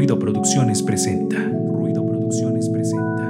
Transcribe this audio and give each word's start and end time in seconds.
Ruido 0.00 0.18
Producciones 0.18 0.82
presenta. 0.82 1.36
Ruido 1.36 2.06
Producciones 2.06 2.70
presenta. 2.70 3.22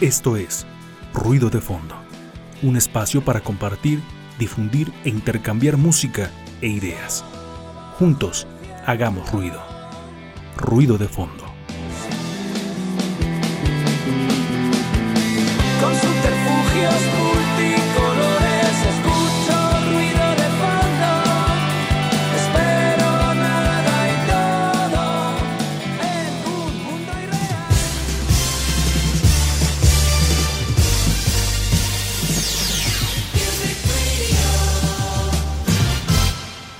Esto 0.00 0.38
es 0.38 0.66
Ruido 1.12 1.50
de 1.50 1.60
Fondo, 1.60 1.94
un 2.62 2.78
espacio 2.78 3.22
para 3.22 3.40
compartir, 3.40 4.00
difundir 4.38 4.90
e 5.04 5.10
intercambiar 5.10 5.76
música 5.76 6.30
e 6.62 6.68
ideas. 6.68 7.22
Juntos, 7.98 8.46
hagamos 8.86 9.30
ruido. 9.30 9.60
Ruido 10.56 10.96
de 10.96 11.06
Fondo. 11.06 11.44
con 15.80 15.94
subterfugios 15.94 17.15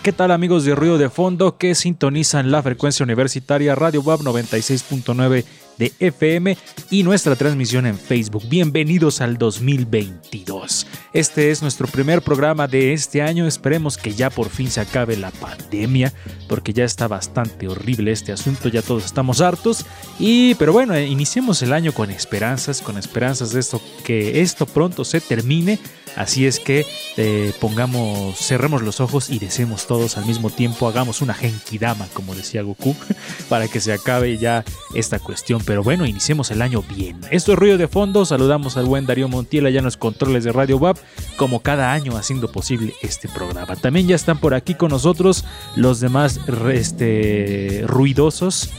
¿Qué 0.06 0.12
tal 0.12 0.30
amigos 0.30 0.64
de 0.64 0.76
Ruido 0.76 0.98
de 0.98 1.10
Fondo 1.10 1.58
que 1.58 1.74
sintonizan 1.74 2.52
la 2.52 2.62
frecuencia 2.62 3.02
universitaria 3.02 3.74
Radio 3.74 4.02
Web 4.02 4.20
96.9 4.20 5.44
de 5.78 5.92
FM 5.98 6.56
y 6.92 7.02
nuestra 7.02 7.34
transmisión 7.34 7.86
en 7.86 7.98
Facebook? 7.98 8.44
Bienvenidos 8.48 9.20
al 9.20 9.36
2022. 9.36 10.86
Este 11.12 11.50
es 11.50 11.60
nuestro 11.60 11.88
primer 11.88 12.22
programa 12.22 12.68
de 12.68 12.92
este 12.92 13.20
año. 13.20 13.48
Esperemos 13.48 13.98
que 13.98 14.14
ya 14.14 14.30
por 14.30 14.48
fin 14.48 14.70
se 14.70 14.80
acabe 14.80 15.16
la 15.16 15.32
pandemia 15.32 16.12
porque 16.48 16.72
ya 16.72 16.84
está 16.84 17.08
bastante 17.08 17.66
horrible 17.66 18.12
este 18.12 18.30
asunto, 18.30 18.68
ya 18.68 18.82
todos 18.82 19.04
estamos 19.04 19.40
hartos. 19.40 19.86
Y 20.20 20.54
pero 20.54 20.72
bueno, 20.72 20.94
eh, 20.94 21.08
iniciemos 21.08 21.62
el 21.62 21.72
año 21.72 21.90
con 21.90 22.12
esperanzas, 22.12 22.80
con 22.80 22.96
esperanzas 22.96 23.50
de 23.50 23.58
esto 23.58 23.82
que 24.04 24.40
esto 24.40 24.66
pronto 24.66 25.04
se 25.04 25.20
termine. 25.20 25.80
Así 26.16 26.46
es 26.46 26.60
que 26.60 26.86
eh, 27.18 27.52
pongamos, 27.60 28.36
cerremos 28.38 28.82
los 28.82 29.00
ojos 29.00 29.28
y 29.28 29.38
deseemos 29.38 29.86
todos 29.86 30.16
al 30.16 30.24
mismo 30.24 30.48
tiempo, 30.48 30.88
hagamos 30.88 31.20
una 31.20 31.34
genkidama, 31.34 32.06
como 32.14 32.34
decía 32.34 32.62
Goku, 32.62 32.96
para 33.50 33.68
que 33.68 33.80
se 33.80 33.92
acabe 33.92 34.38
ya 34.38 34.64
esta 34.94 35.18
cuestión. 35.18 35.62
Pero 35.64 35.82
bueno, 35.82 36.06
iniciemos 36.06 36.50
el 36.50 36.62
año 36.62 36.82
bien. 36.82 37.20
Esto 37.30 37.52
es 37.52 37.58
Ruido 37.58 37.76
de 37.76 37.86
Fondo, 37.86 38.24
saludamos 38.24 38.78
al 38.78 38.86
buen 38.86 39.04
Darío 39.04 39.28
Montiel 39.28 39.66
allá 39.66 39.78
en 39.78 39.84
los 39.84 39.98
controles 39.98 40.42
de 40.44 40.52
Radio 40.52 40.78
WAP, 40.78 40.96
como 41.36 41.60
cada 41.60 41.92
año 41.92 42.16
haciendo 42.16 42.50
posible 42.50 42.94
este 43.02 43.28
programa. 43.28 43.76
También 43.76 44.08
ya 44.08 44.16
están 44.16 44.38
por 44.38 44.54
aquí 44.54 44.74
con 44.74 44.90
nosotros 44.90 45.44
los 45.74 46.00
demás 46.00 46.40
este, 46.72 47.84
ruidosos, 47.86 48.70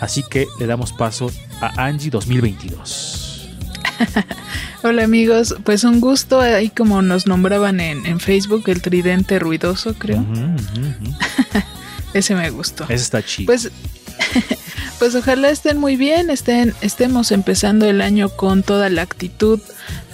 así 0.00 0.22
que 0.22 0.46
le 0.58 0.66
damos 0.66 0.94
paso 0.94 1.30
a 1.60 1.84
Angie 1.84 2.10
2022. 2.10 3.25
Hola 4.82 5.04
amigos, 5.04 5.56
pues 5.64 5.84
un 5.84 6.00
gusto, 6.00 6.40
ahí 6.40 6.68
como 6.68 7.02
nos 7.02 7.26
nombraban 7.26 7.80
en, 7.80 8.06
en 8.06 8.20
Facebook, 8.20 8.64
el 8.68 8.82
tridente 8.82 9.38
ruidoso, 9.38 9.94
creo. 9.94 10.24
Ese 12.14 12.34
me 12.34 12.50
gustó. 12.50 12.84
Ese 12.84 12.94
está 12.94 13.22
chido. 13.22 13.46
Pues, 13.46 13.70
pues 14.98 15.14
ojalá 15.14 15.50
estén 15.50 15.78
muy 15.78 15.96
bien, 15.96 16.30
estén, 16.30 16.74
estemos 16.80 17.32
empezando 17.32 17.86
el 17.86 18.00
año 18.00 18.28
con 18.30 18.62
toda 18.62 18.88
la 18.88 19.02
actitud 19.02 19.60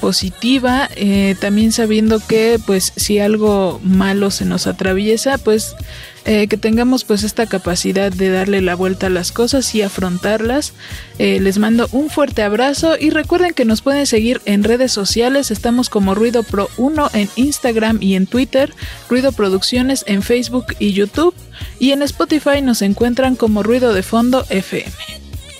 positiva, 0.00 0.88
eh, 0.96 1.36
también 1.40 1.70
sabiendo 1.70 2.18
que 2.18 2.58
pues 2.66 2.92
si 2.96 3.20
algo 3.20 3.80
malo 3.84 4.30
se 4.30 4.44
nos 4.44 4.66
atraviesa, 4.66 5.38
pues 5.38 5.76
eh, 6.24 6.46
que 6.46 6.56
tengamos 6.56 7.04
pues 7.04 7.24
esta 7.24 7.46
capacidad 7.46 8.12
de 8.12 8.30
darle 8.30 8.60
la 8.60 8.74
vuelta 8.74 9.08
a 9.08 9.10
las 9.10 9.32
cosas 9.32 9.74
y 9.74 9.82
afrontarlas. 9.82 10.72
Eh, 11.18 11.40
les 11.40 11.58
mando 11.58 11.88
un 11.92 12.10
fuerte 12.10 12.42
abrazo 12.42 12.96
y 12.98 13.10
recuerden 13.10 13.54
que 13.54 13.64
nos 13.64 13.82
pueden 13.82 14.06
seguir 14.06 14.40
en 14.44 14.64
redes 14.64 14.92
sociales, 14.92 15.50
estamos 15.50 15.88
como 15.88 16.14
Ruido 16.14 16.42
Pro 16.42 16.68
1 16.76 17.10
en 17.14 17.28
Instagram 17.36 17.98
y 18.00 18.14
en 18.14 18.26
Twitter, 18.26 18.72
Ruido 19.08 19.32
Producciones 19.32 20.04
en 20.06 20.22
Facebook 20.22 20.66
y 20.78 20.92
YouTube 20.92 21.34
y 21.78 21.90
en 21.90 22.02
Spotify 22.02 22.62
nos 22.62 22.82
encuentran 22.82 23.36
como 23.36 23.62
Ruido 23.62 23.92
de 23.92 24.02
Fondo 24.02 24.44
FM. 24.48 24.92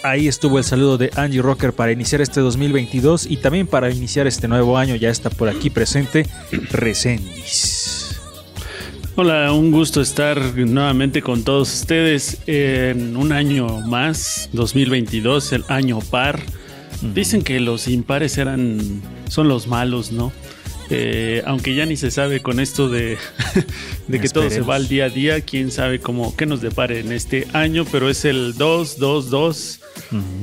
Ahí 0.02 0.26
estuvo 0.26 0.58
el 0.58 0.64
saludo 0.64 0.98
de 0.98 1.10
Angie 1.14 1.42
Rocker 1.42 1.72
para 1.72 1.92
iniciar 1.92 2.20
este 2.20 2.40
2022 2.40 3.26
y 3.30 3.36
también 3.36 3.68
para 3.68 3.90
iniciar 3.90 4.26
este 4.26 4.48
nuevo 4.48 4.76
año. 4.76 4.96
Ya 4.96 5.10
está 5.10 5.30
por 5.30 5.48
aquí 5.48 5.70
presente 5.70 6.26
Resendis. 6.70 8.01
Hola, 9.14 9.52
un 9.52 9.72
gusto 9.72 10.00
estar 10.00 10.40
nuevamente 10.56 11.20
con 11.20 11.44
todos 11.44 11.70
ustedes 11.80 12.38
en 12.46 13.14
un 13.14 13.32
año 13.32 13.80
más, 13.82 14.48
2022, 14.54 15.52
el 15.52 15.64
año 15.68 15.98
par. 16.00 16.40
Dicen 17.14 17.42
que 17.42 17.60
los 17.60 17.88
impares 17.88 18.38
eran 18.38 19.02
son 19.28 19.48
los 19.48 19.66
malos, 19.66 20.12
¿no? 20.12 20.32
Eh, 20.88 21.42
aunque 21.44 21.74
ya 21.74 21.84
ni 21.84 21.96
se 21.98 22.10
sabe 22.10 22.40
con 22.40 22.58
esto 22.58 22.88
de, 22.88 23.18
de 24.08 24.18
que 24.18 24.30
todo 24.30 24.48
se 24.48 24.62
va 24.62 24.76
al 24.76 24.88
día 24.88 25.04
a 25.04 25.08
día, 25.10 25.42
quién 25.42 25.70
sabe 25.70 26.00
cómo 26.00 26.34
qué 26.34 26.46
nos 26.46 26.62
depare 26.62 27.00
en 27.00 27.12
este 27.12 27.46
año, 27.52 27.84
pero 27.92 28.08
es 28.08 28.24
el 28.24 28.54
222 28.56 29.80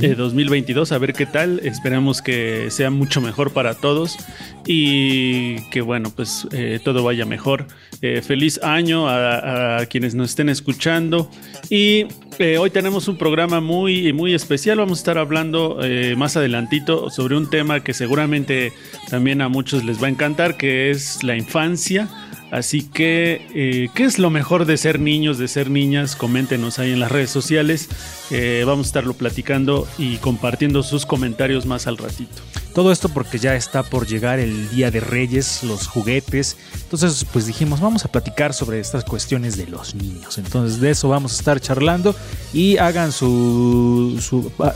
eh, 0.02 0.16
2022, 0.16 0.92
a 0.92 0.98
ver 0.98 1.14
qué 1.14 1.26
tal. 1.26 1.60
Esperamos 1.64 2.22
que 2.22 2.68
sea 2.72 2.90
mucho 2.90 3.22
mejor 3.22 3.52
para 3.52 3.74
todos 3.74 4.18
y 4.66 5.62
que 5.70 5.82
bueno, 5.82 6.12
pues 6.16 6.48
eh, 6.52 6.80
todo 6.84 7.04
vaya 7.04 7.26
mejor. 7.26 7.68
Eh, 8.02 8.22
feliz 8.22 8.62
año 8.64 9.10
a, 9.10 9.86
quienes 9.90 10.16
nos 10.16 10.30
estén 10.30 10.48
escuchando 10.48 11.30
y 11.70 12.06
eh, 12.38 12.58
hoy 12.58 12.70
tenemos 12.70 13.10
un 13.10 13.18
programa 13.18 13.60
muy, 13.60 14.14
muy 14.14 14.34
especial. 14.34 14.78
Vamos 14.78 15.00
a 15.00 15.02
estar 15.02 15.18
hablando 15.18 15.80
eh, 15.84 16.16
más 16.16 16.38
adelantito 16.38 17.10
sobre 17.10 17.36
un 17.36 17.50
tema 17.50 17.84
que 17.84 17.94
seguramente 17.94 18.72
también 19.10 19.42
a 19.42 19.50
muchos 19.50 19.84
les 19.84 20.02
va 20.02 20.08
a 20.08 20.12
encantar, 20.12 20.56
que 20.56 20.92
es 20.92 21.24
la 21.24 21.36
infancia. 21.36 22.08
Así 22.52 22.82
que, 22.82 23.46
eh, 23.54 23.90
¿qué 23.94 24.06
es 24.06 24.18
lo 24.18 24.32
mejor 24.32 24.66
de 24.66 24.78
ser 24.78 25.00
niños, 25.00 25.38
de 25.38 25.48
ser 25.48 25.70
niñas? 25.70 26.16
Coméntenos 26.16 26.80
ahí 26.80 26.92
en 26.92 27.00
las 27.00 27.12
redes 27.12 27.30
sociales. 27.30 27.90
Eh, 28.32 28.64
vamos 28.66 28.88
a 28.88 28.90
estarlo 28.90 29.14
platicando 29.14 29.88
y 30.00 30.18
compartiendo 30.18 30.82
sus 30.82 31.06
comentarios 31.06 31.68
más 31.68 31.86
al 31.86 31.98
ratito. 31.98 32.42
Todo 32.74 32.92
esto 32.92 33.10
porque 33.10 33.38
ya 33.38 33.56
está 33.56 33.84
por 33.84 34.08
llegar 34.08 34.40
el 34.40 34.70
Día 34.70 34.90
de 34.90 35.00
Reyes, 35.00 35.64
los 35.64 35.88
juguetes. 35.88 36.58
Entonces, 36.84 37.26
pues 37.32 37.46
dijimos, 37.46 37.82
vamos 37.82 38.06
a 38.06 38.12
platicar 38.12 38.54
sobre 38.54 38.80
estas 38.80 39.04
cuestiones 39.04 39.56
de 39.56 39.68
los 39.68 39.94
niños. 39.94 40.38
Entonces, 40.38 40.80
de 40.80 40.92
eso 40.92 41.10
vamos 41.10 41.34
a 41.34 41.36
estar 41.36 41.60
charlando 41.60 42.16
y 42.52 42.78
hagan 42.78 43.12
su... 43.12 44.20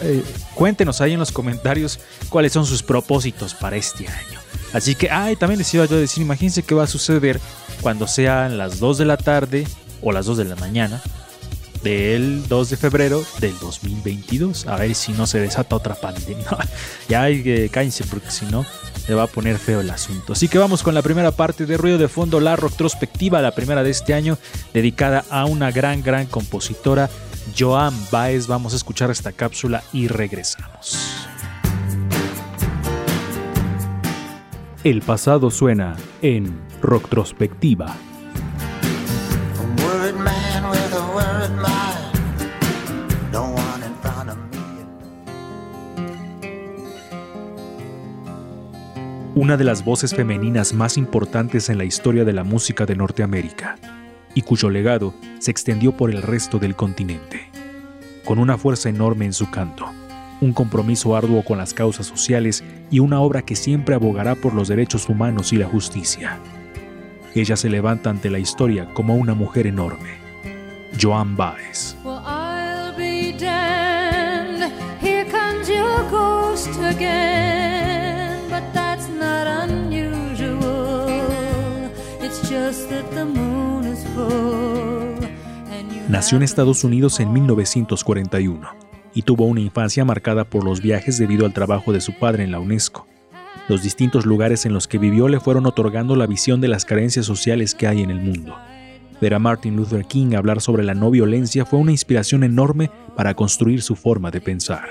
eh, 0.02 0.24
cuéntenos 0.54 1.02
ahí 1.02 1.14
en 1.14 1.20
los 1.20 1.32
comentarios 1.32 2.00
cuáles 2.30 2.54
son 2.54 2.66
sus 2.66 2.84
propósitos 2.84 3.56
para 3.56 3.78
este 3.78 4.08
año. 4.08 4.43
Así 4.74 4.96
que, 4.96 5.10
ay, 5.10 5.36
también 5.36 5.60
les 5.60 5.74
iba 5.74 5.86
yo 5.86 5.96
a 5.96 6.00
decir, 6.00 6.24
imagínense 6.24 6.64
qué 6.64 6.76
va 6.76 6.84
a 6.84 6.88
suceder 6.88 7.40
cuando 7.82 8.08
sean 8.08 8.58
las 8.58 8.80
2 8.80 8.98
de 8.98 9.06
la 9.06 9.18
tarde 9.18 9.68
o 10.02 10.12
las 10.12 10.26
2 10.26 10.38
de 10.38 10.46
la 10.46 10.56
mañana 10.56 11.02
del 11.84 12.48
2 12.48 12.70
de 12.70 12.78
febrero 12.78 13.24
del 13.40 13.58
2022. 13.60 14.68
A 14.68 14.78
ver 14.78 14.96
si 14.96 15.12
no 15.12 15.28
se 15.28 15.40
desata 15.40 15.76
otra 15.76 15.96
pandemia. 15.96 16.46
ya 17.10 17.28
que 17.28 17.70
cállense 17.72 18.04
porque 18.06 18.32
si 18.32 18.46
no 18.46 18.66
se 19.06 19.14
va 19.14 19.24
a 19.24 19.28
poner 19.28 19.58
feo 19.58 19.82
el 19.82 19.90
asunto. 19.90 20.34
Así 20.34 20.48
que 20.48 20.58
vamos 20.58 20.82
con 20.82 20.94
la 20.94 21.02
primera 21.02 21.32
parte 21.32 21.66
de 21.66 21.78
Ruido 21.78 21.98
de 21.98 22.08
Fondo, 22.08 22.40
la 22.40 22.56
retrospectiva, 22.56 23.42
la 23.42 23.54
primera 23.54 23.84
de 23.84 23.92
este 23.92 24.14
año, 24.14 24.38
dedicada 24.74 25.26
a 25.30 25.46
una 25.46 25.72
gran, 25.72 26.02
gran 26.02 26.26
compositora, 26.26 27.10
Joan 27.58 27.94
Baez. 28.12 28.48
Vamos 28.48 28.74
a 28.74 28.78
escuchar 28.78 29.12
esta 29.12 29.34
cápsula 29.34 29.84
y 29.92 30.08
regresamos. 30.08 31.28
El 34.84 35.02
pasado 35.02 35.50
suena 35.50 35.96
en 36.22 36.60
Retrospectiva. 36.82 37.86
A 37.86 37.96
worried 39.82 40.16
man 40.16 40.70
with 40.70 40.94
a 40.94 41.00
worried 41.16 41.56
mind. 41.56 43.32
No 43.32 43.44
one 43.44 43.86
in 43.86 43.96
front 44.02 44.30
of 44.30 44.36
me. 44.36 44.60
una 49.36 49.56
de 49.56 49.64
las 49.64 49.86
voces 49.86 50.14
femeninas 50.14 50.74
más 50.74 50.98
importantes 50.98 51.70
en 51.70 51.78
la 51.78 51.86
historia 51.86 52.26
de 52.26 52.34
la 52.34 52.44
música 52.44 52.86
de 52.86 52.98
Norteamérica, 52.98 53.78
y 54.36 54.42
cuyo 54.42 54.70
legado 54.70 55.14
se 55.40 55.52
extendió 55.52 55.96
por 55.96 56.12
el 56.12 56.22
resto 56.22 56.60
del 56.60 56.76
continente. 56.76 57.50
Con 58.26 58.38
una 58.38 58.58
fuerza 58.58 58.90
enorme 58.90 59.24
en 59.24 59.34
su 59.34 59.50
canto, 59.50 59.86
un 60.44 60.54
compromiso 60.54 61.16
arduo 61.16 61.44
con 61.44 61.58
las 61.58 61.74
causas 61.74 62.06
sociales 62.06 62.64
y 62.92 63.00
una 63.00 63.20
obra 63.22 63.42
que 63.42 63.56
siempre 63.56 63.96
abogará 63.96 64.36
por 64.36 64.54
los 64.54 64.68
derechos 64.68 65.10
humanos 65.10 65.54
y 65.54 65.58
la 65.58 65.68
justicia. 65.68 66.40
Ella 67.36 67.56
se 67.56 67.70
levanta 67.70 68.10
ante 68.10 68.30
la 68.30 68.40
historia 68.40 68.88
como 68.94 69.16
una 69.16 69.34
mujer 69.34 69.66
enorme. 69.68 70.10
Joan 71.02 71.36
Baez. 71.36 71.96
Well, 72.04 72.22
I'll 72.26 72.96
be 72.96 73.34
damned. 73.38 74.72
Here 75.02 75.26
comes 75.26 75.68
your 75.68 76.04
ghost 76.12 76.70
again. 76.80 78.42
But 78.50 78.64
that's 78.74 79.10
not 79.10 79.48
unusual. 79.48 80.14
that 82.90 83.10
the 83.16 83.26
moon 83.26 83.86
is 83.86 84.04
full. 84.16 85.26
and 85.72 85.92
you 85.92 86.02
Nació 86.08 86.38
en 86.38 86.44
Estados 86.44 86.84
Unidos 86.84 87.20
en 87.20 87.28
gone. 87.28 87.40
1941 87.42 88.83
y 89.14 89.24
tuvo 89.24 89.46
una 89.46 89.62
infancia 89.62 90.06
marcada 90.06 90.44
por 90.44 90.64
los 90.64 90.82
viajes 90.82 91.18
debido 91.18 91.46
al 91.46 91.54
trabajo 91.54 91.94
de 91.94 92.02
su 92.02 92.14
padre 92.14 92.44
en 92.44 92.52
la 92.52 92.60
UNESCO. 92.60 93.08
Los 93.70 93.82
distintos 93.82 94.26
lugares 94.26 94.66
en 94.66 94.74
los 94.74 94.88
que 94.88 94.98
vivió 94.98 95.28
le 95.28 95.40
fueron 95.40 95.66
otorgando 95.66 96.16
la 96.16 96.28
visión 96.28 96.60
de 96.60 96.68
las 96.68 96.86
carencias 96.86 97.26
sociales 97.26 97.76
que 97.76 97.88
hay 97.88 98.02
en 98.02 98.10
el 98.10 98.20
mundo. 98.20 98.58
Ver 99.22 99.36
a 99.36 99.40
Martin 99.40 99.78
Luther 99.78 100.06
King 100.06 100.34
hablar 100.36 100.60
sobre 100.60 100.84
la 100.84 100.94
no 100.94 101.10
violencia 101.10 101.66
fue 101.66 101.80
una 101.80 101.92
inspiración 101.92 102.44
enorme 102.44 102.92
para 103.16 103.34
construir 103.36 103.82
su 103.82 103.96
forma 103.96 104.32
de 104.32 104.42
pensar. 104.42 104.90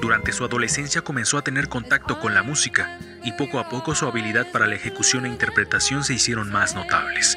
Durante 0.00 0.30
su 0.30 0.44
adolescencia 0.44 1.02
comenzó 1.02 1.38
a 1.38 1.42
tener 1.42 1.68
contacto 1.68 2.20
con 2.20 2.34
la 2.34 2.44
música 2.44 3.00
y 3.24 3.32
poco 3.32 3.58
a 3.58 3.68
poco 3.68 3.96
su 3.96 4.06
habilidad 4.06 4.46
para 4.52 4.68
la 4.68 4.76
ejecución 4.76 5.26
e 5.26 5.28
interpretación 5.28 6.04
se 6.04 6.14
hicieron 6.14 6.52
más 6.52 6.76
notables. 6.76 7.36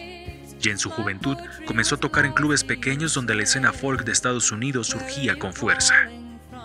Ya 0.59 0.71
en 0.71 0.77
su 0.77 0.89
juventud 0.89 1.37
comenzó 1.65 1.95
a 1.95 1.99
tocar 1.99 2.25
en 2.25 2.33
clubes 2.33 2.63
pequeños 2.63 3.13
donde 3.13 3.35
la 3.35 3.43
escena 3.43 3.71
folk 3.71 4.03
de 4.03 4.11
Estados 4.11 4.51
Unidos 4.51 4.87
surgía 4.87 5.37
con 5.39 5.53
fuerza. 5.53 5.93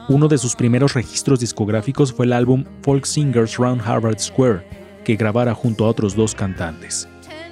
Uno 0.09 0.29
de 0.29 0.37
sus 0.37 0.55
primeros 0.55 0.95
registros 0.95 1.41
discográficos 1.41 2.13
fue 2.13 2.27
el 2.27 2.33
álbum 2.33 2.65
Folk 2.83 3.07
Singers 3.07 3.57
Round 3.57 3.81
Harvard 3.81 4.19
Square, 4.19 4.67
que 5.05 5.17
grabara 5.17 5.55
junto 5.55 5.85
a 5.85 5.89
otros 5.89 6.15
dos 6.15 6.35
cantantes. 6.35 7.09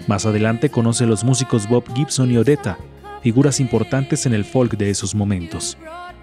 Más 0.07 0.27
adelante 0.27 0.69
conoce 0.69 1.05
a 1.05 1.07
los 1.07 1.23
músicos 1.25 1.69
Bob 1.69 1.85
Gibson 1.95 2.31
y 2.31 2.37
Odetta, 2.37 2.77
figuras 3.23 3.61
importantes 3.61 4.27
en 4.27 4.35
el 4.35 4.45
folk 4.45 4.77
de 4.77 4.91
esos 4.91 5.15
momentos. 5.15 5.79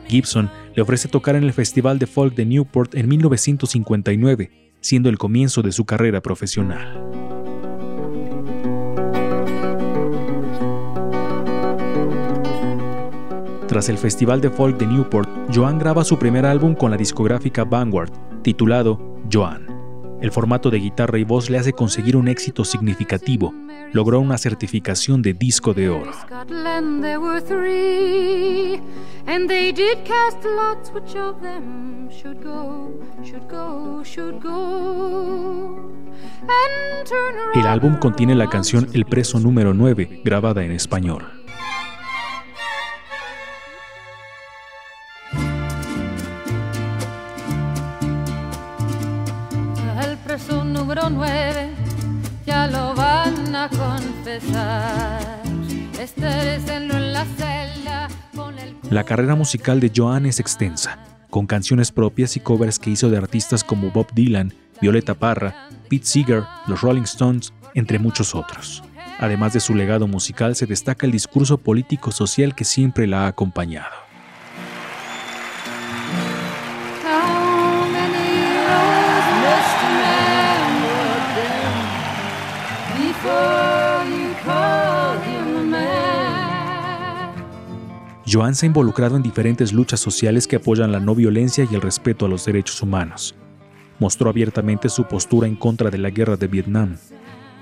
Gibson 0.07 0.51
le 0.75 0.81
ofrece 0.81 1.07
tocar 1.07 1.36
en 1.36 1.44
el 1.44 1.54
Festival 1.54 1.98
de 1.98 2.07
Folk 2.07 2.36
de 2.36 2.45
Newport 2.45 2.95
en 2.95 3.07
1959, 3.07 4.74
siendo 4.81 5.10
el 5.10 5.18
comienzo 5.18 5.62
de 5.62 5.71
su 5.71 5.86
carrera 5.86 6.21
profesional. 6.21 7.39
Tras 13.69 13.88
el 13.88 14.00
Festival 14.00 14.42
de 14.42 14.50
Folk 14.50 14.80
de 14.80 14.88
Newport, 14.88 15.30
Joan 15.54 15.77
graba 15.77 16.04
su 16.04 16.18
primer 16.18 16.44
álbum 16.44 16.74
con 16.74 16.89
la 16.89 16.98
discográfica 16.98 17.66
Vanguard, 17.66 18.10
titulado 18.42 19.00
Joan. 19.31 19.68
El 20.21 20.31
formato 20.31 20.71
de 20.71 20.80
guitarra 20.80 21.19
y 21.19 21.24
voz 21.24 21.51
le 21.51 21.60
hace 21.60 21.71
conseguir 21.71 22.18
un 22.18 22.27
éxito 22.27 22.66
significativo. 22.66 23.54
Logró 23.94 24.21
una 24.21 24.39
certificación 24.39 25.21
de 25.21 25.36
disco 25.36 25.75
de 25.75 25.89
oro. 25.89 26.12
Scotland 26.13 27.04
there 27.04 27.19
were 27.19 27.39
three, 27.39 28.81
and 29.27 29.48
they 29.48 29.71
did 29.71 30.00
cast 30.04 30.44
lots 30.44 30.92
which 30.92 31.16
of 31.16 31.39
them 31.39 32.10
should 32.10 32.44
go, 32.44 32.89
should 33.24 33.48
go, 33.48 34.04
should 34.04 34.42
go. 34.42 35.77
And 36.42 37.07
turn 37.07 37.36
El 37.54 37.68
álbum 37.68 38.00
contiene 38.00 38.33
la 38.33 38.50
canción 38.50 38.88
El 38.94 39.06
Preso 39.06 39.39
número 39.39 39.75
9, 39.75 40.21
grabada 40.25 40.63
en 40.63 40.71
español. 40.71 41.39
La 54.48 55.42
La 58.90 59.04
carrera 59.04 59.36
musical 59.36 59.80
de 59.80 59.92
Joan 59.96 60.26
es 60.26 60.40
extensa, 60.40 61.00
con 61.30 61.46
canciones 61.46 61.92
propias 61.92 62.36
y 62.38 62.40
covers 62.40 62.80
que 62.80 62.90
hizo 62.90 63.10
de 63.10 63.18
artistas 63.18 63.64
como 63.64 63.92
Bob 63.92 64.08
Dylan, 64.14 64.54
Violeta 64.82 65.14
Parra, 65.14 65.70
Pete 65.90 66.06
Seeger, 66.06 66.44
los 66.68 66.82
Rolling 66.82 67.04
Stones, 67.04 67.54
entre 67.74 68.00
muchos 68.00 68.36
otros. 68.36 68.84
Además 69.20 69.54
de 69.54 69.60
su 69.60 69.76
legado 69.76 70.08
musical, 70.08 70.56
se 70.56 70.66
destaca 70.66 71.06
el 71.06 71.12
discurso 71.12 71.58
político-social 71.58 72.56
que 72.56 72.64
siempre 72.64 73.06
la 73.06 73.26
ha 73.26 73.28
acompañado. 73.28 74.09
Joan 88.31 88.54
se 88.54 88.66
ha 88.66 88.68
involucrado 88.68 89.16
en 89.16 89.24
diferentes 89.24 89.74
luchas 89.74 90.00
sociales 90.00 90.46
que 90.46 90.58
apoyan 90.58 90.92
la 90.92 91.00
no 91.00 91.16
violencia 91.16 91.66
y 91.70 91.74
el 91.74 91.81
respeto 91.81 92.26
a 92.26 92.30
los 92.30 92.46
derechos 92.46 92.80
humanos. 92.84 93.34
Mostró 93.98 94.30
abiertamente 94.30 94.88
su 94.90 95.06
postura 95.06 95.48
en 95.48 95.56
contra 95.56 95.90
de 95.90 95.98
la 95.98 96.12
guerra 96.12 96.38
de 96.38 96.46
Vietnam. 96.46 96.98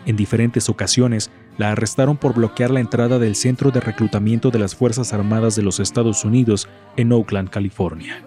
En 0.05 0.17
diferentes 0.17 0.67
ocasiones, 0.67 1.31
la 1.57 1.71
arrestaron 1.71 2.17
por 2.17 2.33
bloquear 2.33 2.71
la 2.71 2.81
entrada 2.81 3.17
del 3.17 3.35
Centro 3.35 3.71
de 3.71 3.79
Reclutamiento 3.79 4.51
de 4.51 4.59
las 4.59 4.75
Fuerzas 4.75 5.13
Armadas 5.13 5.55
de 5.55 5.63
los 5.63 5.79
Estados 5.79 6.25
Unidos 6.25 6.67
en 6.97 7.13
Oakland, 7.13 7.49
California. 7.49 8.21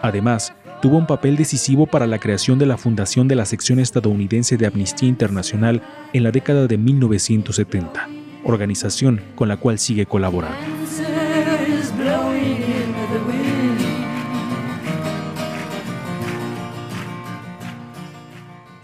Además, 0.00 0.54
tuvo 0.80 0.96
un 0.96 1.06
papel 1.06 1.36
decisivo 1.36 1.86
para 1.86 2.06
la 2.06 2.18
creación 2.18 2.58
de 2.58 2.66
la 2.66 2.78
fundación 2.78 3.28
de 3.28 3.36
la 3.36 3.44
sección 3.44 3.78
estadounidense 3.78 4.56
de 4.56 4.66
Amnistía 4.66 5.10
Internacional 5.10 5.82
en 6.14 6.22
la 6.22 6.30
década 6.30 6.66
de 6.66 6.78
1970, 6.78 8.08
organización 8.44 9.20
con 9.34 9.48
la 9.48 9.58
cual 9.58 9.78
sigue 9.78 10.06
colaborando. 10.06 10.58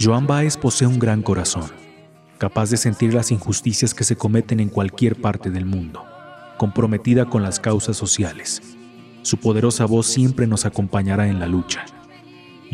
Joan 0.00 0.28
Baez 0.28 0.56
posee 0.56 0.86
un 0.86 1.00
gran 1.00 1.22
corazón, 1.22 1.64
capaz 2.38 2.70
de 2.70 2.76
sentir 2.76 3.12
las 3.14 3.32
injusticias 3.32 3.94
que 3.94 4.04
se 4.04 4.14
cometen 4.14 4.60
en 4.60 4.68
cualquier 4.68 5.20
parte 5.20 5.50
del 5.50 5.66
mundo, 5.66 6.04
comprometida 6.56 7.24
con 7.24 7.42
las 7.42 7.58
causas 7.58 7.96
sociales. 7.96 8.62
Su 9.22 9.38
poderosa 9.38 9.86
voz 9.86 10.06
siempre 10.06 10.46
nos 10.46 10.66
acompañará 10.66 11.26
en 11.26 11.40
la 11.40 11.48
lucha. 11.48 11.84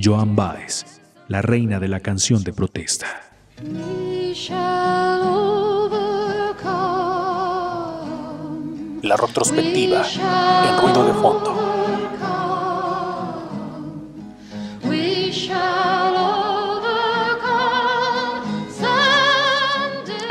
Joan 0.02 0.36
Baez, 0.36 1.00
la 1.28 1.40
reina 1.40 1.80
de 1.80 1.88
la 1.88 2.00
canción 2.00 2.44
de 2.44 2.52
protesta. 2.52 3.06
La 9.02 9.16
retrospectiva 9.16 10.04
en 10.06 10.82
ruido 10.82 11.06
de 11.06 11.14
fondo. 11.14 11.53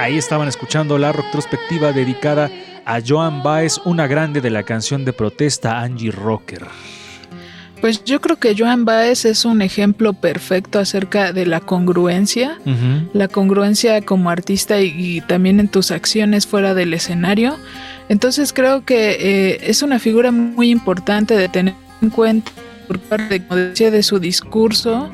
Ahí 0.03 0.17
estaban 0.17 0.50
escuchando 0.50 0.98
la 0.98 1.13
retrospectiva 1.13 1.93
dedicada 1.93 2.51
a 2.83 3.00
Joan 3.00 3.41
Baez, 3.41 3.79
una 3.86 4.05
grande 4.05 4.41
de 4.41 4.50
la 4.50 4.63
canción 4.63 5.05
de 5.05 5.13
protesta 5.13 5.79
Angie 5.79 6.12
Rocker. 6.12 6.67
Pues 7.79 8.03
yo 8.03 8.19
creo 8.19 8.36
que 8.36 8.53
Joan 8.53 8.83
Baez 8.83 9.24
es 9.24 9.45
un 9.45 9.62
ejemplo 9.62 10.12
perfecto 10.12 10.79
acerca 10.79 11.31
de 11.31 11.45
la 11.45 11.62
congruencia, 11.62 12.60
la 13.13 13.29
congruencia 13.29 14.01
como 14.01 14.29
artista 14.29 14.81
y, 14.81 14.93
y 14.98 15.22
también 15.22 15.62
en 15.62 15.69
tus 15.69 15.89
acciones 15.89 16.48
fuera 16.48 16.74
del 16.74 16.93
escenario. 16.93 17.55
Entonces 18.10 18.51
creo 18.51 18.83
que 18.83 19.12
eh, 19.12 19.60
es 19.69 19.83
una 19.83 20.00
figura 20.00 20.33
muy 20.33 20.69
importante 20.69 21.38
de 21.38 21.48
tener 21.48 21.75
en 22.01 22.10
cuenta 22.10 22.51
por 22.87 22.99
parte, 22.99 23.43
como 23.43 23.59
decía, 23.59 23.91
de 23.91 24.03
su 24.03 24.19
discurso 24.19 25.11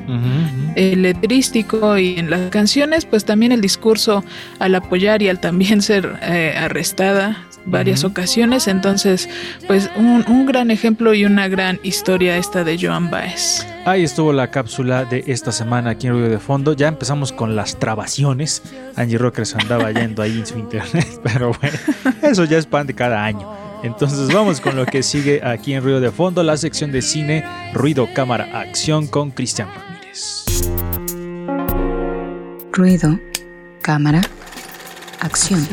eh, 0.76 0.96
letrístico 0.96 1.98
y 1.98 2.18
en 2.18 2.30
las 2.30 2.50
canciones, 2.50 3.04
pues 3.04 3.24
también 3.24 3.52
el 3.52 3.60
discurso 3.60 4.24
al 4.58 4.74
apoyar 4.74 5.22
y 5.22 5.28
al 5.28 5.40
también 5.40 5.82
ser 5.90 6.18
eh, 6.22 6.54
arrestada 6.56 7.44
varias 7.66 8.04
ocasiones. 8.04 8.68
Entonces, 8.68 9.28
pues 9.66 9.90
un, 9.96 10.24
un 10.28 10.46
gran 10.46 10.70
ejemplo 10.70 11.14
y 11.14 11.24
una 11.24 11.48
gran 11.48 11.78
historia 11.82 12.36
esta 12.36 12.64
de 12.64 12.78
Joan 12.80 13.10
Baez. 13.10 13.66
Ahí 13.84 14.04
estuvo 14.04 14.32
la 14.32 14.50
cápsula 14.50 15.04
de 15.04 15.24
esta 15.26 15.52
semana 15.52 15.90
aquí 15.90 16.06
en 16.06 16.14
Ruido 16.14 16.28
de 16.28 16.38
Fondo. 16.38 16.74
Ya 16.74 16.88
empezamos 16.88 17.32
con 17.32 17.56
las 17.56 17.78
trabaciones. 17.78 18.62
Angie 18.96 19.18
Rockers 19.18 19.54
andaba 19.54 19.90
yendo 19.90 20.22
ahí 20.22 20.38
en 20.38 20.46
su 20.46 20.58
internet, 20.58 21.20
pero 21.22 21.52
bueno, 21.60 21.78
eso 22.22 22.44
ya 22.44 22.58
es 22.58 22.66
pan 22.66 22.86
de 22.86 22.94
cada 22.94 23.24
año. 23.24 23.69
Entonces 23.82 24.32
vamos 24.32 24.60
con 24.60 24.76
lo 24.76 24.84
que 24.84 25.02
sigue 25.02 25.40
aquí 25.44 25.72
en 25.72 25.82
Ruido 25.82 26.00
de 26.00 26.10
Fondo, 26.10 26.42
la 26.42 26.56
sección 26.56 26.92
de 26.92 27.00
cine, 27.00 27.44
ruido, 27.72 28.08
cámara, 28.14 28.60
acción 28.60 29.06
con 29.06 29.30
Cristian 29.30 29.68
Ramírez. 29.74 30.44
Ruido, 32.72 33.18
cámara, 33.82 34.20
acción. 35.20 35.66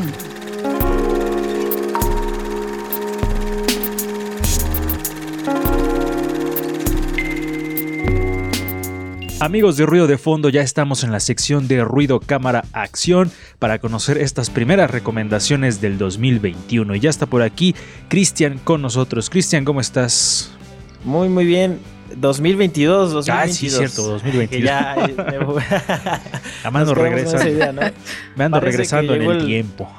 Amigos 9.39 9.77
de 9.77 9.85
Ruido 9.85 10.07
de 10.07 10.17
Fondo, 10.17 10.49
ya 10.49 10.61
estamos 10.61 11.03
en 11.03 11.11
la 11.11 11.19
sección 11.19 11.67
de 11.67 11.83
Ruido, 11.83 12.19
Cámara, 12.19 12.63
Acción 12.73 13.31
para 13.59 13.77
conocer 13.77 14.17
estas 14.17 14.49
primeras 14.49 14.89
recomendaciones 14.89 15.79
del 15.79 15.99
2021. 15.99 16.95
Y 16.95 16.99
ya 16.99 17.11
está 17.11 17.27
por 17.27 17.43
aquí 17.43 17.75
Cristian 18.07 18.57
con 18.63 18.81
nosotros. 18.81 19.29
Cristian, 19.29 19.63
¿cómo 19.63 19.79
estás? 19.79 20.51
Muy, 21.03 21.29
muy 21.29 21.45
bien. 21.45 21.79
2022, 22.15 23.11
2022. 23.11 23.29
Ah, 23.29 23.47
sí, 23.53 23.69
cierto, 23.69 24.07
2022. 24.13 24.49
Que 24.49 24.61
ya, 24.65 24.95
me- 26.71 26.79
ando 26.79 26.95
nos 26.95 26.95
quedamos 26.95 26.95
en 26.95 26.95
regresando. 26.95 27.37
esa 27.37 27.49
idea, 27.49 27.71
¿no? 27.73 27.81
Me 28.35 28.43
ando 28.45 28.59
Parece 28.59 28.71
regresando 28.77 29.13
en 29.13 29.21
el- 29.21 29.45
tiempo. 29.45 29.91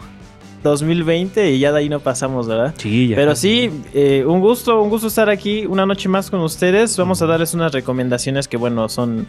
2020 0.63 1.53
y 1.53 1.59
ya 1.59 1.73
de 1.73 1.79
ahí 1.79 1.89
no 1.89 2.01
pasamos, 2.01 2.47
¿verdad? 2.47 2.75
Sí, 2.77 3.09
ya. 3.09 3.17
Pero 3.17 3.37
sí, 3.37 3.71
eh, 3.95 4.25
un 4.27 4.41
gusto, 4.41 4.83
un 4.83 4.91
gusto 4.91 5.09
estar 5.09 5.31
aquí 5.31 5.67
una 5.67 5.87
noche 5.87 6.09
más 6.09 6.31
con 6.31 6.41
ustedes. 6.41 6.97
Vamos 6.97 7.23
a 7.23 7.27
darles 7.27 7.55
unas 7.55 7.73
recomendaciones 7.73 8.49
que, 8.49 8.57
bueno, 8.57 8.89
son... 8.89 9.27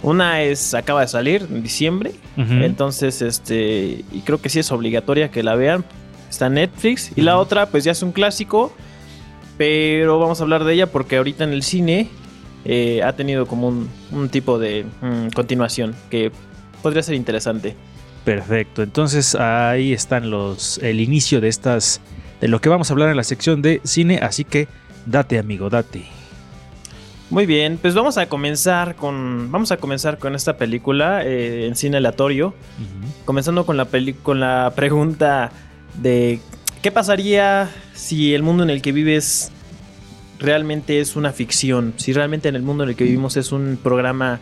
Una 0.00 0.42
es, 0.42 0.74
acaba 0.74 1.00
de 1.00 1.08
salir 1.08 1.44
en 1.50 1.60
diciembre, 1.60 2.12
entonces, 2.36 3.20
este, 3.20 4.04
y 4.12 4.20
creo 4.24 4.40
que 4.40 4.48
sí 4.48 4.60
es 4.60 4.70
obligatoria 4.70 5.32
que 5.32 5.42
la 5.42 5.56
vean. 5.56 5.84
Está 6.30 6.46
en 6.46 6.54
Netflix. 6.54 7.10
Y 7.16 7.22
la 7.22 7.36
otra, 7.36 7.66
pues 7.66 7.82
ya 7.82 7.90
es 7.90 8.02
un 8.04 8.12
clásico, 8.12 8.72
pero 9.56 10.20
vamos 10.20 10.38
a 10.38 10.44
hablar 10.44 10.62
de 10.62 10.74
ella 10.74 10.86
porque 10.86 11.16
ahorita 11.16 11.42
en 11.42 11.52
el 11.52 11.64
cine 11.64 12.08
eh, 12.64 13.02
ha 13.02 13.14
tenido 13.14 13.46
como 13.46 13.66
un, 13.66 13.88
un 14.12 14.28
tipo 14.28 14.60
de 14.60 14.86
mm, 15.00 15.30
continuación 15.34 15.96
que 16.10 16.30
podría 16.82 17.02
ser 17.02 17.16
interesante. 17.16 17.74
Perfecto. 18.28 18.82
Entonces 18.82 19.34
ahí 19.34 19.92
están 19.92 20.30
los 20.30 20.78
el 20.78 21.00
inicio 21.00 21.40
de 21.40 21.48
estas 21.48 22.00
de 22.40 22.48
lo 22.48 22.60
que 22.60 22.68
vamos 22.68 22.90
a 22.90 22.92
hablar 22.92 23.08
en 23.08 23.16
la 23.16 23.24
sección 23.24 23.62
de 23.62 23.80
cine, 23.84 24.20
así 24.22 24.44
que 24.44 24.68
date 25.06 25.38
amigo, 25.38 25.70
date. 25.70 26.04
Muy 27.30 27.46
bien, 27.46 27.78
pues 27.80 27.94
vamos 27.94 28.18
a 28.18 28.28
comenzar 28.28 28.96
con 28.96 29.50
vamos 29.50 29.72
a 29.72 29.78
comenzar 29.78 30.18
con 30.18 30.34
esta 30.34 30.56
película 30.56 31.24
eh, 31.24 31.66
en 31.66 31.74
cine 31.74 31.96
aleatorio, 31.96 32.54
comenzando 33.24 33.64
con 33.64 33.76
la 33.76 33.86
peli- 33.86 34.12
con 34.14 34.40
la 34.40 34.72
pregunta 34.76 35.50
de 35.94 36.40
qué 36.82 36.90
pasaría 36.90 37.70
si 37.94 38.34
el 38.34 38.42
mundo 38.42 38.62
en 38.62 38.70
el 38.70 38.82
que 38.82 38.92
vives 38.92 39.52
realmente 40.38 41.00
es 41.00 41.16
una 41.16 41.32
ficción, 41.32 41.94
si 41.96 42.12
realmente 42.12 42.48
en 42.48 42.56
el 42.56 42.62
mundo 42.62 42.84
en 42.84 42.90
el 42.90 42.96
que 42.96 43.04
vivimos 43.04 43.36
es 43.36 43.52
un 43.52 43.78
programa 43.82 44.40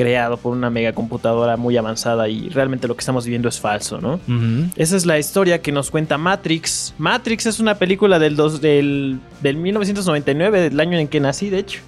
creado 0.00 0.38
por 0.38 0.52
una 0.56 0.70
megacomputadora 0.70 1.58
muy 1.58 1.76
avanzada 1.76 2.26
y 2.26 2.48
realmente 2.48 2.88
lo 2.88 2.94
que 2.96 3.00
estamos 3.00 3.26
viviendo 3.26 3.50
es 3.50 3.60
falso, 3.60 4.00
¿no? 4.00 4.18
Esa 4.76 4.96
es 4.96 5.04
la 5.04 5.18
historia 5.18 5.60
que 5.60 5.72
nos 5.72 5.90
cuenta 5.90 6.16
Matrix. 6.16 6.94
Matrix 6.96 7.44
es 7.44 7.60
una 7.60 7.74
película 7.74 8.18
del, 8.18 8.34
dos, 8.34 8.62
del, 8.62 9.18
del 9.42 9.56
1999, 9.56 10.70
del 10.70 10.80
año 10.80 10.96
en 10.98 11.06
que 11.06 11.20
nací, 11.20 11.50
de 11.50 11.58
hecho. 11.58 11.80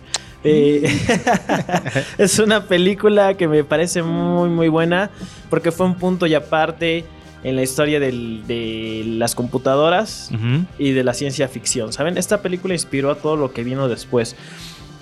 Eh, 0.44 0.82
es 2.18 2.38
una 2.38 2.64
película 2.66 3.34
que 3.34 3.48
me 3.48 3.64
parece 3.64 4.02
muy, 4.02 4.50
muy 4.50 4.68
buena 4.68 5.10
porque 5.48 5.72
fue 5.72 5.86
un 5.86 5.94
punto 5.94 6.26
y 6.26 6.34
aparte 6.34 7.06
en 7.44 7.56
la 7.56 7.62
historia 7.62 7.98
del- 7.98 8.46
de 8.46 9.04
las 9.06 9.34
computadoras 9.34 10.30
y 10.78 10.92
de 10.92 11.02
la 11.02 11.14
ciencia 11.14 11.48
ficción. 11.48 11.94
¿Saben? 11.94 12.18
Esta 12.18 12.42
película 12.42 12.74
inspiró 12.74 13.10
a 13.10 13.14
todo 13.14 13.36
lo 13.36 13.52
que 13.54 13.64
vino 13.64 13.88
después. 13.88 14.36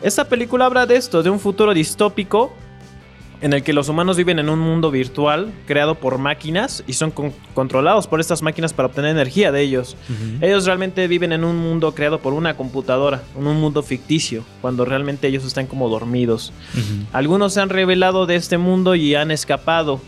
Esta 0.00 0.26
película 0.26 0.67
habla 0.67 0.87
de 0.87 0.95
esto, 0.95 1.25
de 1.25 1.31
un 1.31 1.40
futuro 1.40 1.75
distópico 1.75 2.52
en 3.42 3.52
el 3.54 3.62
que 3.62 3.73
los 3.73 3.88
humanos 3.88 4.16
viven 4.16 4.38
en 4.38 4.49
un 4.50 4.59
mundo 4.59 4.90
virtual 4.90 5.52
creado 5.66 5.94
por 5.94 6.18
máquinas 6.18 6.85
y 6.87 6.92
son 6.92 7.11
con- 7.11 7.32
controlados 7.54 8.06
por 8.06 8.20
estas 8.20 8.42
máquinas 8.42 8.73
para 8.75 8.87
obtener 8.88 9.11
energía 9.12 9.50
de 9.50 9.62
ellos. 9.62 9.97
Ellos 10.40 10.66
realmente 10.66 11.06
viven 11.09 11.32
en 11.32 11.44
un 11.44 11.56
mundo 11.56 11.94
creado 11.94 12.18
por 12.20 12.32
una 12.35 12.56
computadora, 12.56 13.23
en 13.38 13.47
un 13.47 13.61
mundo 13.61 13.82
ficticio, 13.82 14.44
cuando 14.61 14.85
realmente 14.85 15.26
ellos 15.28 15.44
están 15.47 15.66
como 15.66 15.88
dormidos. 15.88 16.52
Algunos 17.12 17.54
se 17.54 17.61
han 17.61 17.70
revelado 17.70 18.26
de 18.26 18.37
este 18.37 18.59
mundo 18.59 18.94
y 18.94 19.14
han 19.14 19.30
escapado. 19.30 20.00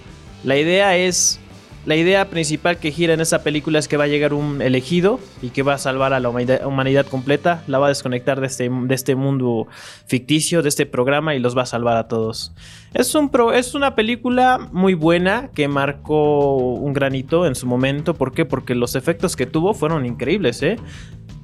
La 0.45 0.57
idea 0.59 0.97
es. 0.97 1.39
La 1.85 1.97
idea 1.97 2.31
principal 2.31 2.79
que 2.79 2.93
gira 2.93 3.13
en 3.13 3.21
esa 3.21 3.43
película 3.43 3.81
es 3.81 3.89
que 3.89 3.97
va 3.97 4.05
a 4.05 4.07
llegar 4.07 4.35
un 4.35 4.63
elegido 4.63 5.19
y 5.43 5.49
que 5.49 5.65
va 5.65 5.75
a 5.75 5.79
salvar 5.79 6.13
a 6.13 6.21
la 6.21 6.29
humanidad, 6.29 7.07
completa, 7.07 7.65
la 7.67 7.81
va 7.81 7.87
a 7.87 7.89
desconectar 7.89 8.41
de 8.41 8.47
este, 8.47 8.71
de 8.71 8.95
este 8.95 9.17
mundo 9.17 9.67
ficticio, 10.07 10.63
de 10.63 10.69
este 10.69 10.87
programa 10.87 11.35
y 11.35 11.41
los 11.41 11.59
va 11.59 11.63
a 11.63 11.67
salvar 11.67 11.97
a 11.97 12.07
todos. 12.07 12.53
Es, 12.95 13.17
un 13.17 13.31
pro- 13.31 13.53
es 13.53 13.75
una 13.75 13.97
película 13.97 14.69
muy 14.71 14.95
buena 14.95 15.51
que 15.55 15.67
marcó 15.67 16.57
un 16.57 16.93
granito 16.93 17.47
en 17.47 17.57
su 17.57 17.67
momento. 17.67 18.15
¿Por 18.15 18.33
qué? 18.33 18.45
Porque 18.45 18.77
los 18.77 18.95
efectos 18.95 19.35
que 19.35 19.47
tuvo 19.47 19.75
fueron 19.75 20.07
increíbles, 20.07 20.63
¿eh? 20.63 20.77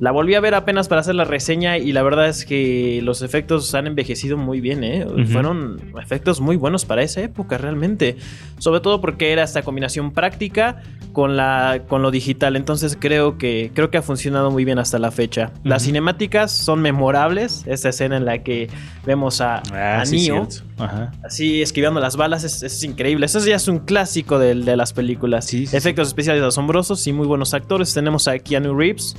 La 0.00 0.12
volví 0.12 0.36
a 0.36 0.40
ver 0.40 0.54
apenas 0.54 0.86
para 0.86 1.00
hacer 1.00 1.16
la 1.16 1.24
reseña 1.24 1.76
y 1.76 1.90
la 1.92 2.02
verdad 2.04 2.28
es 2.28 2.44
que 2.46 3.00
los 3.02 3.20
efectos 3.22 3.74
han 3.74 3.88
envejecido 3.88 4.36
muy 4.36 4.60
bien, 4.60 4.84
¿eh? 4.84 5.04
Fueron 5.32 5.80
efectos 6.00 6.40
muy 6.40 6.54
buenos 6.54 6.84
para 6.84 7.02
esa 7.02 7.20
época 7.20 7.58
realmente. 7.58 8.16
Sobre 8.58 8.80
todo 8.80 9.00
porque 9.00 9.32
era 9.32 9.42
esta 9.42 9.62
combinación 9.62 10.12
práctica 10.12 10.82
con, 11.12 11.36
la, 11.36 11.82
con 11.88 12.02
lo 12.02 12.12
digital. 12.12 12.54
Entonces 12.54 12.96
creo 13.00 13.38
que, 13.38 13.72
creo 13.74 13.90
que 13.90 13.98
ha 13.98 14.02
funcionado 14.02 14.52
muy 14.52 14.64
bien 14.64 14.78
hasta 14.78 15.00
la 15.00 15.10
fecha. 15.10 15.50
Las 15.64 15.82
cinemáticas 15.82 16.52
son 16.52 16.80
memorables. 16.80 17.64
Esta 17.66 17.88
escena 17.88 18.18
en 18.18 18.24
la 18.24 18.38
que 18.44 18.68
vemos 19.04 19.40
a, 19.40 19.62
Ah, 19.72 20.02
a 20.02 20.06
sí, 20.06 20.28
Neo. 20.28 20.46
Ajá. 20.78 21.10
así 21.24 21.60
esquivando 21.60 21.98
las 21.98 22.16
balas 22.16 22.44
es, 22.44 22.62
es 22.62 22.84
increíble. 22.84 23.26
Eso 23.26 23.44
ya 23.44 23.56
es 23.56 23.66
un 23.66 23.80
clásico 23.80 24.38
del- 24.38 24.64
de, 24.64 24.76
las 24.76 24.92
películas. 24.92 25.44
Sí, 25.46 25.66
sí, 25.66 25.76
Efectos 25.76 26.06
especiales 26.06 26.44
asombrosos 26.44 27.04
y 27.08 27.12
muy 27.12 27.26
buenos 27.26 27.52
actores. 27.52 27.92
Tenemos 27.92 28.28
a 28.28 28.38
Keanu 28.38 28.78
Reeves. 28.78 29.16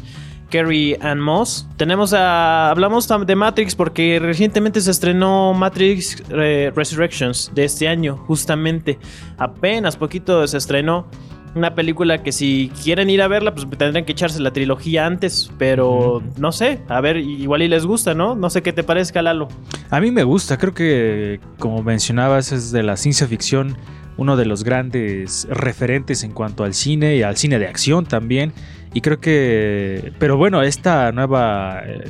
Carrie 0.50 0.98
Ann 1.02 1.20
Moss. 1.20 1.68
Tenemos 1.78 2.14
a. 2.14 2.70
Hablamos 2.70 3.08
de 3.26 3.36
Matrix 3.36 3.76
porque 3.76 4.20
recientemente 4.20 4.82
se 4.82 4.92
estrenó 4.92 5.54
Matrix 5.54 6.24
eh, 6.30 6.72
Resurrections 6.76 7.52
de 7.54 7.66
este 7.66 7.88
año, 7.88 8.18
justamente. 8.18 9.00
Apenas 9.38 9.98
poquito 9.98 10.46
se 10.48 10.58
estrenó. 10.58 11.08
Una 11.56 11.74
película 11.74 12.22
que 12.22 12.32
si 12.32 12.72
quieren 12.84 13.10
ir 13.10 13.24
a 13.24 13.28
verla, 13.28 13.56
pues 13.56 13.68
tendrán 13.76 14.06
que 14.06 14.12
echarse 14.12 14.40
la 14.40 14.52
trilogía 14.52 15.08
antes. 15.08 15.52
Pero 15.58 16.22
no 16.38 16.52
sé, 16.52 16.80
a 16.88 17.02
ver, 17.02 17.18
igual 17.18 17.64
y 17.64 17.68
les 17.68 17.86
gusta, 17.86 18.14
¿no? 18.14 18.36
No 18.36 18.52
sé 18.52 18.62
qué 18.62 18.72
te 18.72 18.84
parezca, 18.84 19.22
Lalo. 19.22 19.48
A 19.90 20.00
mí 20.00 20.12
me 20.12 20.24
gusta, 20.24 20.58
creo 20.58 20.74
que 20.74 21.40
como 21.58 21.82
mencionabas 21.82 22.52
es 22.52 22.72
de 22.72 22.84
la 22.84 22.98
ciencia 22.98 23.26
ficción 23.28 23.76
uno 24.20 24.36
de 24.36 24.46
los 24.46 24.66
grandes 24.66 25.48
referentes 25.50 26.24
en 26.24 26.32
cuanto 26.32 26.66
al 26.66 26.74
cine 26.74 27.16
y 27.16 27.24
al 27.24 27.38
cine 27.38 27.58
de 27.58 27.68
acción 27.68 28.06
también. 28.06 28.52
Y 28.94 29.02
creo 29.02 29.20
que, 29.20 30.14
pero 30.18 30.38
bueno, 30.38 30.64
esta 30.64 31.12
nueva 31.12 31.82
eh, 31.86 32.04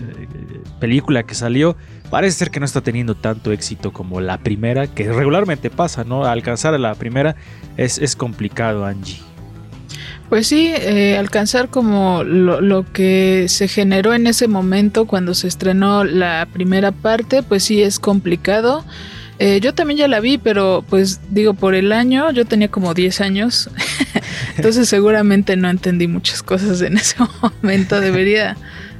película 0.80 1.24
que 1.24 1.36
salió 1.36 1.76
parece 2.10 2.38
ser 2.38 2.52
que 2.52 2.60
no 2.60 2.66
está 2.66 2.82
teniendo 2.82 3.16
tanto 3.16 3.52
éxito 3.52 3.92
como 3.92 4.22
la 4.22 4.38
primera, 4.38 4.88
que 4.88 5.12
regularmente 5.12 5.70
pasa, 5.70 6.04
¿no? 6.04 6.26
Alcanzar 6.26 6.74
a 6.74 6.78
la 6.78 6.96
primera 6.96 7.36
es, 7.78 7.98
es 7.98 8.16
complicado, 8.16 8.86
Angie. 8.86 9.20
Pues 10.30 10.46
sí, 10.46 10.72
eh, 10.76 11.18
alcanzar 11.18 11.70
como 11.70 12.24
lo, 12.24 12.86
que 12.94 13.46
se 13.50 13.68
generó 13.68 14.14
en 14.14 14.28
ese 14.28 14.48
momento 14.48 15.06
cuando 15.08 15.34
se 15.34 15.48
estrenó 15.48 16.04
la 16.04 16.48
primera 16.54 16.92
parte, 16.92 17.42
pues 17.42 17.64
sí 17.64 17.82
es 17.82 17.98
complicado. 17.98 18.86
Eh, 19.40 19.60
yo 19.60 19.74
también 19.74 19.98
ya 19.98 20.08
la 20.08 20.20
vi, 20.20 20.38
pero 20.38 20.86
pues 20.88 21.20
digo, 21.32 21.56
por 21.56 21.74
el 21.74 21.92
año, 21.92 22.30
yo 22.32 22.46
tenía 22.46 22.68
como 22.70 22.94
10 22.94 23.22
años, 23.22 23.72
entonces 24.56 24.90
seguramente 24.90 25.56
no 25.56 25.70
entendí 25.70 26.08
muchas 26.08 26.44
cosas 26.44 26.82
en 26.82 26.98
ese 26.98 27.16
momento, 27.42 28.00
debería 28.00 28.58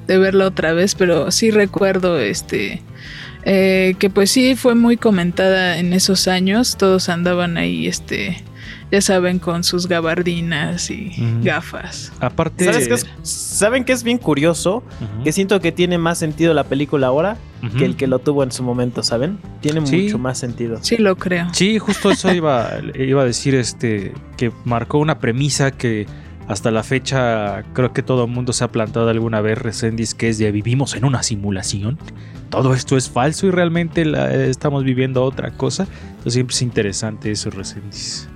de 0.08 0.18
verla 0.18 0.48
otra 0.48 0.74
vez, 0.74 0.96
pero 0.96 1.32
sí 1.32 1.52
recuerdo 1.52 2.20
este... 2.20 2.82
eh, 3.44 3.96
que 4.00 4.10
pues 4.10 4.32
sí 4.32 4.56
fue 4.56 4.76
muy 4.76 4.98
comentada 4.98 5.78
en 5.78 5.94
esos 5.94 6.28
años, 6.28 6.78
todos 6.78 7.10
andaban 7.10 7.58
ahí, 7.58 7.88
este, 7.88 8.44
ya 8.92 9.02
saben, 9.02 9.40
con 9.40 9.64
sus 9.64 9.88
gabardinas 9.88 10.90
y 10.90 11.12
gafas. 11.44 12.12
Aparte... 12.20 12.66
¿Sabes 12.66 12.88
qué 12.88 12.94
es- 12.96 13.08
¿Saben 13.22 13.84
qué 13.86 13.94
es 13.94 14.04
bien 14.04 14.18
curioso? 14.18 14.84
Que 15.24 15.32
siento 15.32 15.60
que 15.60 15.72
tiene 15.72 15.98
más 15.98 16.18
sentido 16.18 16.54
la 16.54 16.64
película 16.64 17.08
ahora 17.08 17.38
que 17.78 17.84
el 17.86 17.96
que 17.98 18.08
lo 18.08 18.20
tuvo 18.20 18.44
en 18.44 18.52
su 18.52 18.64
momento, 18.64 19.04
¿saben? 19.04 19.38
Tiene 19.62 19.86
Sí. 19.86 20.04
mucho 20.04 20.18
más 20.18 20.38
sentido. 20.38 20.80
Sí, 20.82 20.98
lo 20.98 21.18
creo. 21.18 21.48
Sí, 21.54 21.78
justo 21.78 22.10
eso 22.12 22.32
iba, 22.34 22.70
iba 22.98 23.22
a 23.22 23.26
decir 23.26 23.54
este 23.56 24.14
que 24.38 24.52
marcó 24.66 24.98
una 24.98 25.20
premisa 25.20 25.72
que 25.72 26.08
hasta 26.48 26.72
la 26.72 26.82
fecha 26.84 27.64
creo 27.74 27.94
que 27.94 28.02
todo 28.02 28.24
el 28.26 28.32
mundo 28.32 28.54
se 28.54 28.64
ha 28.64 28.70
plantado 28.72 29.10
alguna 29.10 29.40
vez 29.42 29.58
Resendis 29.60 30.16
que 30.16 30.30
es 30.30 30.38
de 30.40 30.52
vivimos 30.52 30.96
en 30.96 31.06
una 31.06 31.22
simulación. 31.22 32.00
Todo 32.50 32.74
esto 32.74 32.98
es 32.98 33.10
falso 33.10 33.46
y 33.46 33.52
realmente 33.52 34.04
la- 34.06 34.34
estamos 34.34 34.84
viviendo 34.84 35.24
otra 35.24 35.52
cosa. 35.52 35.86
Entonces 36.10 36.34
siempre 36.34 36.56
es 36.56 36.62
interesante 36.64 37.30
eso, 37.32 37.50
Resendis. 37.52 38.28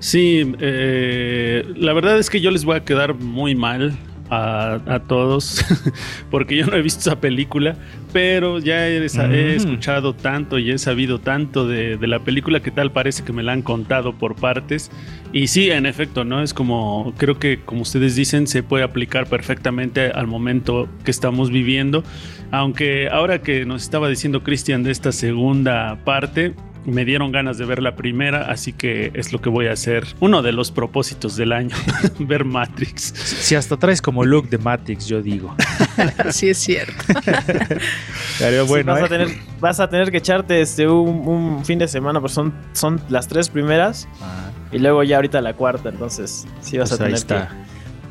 Sí, 0.00 0.52
eh, 0.60 1.64
la 1.76 1.92
verdad 1.92 2.18
es 2.18 2.30
que 2.30 2.40
yo 2.40 2.50
les 2.50 2.64
voy 2.64 2.76
a 2.76 2.84
quedar 2.84 3.14
muy 3.14 3.54
mal 3.54 3.96
a, 4.30 4.78
a 4.86 5.00
todos 5.00 5.64
porque 6.30 6.54
yo 6.56 6.66
no 6.66 6.76
he 6.76 6.82
visto 6.82 7.00
esa 7.00 7.18
película, 7.18 7.76
pero 8.12 8.58
ya 8.58 8.86
he, 8.86 8.98
he 8.98 9.00
Mm. 9.00 9.56
escuchado 9.56 10.14
tanto 10.14 10.58
y 10.58 10.70
he 10.70 10.78
sabido 10.78 11.18
tanto 11.18 11.66
de, 11.66 11.96
de 11.96 12.06
la 12.06 12.20
película 12.20 12.60
que 12.60 12.70
tal 12.70 12.92
parece 12.92 13.24
que 13.24 13.32
me 13.32 13.42
la 13.42 13.52
han 13.52 13.62
contado 13.62 14.12
por 14.18 14.34
partes. 14.36 14.90
Y 15.32 15.46
sí, 15.48 15.70
en 15.70 15.84
efecto, 15.86 16.24
¿no? 16.24 16.42
Es 16.42 16.54
como, 16.54 17.12
creo 17.18 17.38
que 17.38 17.60
como 17.64 17.82
ustedes 17.82 18.16
dicen, 18.16 18.46
se 18.46 18.62
puede 18.62 18.84
aplicar 18.84 19.26
perfectamente 19.28 20.10
al 20.10 20.26
momento 20.26 20.88
que 21.04 21.10
estamos 21.10 21.50
viviendo. 21.50 22.04
Aunque 22.50 23.08
ahora 23.10 23.40
que 23.42 23.64
nos 23.66 23.82
estaba 23.82 24.08
diciendo 24.08 24.42
Cristian 24.42 24.82
de 24.84 24.90
esta 24.90 25.10
segunda 25.12 25.98
parte, 26.04 26.54
me 26.88 27.04
dieron 27.04 27.32
ganas 27.32 27.58
de 27.58 27.64
ver 27.64 27.82
la 27.82 27.94
primera, 27.94 28.50
así 28.50 28.72
que 28.72 29.10
es 29.14 29.32
lo 29.32 29.40
que 29.40 29.48
voy 29.48 29.66
a 29.66 29.72
hacer. 29.72 30.06
Uno 30.20 30.42
de 30.42 30.52
los 30.52 30.70
propósitos 30.70 31.36
del 31.36 31.52
año, 31.52 31.76
ver 32.18 32.44
Matrix. 32.44 33.02
Si 33.14 33.54
hasta 33.54 33.76
traes 33.76 34.02
como 34.02 34.24
look 34.24 34.48
de 34.48 34.58
Matrix, 34.58 35.06
yo 35.06 35.22
digo. 35.22 35.54
Sí 36.30 36.48
es 36.50 36.58
cierto. 36.58 36.94
Pero 38.38 38.62
Sí, 38.64 38.68
bueno, 38.68 38.92
vas, 38.92 39.02
a 39.02 39.06
¿eh? 39.06 39.08
tener, 39.08 39.28
vas 39.60 39.80
a 39.80 39.88
tener 39.88 40.10
que 40.10 40.18
echarte 40.18 40.60
este, 40.60 40.86
un, 40.88 41.26
un 41.26 41.64
fin 41.64 41.78
de 41.78 41.88
semana, 41.88 42.20
pues 42.20 42.32
son, 42.32 42.52
son 42.72 43.00
las 43.08 43.26
tres 43.28 43.48
primeras 43.48 44.08
Ah, 44.20 44.50
y 44.72 44.78
luego 44.78 45.02
ya 45.02 45.16
ahorita 45.16 45.40
la 45.40 45.54
cuarta, 45.54 45.88
entonces 45.88 46.46
sí 46.60 46.78
vas 46.78 46.90
pues 46.90 47.00
a 47.00 47.04
ahí 47.04 47.08
tener 47.14 47.18
está. 47.18 47.48
que... 47.48 47.68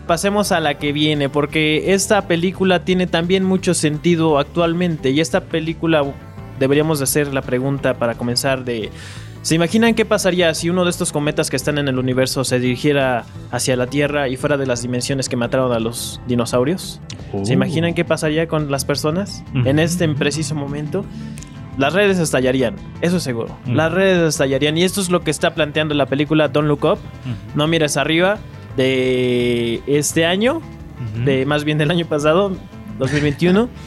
Pasemos 0.07 0.51
a 0.51 0.59
la 0.59 0.77
que 0.77 0.93
viene, 0.93 1.27
porque 1.29 1.93
esta 1.93 2.27
película 2.27 2.83
tiene 2.85 3.07
también 3.07 3.43
mucho 3.43 3.73
sentido 3.73 4.39
actualmente 4.39 5.09
y 5.09 5.19
esta 5.19 5.41
película 5.41 6.03
deberíamos 6.59 6.99
de 6.99 7.03
hacer 7.03 7.33
la 7.33 7.41
pregunta 7.41 7.95
para 7.95 8.15
comenzar 8.15 8.63
de... 8.63 8.89
¿Se 9.43 9.55
imaginan 9.55 9.93
qué 9.93 10.03
pasaría 10.03 10.53
si 10.53 10.69
uno 10.69 10.83
de 10.83 10.89
estos 10.89 11.13
cometas 11.13 11.49
que 11.49 11.55
están 11.55 11.77
en 11.77 11.87
el 11.87 11.97
universo 11.99 12.43
se 12.43 12.59
dirigiera 12.59 13.23
hacia 13.51 13.77
la 13.77 13.87
Tierra 13.87 14.27
y 14.27 14.35
fuera 14.35 14.57
de 14.57 14.65
las 14.65 14.81
dimensiones 14.81 15.29
que 15.29 15.37
mataron 15.37 15.71
a 15.71 15.79
los 15.79 16.19
dinosaurios? 16.27 16.99
¿Se 17.43 17.51
Uh. 17.51 17.53
imaginan 17.53 17.93
qué 17.93 18.03
pasaría 18.03 18.47
con 18.47 18.69
las 18.71 18.83
personas 18.83 19.43
en 19.53 19.79
este 19.79 20.07
preciso 20.09 20.53
momento? 20.55 21.05
Las 21.77 21.93
redes 21.93 22.17
estallarían, 22.19 22.75
eso 23.01 23.17
es 23.17 23.23
seguro. 23.23 23.55
Las 23.67 23.91
redes 23.93 24.27
estallarían 24.29 24.75
y 24.77 24.83
esto 24.83 24.99
es 24.99 25.09
lo 25.11 25.21
que 25.21 25.29
está 25.31 25.53
planteando 25.53 25.93
la 25.93 26.07
película 26.07 26.47
Don't 26.49 26.67
Look 26.67 26.83
Up. 26.83 26.97
No 27.55 27.67
mires 27.67 27.95
arriba 27.95 28.39
de 28.75 29.81
este 29.87 30.25
año, 30.25 30.61
de 31.23 31.45
más 31.45 31.63
bien 31.63 31.77
del 31.77 31.91
año 31.91 32.05
pasado, 32.05 32.51
2021. 32.99 33.69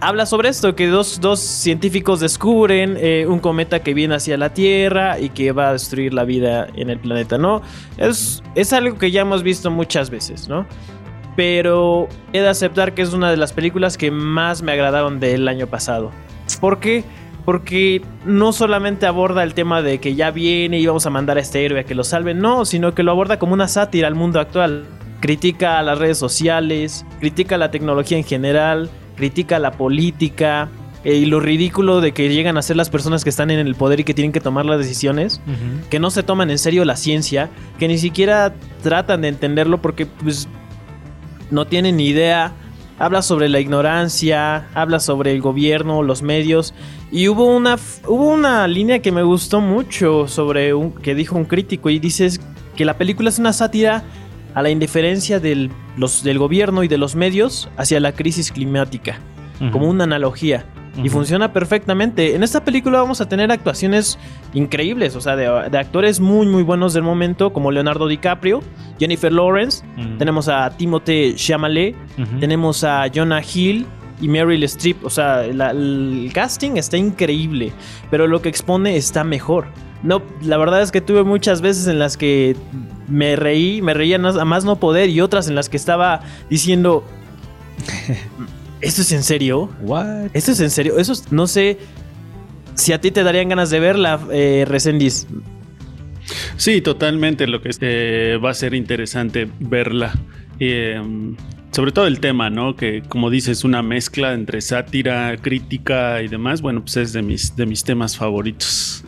Habla 0.00 0.26
sobre 0.26 0.48
esto, 0.48 0.76
que 0.76 0.86
dos, 0.86 1.20
dos 1.20 1.40
científicos 1.40 2.20
descubren 2.20 2.96
eh, 3.00 3.26
un 3.26 3.40
cometa 3.40 3.82
que 3.82 3.94
viene 3.94 4.14
hacia 4.14 4.36
la 4.36 4.54
Tierra 4.54 5.18
y 5.18 5.30
que 5.30 5.50
va 5.50 5.70
a 5.70 5.72
destruir 5.72 6.14
la 6.14 6.22
vida 6.22 6.68
en 6.76 6.88
el 6.88 7.00
planeta, 7.00 7.36
¿no? 7.36 7.62
Es, 7.96 8.44
es 8.54 8.72
algo 8.72 8.96
que 8.96 9.10
ya 9.10 9.22
hemos 9.22 9.42
visto 9.42 9.72
muchas 9.72 10.08
veces, 10.08 10.48
¿no? 10.48 10.66
Pero 11.34 12.08
he 12.32 12.40
de 12.40 12.48
aceptar 12.48 12.94
que 12.94 13.02
es 13.02 13.12
una 13.12 13.28
de 13.28 13.38
las 13.38 13.52
películas 13.52 13.98
que 13.98 14.12
más 14.12 14.62
me 14.62 14.70
agradaron 14.70 15.18
del 15.18 15.48
año 15.48 15.66
pasado. 15.66 16.12
¿Por 16.60 16.78
qué? 16.78 17.02
Porque 17.44 18.00
no 18.24 18.52
solamente 18.52 19.04
aborda 19.04 19.42
el 19.42 19.52
tema 19.52 19.82
de 19.82 19.98
que 19.98 20.14
ya 20.14 20.30
viene 20.30 20.78
y 20.78 20.86
vamos 20.86 21.06
a 21.06 21.10
mandar 21.10 21.38
a 21.38 21.40
este 21.40 21.64
héroe 21.64 21.80
a 21.80 21.84
que 21.84 21.96
lo 21.96 22.04
salve, 22.04 22.34
no, 22.34 22.64
sino 22.64 22.94
que 22.94 23.02
lo 23.02 23.10
aborda 23.10 23.40
como 23.40 23.52
una 23.52 23.66
sátira 23.66 24.06
al 24.06 24.14
mundo 24.14 24.38
actual. 24.38 24.86
Critica 25.18 25.80
a 25.80 25.82
las 25.82 25.98
redes 25.98 26.18
sociales, 26.18 27.04
critica 27.18 27.58
la 27.58 27.72
tecnología 27.72 28.16
en 28.16 28.24
general, 28.24 28.90
critica 29.18 29.58
la 29.58 29.72
política 29.72 30.70
eh, 31.04 31.16
y 31.16 31.26
lo 31.26 31.40
ridículo 31.40 32.00
de 32.00 32.12
que 32.12 32.28
llegan 32.28 32.56
a 32.56 32.62
ser 32.62 32.76
las 32.76 32.88
personas 32.88 33.24
que 33.24 33.30
están 33.30 33.50
en 33.50 33.58
el 33.58 33.74
poder 33.74 34.00
y 34.00 34.04
que 34.04 34.14
tienen 34.14 34.32
que 34.32 34.40
tomar 34.40 34.64
las 34.64 34.78
decisiones 34.78 35.40
que 35.90 35.98
no 35.98 36.10
se 36.10 36.22
toman 36.22 36.50
en 36.50 36.58
serio 36.58 36.84
la 36.84 36.96
ciencia, 36.96 37.50
que 37.78 37.88
ni 37.88 37.98
siquiera 37.98 38.54
tratan 38.82 39.22
de 39.22 39.28
entenderlo 39.28 39.82
porque 39.82 40.06
pues 40.06 40.48
no 41.50 41.66
tienen 41.66 41.96
ni 41.96 42.06
idea. 42.06 42.52
Habla 43.00 43.22
sobre 43.22 43.48
la 43.48 43.60
ignorancia, 43.60 44.66
habla 44.74 44.98
sobre 44.98 45.30
el 45.32 45.40
gobierno, 45.40 46.02
los 46.02 46.22
medios 46.22 46.74
y 47.12 47.28
hubo 47.28 47.44
una 47.44 47.76
hubo 48.06 48.28
una 48.28 48.66
línea 48.66 49.00
que 49.00 49.12
me 49.12 49.22
gustó 49.22 49.60
mucho 49.60 50.28
sobre 50.28 50.74
un 50.74 50.92
que 50.92 51.14
dijo 51.14 51.36
un 51.36 51.44
crítico 51.44 51.90
y 51.90 51.98
dices 51.98 52.40
que 52.76 52.84
la 52.84 52.98
película 52.98 53.28
es 53.28 53.38
una 53.38 53.52
sátira 53.52 54.02
a 54.54 54.62
la 54.62 54.70
indiferencia 54.70 55.40
del, 55.40 55.70
los, 55.96 56.22
del 56.22 56.38
gobierno 56.38 56.82
y 56.82 56.88
de 56.88 56.98
los 56.98 57.14
medios 57.16 57.68
hacia 57.76 58.00
la 58.00 58.12
crisis 58.12 58.50
climática 58.52 59.18
como 59.72 59.88
una 59.88 60.04
analogía. 60.04 60.64
Y 61.04 61.10
funciona 61.10 61.52
perfectamente. 61.52 62.34
En 62.34 62.42
esta 62.42 62.64
película 62.64 62.98
vamos 63.00 63.20
a 63.20 63.28
tener 63.28 63.52
actuaciones 63.52 64.18
increíbles, 64.52 65.14
o 65.14 65.20
sea, 65.20 65.36
de, 65.36 65.44
de 65.70 65.78
actores 65.78 66.18
muy, 66.18 66.46
muy 66.48 66.62
buenos 66.64 66.92
del 66.92 67.04
momento, 67.04 67.52
como 67.52 67.70
Leonardo 67.70 68.08
DiCaprio, 68.08 68.62
Jennifer 68.98 69.32
Lawrence, 69.32 69.84
tenemos 70.18 70.48
a 70.48 70.70
Timothée 70.70 71.34
Chalamet, 71.36 71.94
tenemos 72.40 72.82
a 72.82 73.06
Jonah 73.14 73.42
Hill 73.42 73.86
y 74.20 74.26
Meryl 74.28 74.64
Streep. 74.64 75.04
O 75.04 75.10
sea, 75.10 75.42
la- 75.52 75.70
el 75.70 76.30
casting 76.34 76.72
está 76.76 76.96
increíble, 76.96 77.72
pero 78.10 78.26
lo 78.26 78.42
que 78.42 78.48
expone 78.48 78.96
está 78.96 79.22
mejor. 79.22 79.66
No, 80.02 80.20
la 80.42 80.56
verdad 80.56 80.82
es 80.82 80.90
que 80.90 81.00
tuve 81.00 81.22
muchas 81.22 81.60
veces 81.60 81.86
en 81.86 81.98
las 82.00 82.16
que 82.16 82.56
me 83.08 83.36
reí, 83.36 83.82
me 83.82 83.94
reía 83.94 84.16
a 84.16 84.44
más 84.44 84.64
no 84.64 84.76
poder 84.80 85.08
y 85.10 85.20
otras 85.20 85.48
en 85.48 85.54
las 85.54 85.68
que 85.68 85.76
estaba 85.76 86.20
diciendo, 86.50 87.04
¿esto 88.80 89.02
es 89.02 89.12
en 89.12 89.22
serio? 89.22 89.70
What? 89.82 90.28
¿Esto 90.34 90.52
es 90.52 90.60
en 90.60 90.70
serio? 90.70 90.98
Eso 90.98 91.12
es- 91.12 91.32
no 91.32 91.46
sé 91.46 91.78
si 92.74 92.92
a 92.92 93.00
ti 93.00 93.10
te 93.10 93.22
darían 93.22 93.48
ganas 93.48 93.70
de 93.70 93.80
verla, 93.80 94.20
eh, 94.30 94.64
Resendiz. 94.68 95.26
Sí, 96.56 96.80
totalmente. 96.80 97.46
Lo 97.46 97.60
que 97.62 97.70
eh, 97.80 98.38
va 98.42 98.50
a 98.50 98.54
ser 98.54 98.74
interesante 98.74 99.48
verla. 99.58 100.12
Eh, 100.60 101.00
sobre 101.70 101.92
todo 101.92 102.06
el 102.06 102.20
tema, 102.20 102.50
¿no? 102.50 102.76
Que 102.76 103.02
como 103.08 103.30
dices, 103.30 103.64
una 103.64 103.82
mezcla 103.82 104.32
entre 104.34 104.60
sátira, 104.60 105.36
crítica 105.40 106.22
y 106.22 106.28
demás. 106.28 106.60
Bueno, 106.62 106.80
pues 106.82 106.96
es 106.98 107.12
de 107.12 107.22
mis, 107.22 107.56
de 107.56 107.66
mis 107.66 107.82
temas 107.84 108.16
favoritos. 108.16 109.04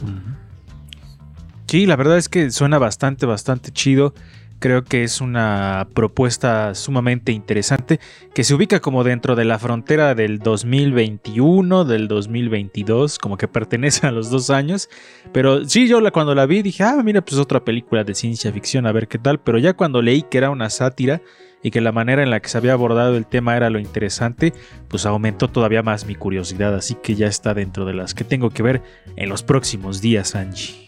Sí, 1.71 1.87
la 1.87 1.95
verdad 1.95 2.19
es 2.19 2.29
que 2.29 2.51
suena 2.51 2.79
bastante, 2.79 3.27
bastante 3.27 3.71
chido. 3.71 4.13
Creo 4.59 4.83
que 4.83 5.05
es 5.05 5.21
una 5.21 5.87
propuesta 5.95 6.75
sumamente 6.75 7.31
interesante 7.31 8.01
que 8.35 8.43
se 8.43 8.55
ubica 8.55 8.81
como 8.81 9.05
dentro 9.05 9.37
de 9.37 9.45
la 9.45 9.57
frontera 9.57 10.17
del 10.17 10.41
2021, 10.41 11.85
del 11.85 12.09
2022, 12.09 13.21
como 13.21 13.37
que 13.37 13.47
pertenece 13.47 14.05
a 14.09 14.11
los 14.11 14.31
dos 14.31 14.51
años. 14.51 14.89
Pero 15.33 15.65
sí, 15.65 15.87
yo 15.87 16.01
la, 16.01 16.11
cuando 16.11 16.35
la 16.35 16.45
vi 16.45 16.63
dije, 16.63 16.83
ah, 16.83 17.01
mira, 17.05 17.21
pues 17.21 17.41
otra 17.41 17.65
película 17.65 18.03
de 18.03 18.17
ciencia 18.17 18.51
ficción, 18.51 18.85
a 18.85 18.91
ver 18.91 19.07
qué 19.07 19.19
tal. 19.19 19.39
Pero 19.39 19.59
ya 19.59 19.75
cuando 19.75 20.03
leí 20.03 20.23
que 20.23 20.39
era 20.39 20.51
una 20.51 20.71
sátira 20.71 21.23
y 21.63 21.71
que 21.71 21.81
la 21.81 21.93
manera 21.93 22.25
en 22.25 22.31
la 22.31 22.41
que 22.41 22.49
se 22.49 22.59
había 22.59 22.73
abordado 22.73 23.17
el 23.17 23.27
tema 23.27 23.57
era 23.57 23.71
lo 23.71 23.79
interesante, 23.79 24.53
pues 24.89 25.07
aumentó 25.07 25.47
todavía 25.47 25.85
más 25.85 26.05
mi 26.05 26.17
curiosidad. 26.17 26.75
Así 26.75 26.97
que 26.97 27.15
ya 27.15 27.29
está 27.29 27.55
dentro 27.55 27.85
de 27.85 27.95
las 27.95 28.13
que 28.13 28.25
tengo 28.25 28.51
que 28.51 28.65
ver 28.65 28.83
en 29.15 29.29
los 29.29 29.45
próximos 29.45 30.01
días, 30.01 30.35
Angie. 30.35 30.80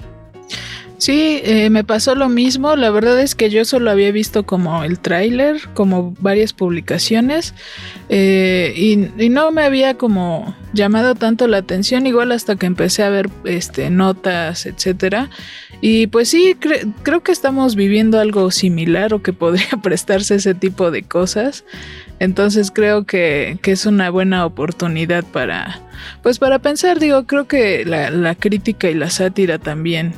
Sí, 1.02 1.40
eh, 1.42 1.68
me 1.68 1.82
pasó 1.82 2.14
lo 2.14 2.28
mismo. 2.28 2.76
La 2.76 2.88
verdad 2.90 3.18
es 3.20 3.34
que 3.34 3.50
yo 3.50 3.64
solo 3.64 3.90
había 3.90 4.12
visto 4.12 4.46
como 4.46 4.84
el 4.84 5.00
tráiler, 5.00 5.60
como 5.74 6.14
varias 6.20 6.52
publicaciones, 6.52 7.54
eh, 8.08 8.72
y, 8.76 9.28
no 9.28 9.50
me 9.50 9.64
había 9.64 9.94
como 9.98 10.54
llamado 10.72 11.16
tanto 11.16 11.48
la 11.48 11.56
atención, 11.56 12.06
igual 12.06 12.30
hasta 12.30 12.54
que 12.54 12.66
empecé 12.66 13.02
a 13.02 13.10
ver 13.10 13.30
este, 13.42 13.90
notas, 13.90 14.64
etcétera. 14.64 15.28
Y 15.80 16.06
pues 16.06 16.28
sí, 16.28 16.54
cre- 16.60 16.94
creo 17.02 17.20
que 17.24 17.32
estamos 17.32 17.74
viviendo 17.74 18.20
algo 18.20 18.52
similar 18.52 19.12
o 19.12 19.22
que 19.22 19.32
podría 19.32 19.70
prestarse 19.82 20.36
ese 20.36 20.54
tipo 20.54 20.92
de 20.92 21.02
cosas. 21.02 21.64
Entonces 22.22 22.70
creo 22.70 23.04
que, 23.04 23.58
que 23.62 23.72
es 23.72 23.84
una 23.84 24.08
buena 24.08 24.46
oportunidad 24.46 25.24
para, 25.24 25.80
pues 26.22 26.38
para 26.38 26.60
pensar, 26.60 27.00
digo, 27.00 27.26
creo 27.26 27.48
que 27.48 27.84
la, 27.84 28.10
la 28.10 28.36
crítica 28.36 28.88
y 28.88 28.94
la 28.94 29.10
sátira 29.10 29.58
también, 29.58 30.14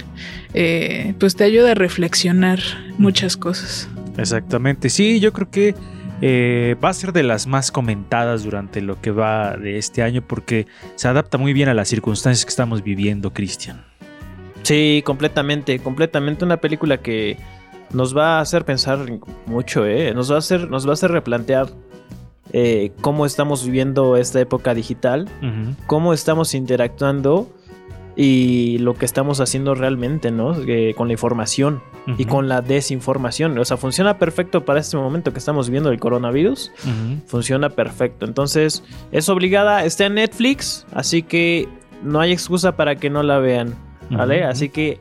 eh, 0.53 1.15
pues 1.19 1.35
te 1.35 1.45
ayuda 1.45 1.71
a 1.71 1.75
reflexionar 1.75 2.59
muchas 2.99 3.39
cosas. 3.39 3.89
Exactamente, 4.19 4.91
sí, 4.91 5.19
yo 5.19 5.33
creo 5.33 5.51
que 5.51 5.75
eh, 6.21 6.77
va 6.85 6.91
a 6.91 6.93
ser 6.93 7.15
de 7.15 7.23
las 7.23 7.47
más 7.47 7.73
comentadas 7.73 8.45
durante 8.45 8.83
lo 8.83 9.01
que 9.01 9.11
va 9.11 9.57
de 9.57 9.79
este 9.79 10.03
año 10.03 10.21
porque 10.21 10.67
se 10.97 11.09
adapta 11.09 11.39
muy 11.39 11.55
bien 11.55 11.71
a 11.71 11.75
las 11.75 11.89
circunstancias 11.89 12.45
que 12.45 12.51
estamos 12.51 12.85
viviendo, 12.85 13.33
Cristian. 13.33 13.83
Sí, 14.61 15.01
completamente, 15.07 15.79
completamente 15.79 16.45
una 16.45 16.59
película 16.59 16.99
que 16.99 17.39
nos 17.95 18.15
va 18.15 18.39
a 18.39 18.41
hacer 18.41 18.67
pensar 18.67 18.99
mucho, 19.47 19.87
¿eh? 19.87 20.13
Nos 20.13 20.31
va 20.31 20.35
a 20.35 20.39
hacer, 20.41 20.69
nos 20.69 20.87
va 20.87 20.91
a 20.91 20.93
hacer 20.95 21.11
replantear 21.11 21.69
eh, 22.53 22.93
cómo 23.01 23.27
estamos 23.27 23.65
viviendo 23.65 24.17
esta 24.17 24.41
época 24.41 24.75
digital, 24.75 25.29
cómo 25.87 26.13
estamos 26.13 26.55
interactuando 26.55 27.49
y 28.17 28.79
lo 28.79 28.95
que 28.95 29.07
estamos 29.07 29.41
haciendo 29.41 29.75
realmente, 29.75 30.31
¿no? 30.31 30.55
Eh, 30.67 30.95
con 30.97 31.09
la 31.09 31.15
información 31.15 31.83
y 32.19 32.27
con 32.27 32.49
la 32.49 32.61
desinformación. 32.61 33.59
O 33.59 33.65
sea, 33.65 33.77
funciona 33.77 34.19
perfecto 34.19 34.65
para 34.65 34.81
este 34.81 34.97
momento 34.97 35.33
que 35.33 35.39
estamos 35.39 35.69
viviendo 35.69 35.91
el 35.91 35.99
coronavirus. 35.99 36.71
Funciona 37.27 37.71
perfecto. 37.71 38.27
Entonces, 38.27 38.85
es 39.11 39.29
obligada, 39.29 39.85
está 39.85 40.07
en 40.07 40.15
Netflix, 40.15 40.87
así 40.93 41.23
que 41.23 41.69
no 42.03 42.21
hay 42.21 42.33
excusa 42.33 42.77
para 42.77 42.97
que 42.97 43.11
no 43.11 43.23
la 43.23 43.39
vean. 43.39 43.75
¿Vale? 44.11 44.45
Así 44.45 44.69
que 44.69 45.01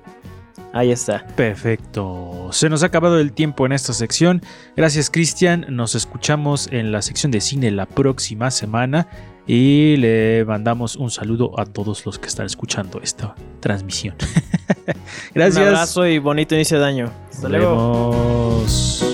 ahí 0.73 0.91
está. 0.91 1.25
Perfecto. 1.35 2.49
Se 2.51 2.69
nos 2.69 2.83
ha 2.83 2.87
acabado 2.87 3.19
el 3.19 3.31
tiempo 3.31 3.65
en 3.65 3.71
esta 3.71 3.93
sección. 3.93 4.41
Gracias, 4.75 5.09
Cristian. 5.09 5.65
Nos 5.69 5.95
escuchamos 5.95 6.67
en 6.71 6.91
la 6.91 7.01
sección 7.01 7.31
de 7.31 7.39
cine 7.39 7.71
la 7.71 7.85
próxima 7.85 8.51
semana. 8.51 9.07
Y 9.45 9.97
le 9.97 10.45
mandamos 10.45 10.95
un 10.95 11.11
saludo 11.11 11.59
a 11.59 11.65
todos 11.65 12.05
los 12.05 12.17
que 12.17 12.27
están 12.27 12.45
escuchando 12.45 13.01
esta 13.01 13.35
transmisión. 13.59 14.15
Gracias. 15.33 15.61
Un 15.61 15.67
abrazo 15.67 16.07
y 16.07 16.17
bonito 16.19 16.55
inicio 16.55 16.79
de 16.79 16.85
año. 16.85 17.11
Hasta 17.29 17.49
Nos 17.49 17.51
luego. 17.51 18.09
vemos. 18.11 19.12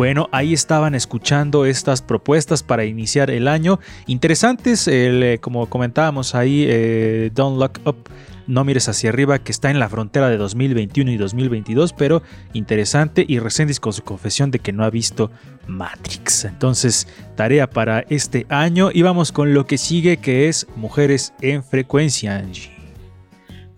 Bueno, 0.00 0.30
ahí 0.32 0.54
estaban 0.54 0.94
escuchando 0.94 1.66
estas 1.66 2.00
propuestas 2.00 2.62
para 2.62 2.86
iniciar 2.86 3.30
el 3.30 3.46
año. 3.46 3.80
Interesantes, 4.06 4.88
eh, 4.88 5.36
como 5.42 5.68
comentábamos 5.68 6.34
ahí, 6.34 6.64
eh, 6.66 7.30
Don't 7.34 7.60
Look 7.60 7.82
Up, 7.84 8.08
No 8.46 8.64
Mires 8.64 8.88
Hacia 8.88 9.10
Arriba, 9.10 9.40
que 9.40 9.52
está 9.52 9.70
en 9.70 9.78
la 9.78 9.90
frontera 9.90 10.30
de 10.30 10.38
2021 10.38 11.10
y 11.10 11.18
2022, 11.18 11.92
pero 11.92 12.22
interesante. 12.54 13.26
Y 13.28 13.40
Resendiz 13.40 13.78
con 13.78 13.92
su 13.92 14.02
confesión 14.02 14.50
de 14.50 14.60
que 14.60 14.72
no 14.72 14.84
ha 14.84 14.90
visto 14.90 15.30
Matrix. 15.66 16.46
Entonces, 16.46 17.06
tarea 17.36 17.68
para 17.68 18.00
este 18.08 18.46
año. 18.48 18.88
Y 18.94 19.02
vamos 19.02 19.32
con 19.32 19.52
lo 19.52 19.66
que 19.66 19.76
sigue, 19.76 20.16
que 20.16 20.48
es 20.48 20.66
Mujeres 20.76 21.34
en 21.42 21.62
Frecuencia, 21.62 22.38
Angie. 22.38 22.79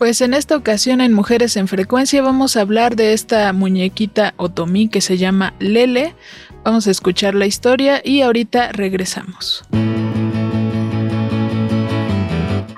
Pues 0.02 0.20
en 0.20 0.34
esta 0.34 0.56
ocasión 0.56 1.00
en 1.00 1.12
Mujeres 1.12 1.56
en 1.56 1.68
Frecuencia 1.68 2.22
vamos 2.22 2.56
a 2.56 2.62
hablar 2.62 2.96
de 2.96 3.12
esta 3.12 3.52
muñequita 3.52 4.34
otomí 4.36 4.88
que 4.88 5.00
se 5.00 5.16
llama 5.16 5.54
Lele. 5.60 6.16
Vamos 6.64 6.88
a 6.88 6.90
escuchar 6.90 7.36
la 7.36 7.46
historia 7.46 8.00
y 8.02 8.22
ahorita 8.22 8.72
regresamos. 8.72 9.64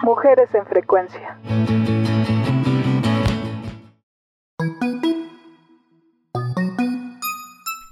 Mujeres 0.03 0.51
en 0.53 0.67
Frecuencia. 0.67 1.39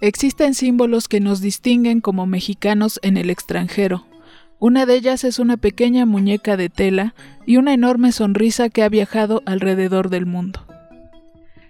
Existen 0.03 0.53
símbolos 0.53 1.09
que 1.09 1.21
nos 1.21 1.41
distinguen 1.41 2.03
como 2.03 2.27
mexicanos 2.27 3.01
en 3.03 3.17
el 3.17 3.31
extranjero. 3.31 4.05
Una 4.63 4.87
de 4.87 4.95
ellas 4.95 5.25
es 5.25 5.41
una 5.41 5.57
pequeña 5.57 6.07
muñeca 6.07 6.57
de 6.57 6.69
tela 6.69 7.17
y 7.45 7.57
una 7.57 7.75
enorme 7.75 8.13
sonrisa 8.13 8.69
que 8.69 8.85
ha 8.85 8.89
viajado 8.89 9.43
alrededor 9.45 10.09
del 10.09 10.25
mundo. 10.25 10.65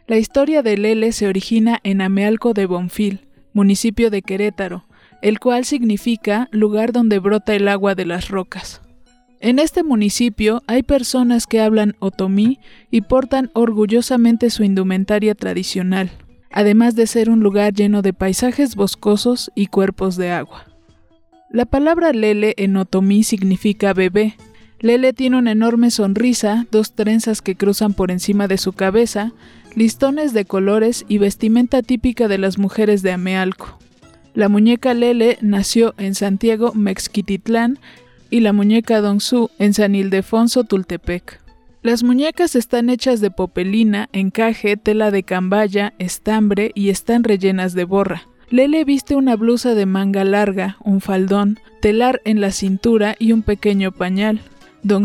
La 0.07 0.18
historia 0.18 0.62
de 0.62 0.76
Lele 0.76 1.12
se 1.12 1.26
origina 1.26 1.81
en 1.85 2.02
Amealco 2.02 2.52
de 2.52 2.66
Bonfil, 2.66 3.20
municipio 3.55 4.11
de 4.11 4.20
Querétaro, 4.20 4.85
el 5.22 5.40
cual 5.40 5.64
significa 5.64 6.50
lugar 6.52 6.92
donde 6.92 7.18
brota 7.18 7.55
el 7.55 7.66
agua 7.68 7.94
de 7.94 8.05
las 8.05 8.28
rocas. 8.28 8.83
En 9.40 9.59
este 9.59 9.83
municipio 9.83 10.62
hay 10.66 10.83
personas 10.83 11.46
que 11.46 11.62
hablan 11.62 11.96
otomí 11.98 12.59
y 12.90 13.00
portan 13.00 13.50
orgullosamente 13.55 14.50
su 14.50 14.64
indumentaria 14.64 15.35
tradicional, 15.35 16.11
además 16.50 16.94
de 16.94 17.07
ser 17.07 17.31
un 17.31 17.40
lugar 17.40 17.72
lleno 17.72 18.02
de 18.02 18.12
paisajes 18.12 18.76
boscosos 18.76 19.50
y 19.55 19.68
cuerpos 19.68 20.18
de 20.18 20.31
agua. 20.31 20.66
La 21.53 21.67
palabra 21.67 22.15
Lele 22.15 22.55
en 22.57 22.79
otomí 22.79 23.25
significa 23.25 23.93
bebé. 23.93 24.37
Lele 24.81 25.12
tiene 25.12 25.37
una 25.37 25.53
enorme 25.53 25.91
sonrisa, 25.91 26.67
dos 26.71 26.95
trenzas 26.95 27.43
que 27.43 27.57
cruzan 27.57 27.93
por 27.93 28.11
encima 28.11 28.49
de 28.49 28.57
su 28.57 28.73
cabeza, 28.73 29.33
listones 29.77 30.33
de 30.33 30.47
colores 30.47 31.05
y 31.09 31.19
vestimenta 31.19 31.83
típica 31.83 32.27
de 32.27 32.38
las 32.38 32.57
mujeres 32.57 33.03
de 33.03 33.12
Amealco. 33.12 33.79
La 34.33 34.49
muñeca 34.49 34.95
Lele 34.95 35.37
nació 35.43 35.93
en 35.99 36.15
Santiago, 36.15 36.73
Mexquititlán, 36.73 37.79
y 38.31 38.41
la 38.41 38.55
muñeca 38.55 39.03
Su 39.21 39.51
en 39.59 39.75
San 39.75 39.95
Ildefonso, 39.95 40.65
Tultepec. 40.65 41.38
Las 41.83 42.03
muñecas 42.03 42.57
están 42.57 42.88
hechas 42.88 43.21
de 43.21 43.31
popelina, 43.31 44.09
encaje, 44.15 44.79
tela 44.79 45.11
de 45.11 45.23
cambaya, 45.23 45.93
estambre 45.99 46.73
y 46.75 46.88
están 46.88 47.25
rellenas 47.25 47.75
de 47.75 47.85
borra. 47.85 48.23
Lele 48.53 48.85
viste 48.85 49.17
una 49.17 49.35
blusa 49.35 49.75
de 49.75 49.87
manga 49.87 50.25
larga, 50.25 50.77
un 50.85 51.01
faldón, 51.01 51.59
telar 51.81 52.21
en 52.27 52.43
la 52.43 52.51
cintura 52.51 53.17
y 53.19 53.33
un 53.33 53.41
pequeño 53.41 53.93
pañal. 53.93 54.43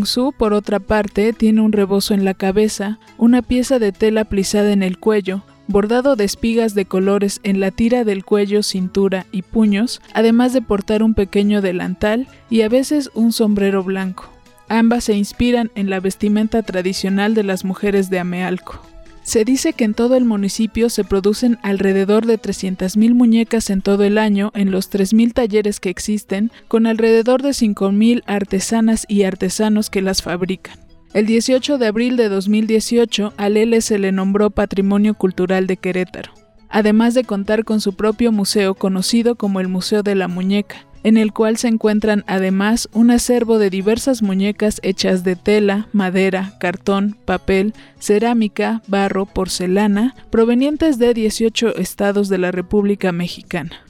Su, 0.04 0.34
por 0.36 0.52
otra 0.52 0.80
parte, 0.80 1.32
tiene 1.32 1.62
un 1.62 1.72
rebozo 1.72 2.12
en 2.12 2.26
la 2.26 2.34
cabeza, 2.34 2.98
una 3.16 3.40
pieza 3.40 3.78
de 3.78 3.90
tela 3.90 4.24
plisada 4.26 4.70
en 4.70 4.82
el 4.82 4.98
cuello, 4.98 5.44
bordado 5.66 6.14
de 6.14 6.24
espigas 6.24 6.74
de 6.74 6.84
colores 6.84 7.40
en 7.42 7.58
la 7.58 7.70
tira 7.70 8.04
del 8.04 8.22
cuello, 8.22 8.62
cintura 8.62 9.24
y 9.32 9.40
puños, 9.40 10.02
además 10.12 10.52
de 10.52 10.60
portar 10.60 11.02
un 11.02 11.14
pequeño 11.14 11.62
delantal 11.62 12.28
y 12.50 12.60
a 12.60 12.68
veces 12.68 13.10
un 13.14 13.32
sombrero 13.32 13.82
blanco. 13.82 14.30
Ambas 14.68 15.04
se 15.04 15.14
inspiran 15.14 15.70
en 15.74 15.88
la 15.88 16.00
vestimenta 16.00 16.62
tradicional 16.62 17.32
de 17.32 17.44
las 17.44 17.64
mujeres 17.64 18.10
de 18.10 18.18
Amealco. 18.18 18.82
Se 19.28 19.44
dice 19.44 19.74
que 19.74 19.84
en 19.84 19.92
todo 19.92 20.16
el 20.16 20.24
municipio 20.24 20.88
se 20.88 21.04
producen 21.04 21.58
alrededor 21.62 22.24
de 22.24 22.40
300.000 22.40 23.12
muñecas 23.12 23.68
en 23.68 23.82
todo 23.82 24.04
el 24.04 24.16
año 24.16 24.52
en 24.54 24.70
los 24.70 24.90
3.000 24.90 25.34
talleres 25.34 25.80
que 25.80 25.90
existen, 25.90 26.50
con 26.66 26.86
alrededor 26.86 27.42
de 27.42 27.50
5.000 27.50 28.22
artesanas 28.24 29.04
y 29.06 29.24
artesanos 29.24 29.90
que 29.90 30.00
las 30.00 30.22
fabrican. 30.22 30.78
El 31.12 31.26
18 31.26 31.76
de 31.76 31.86
abril 31.86 32.16
de 32.16 32.30
2018, 32.30 33.34
a 33.36 33.48
Lele 33.50 33.82
se 33.82 33.98
le 33.98 34.12
nombró 34.12 34.48
Patrimonio 34.48 35.12
Cultural 35.12 35.66
de 35.66 35.76
Querétaro, 35.76 36.32
además 36.70 37.12
de 37.12 37.24
contar 37.24 37.66
con 37.66 37.82
su 37.82 37.96
propio 37.96 38.32
museo 38.32 38.76
conocido 38.76 39.34
como 39.34 39.60
el 39.60 39.68
Museo 39.68 40.02
de 40.02 40.14
la 40.14 40.28
Muñeca, 40.28 40.86
en 41.08 41.16
el 41.16 41.32
cual 41.32 41.56
se 41.56 41.68
encuentran 41.68 42.22
además 42.26 42.88
un 42.92 43.10
acervo 43.10 43.58
de 43.58 43.70
diversas 43.70 44.20
muñecas 44.20 44.78
hechas 44.82 45.24
de 45.24 45.36
tela, 45.36 45.88
madera, 45.92 46.52
cartón, 46.60 47.16
papel, 47.24 47.72
cerámica, 47.98 48.82
barro, 48.88 49.24
porcelana, 49.24 50.14
provenientes 50.30 50.98
de 50.98 51.14
18 51.14 51.76
estados 51.76 52.28
de 52.28 52.36
la 52.36 52.52
República 52.52 53.10
Mexicana. 53.10 53.84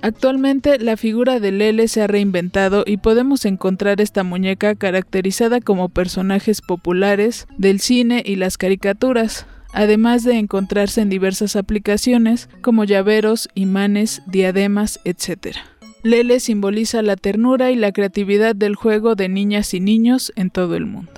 Actualmente 0.00 0.78
la 0.78 0.96
figura 0.96 1.40
de 1.40 1.50
Lele 1.50 1.88
se 1.88 2.02
ha 2.02 2.06
reinventado 2.06 2.84
y 2.86 2.98
podemos 2.98 3.44
encontrar 3.44 4.00
esta 4.00 4.22
muñeca 4.22 4.76
caracterizada 4.76 5.60
como 5.60 5.88
personajes 5.88 6.62
populares 6.62 7.48
del 7.58 7.80
cine 7.80 8.22
y 8.24 8.36
las 8.36 8.56
caricaturas, 8.56 9.44
además 9.72 10.22
de 10.22 10.38
encontrarse 10.38 11.00
en 11.00 11.10
diversas 11.10 11.56
aplicaciones 11.56 12.48
como 12.62 12.84
llaveros, 12.84 13.48
imanes, 13.54 14.22
diademas, 14.28 15.00
etc. 15.04 15.56
Lele 16.02 16.40
simboliza 16.40 17.02
la 17.02 17.16
ternura 17.16 17.70
y 17.70 17.76
la 17.76 17.92
creatividad 17.92 18.56
del 18.56 18.74
juego 18.74 19.14
de 19.16 19.28
niñas 19.28 19.74
y 19.74 19.80
niños 19.80 20.32
en 20.34 20.50
todo 20.50 20.74
el 20.74 20.86
mundo. 20.86 21.12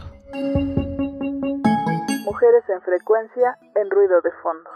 Mujeres 2.24 2.64
en 2.68 2.82
frecuencia 2.82 3.58
en 3.76 3.90
ruido 3.90 4.20
de 4.22 4.30
fondo. 4.42 4.70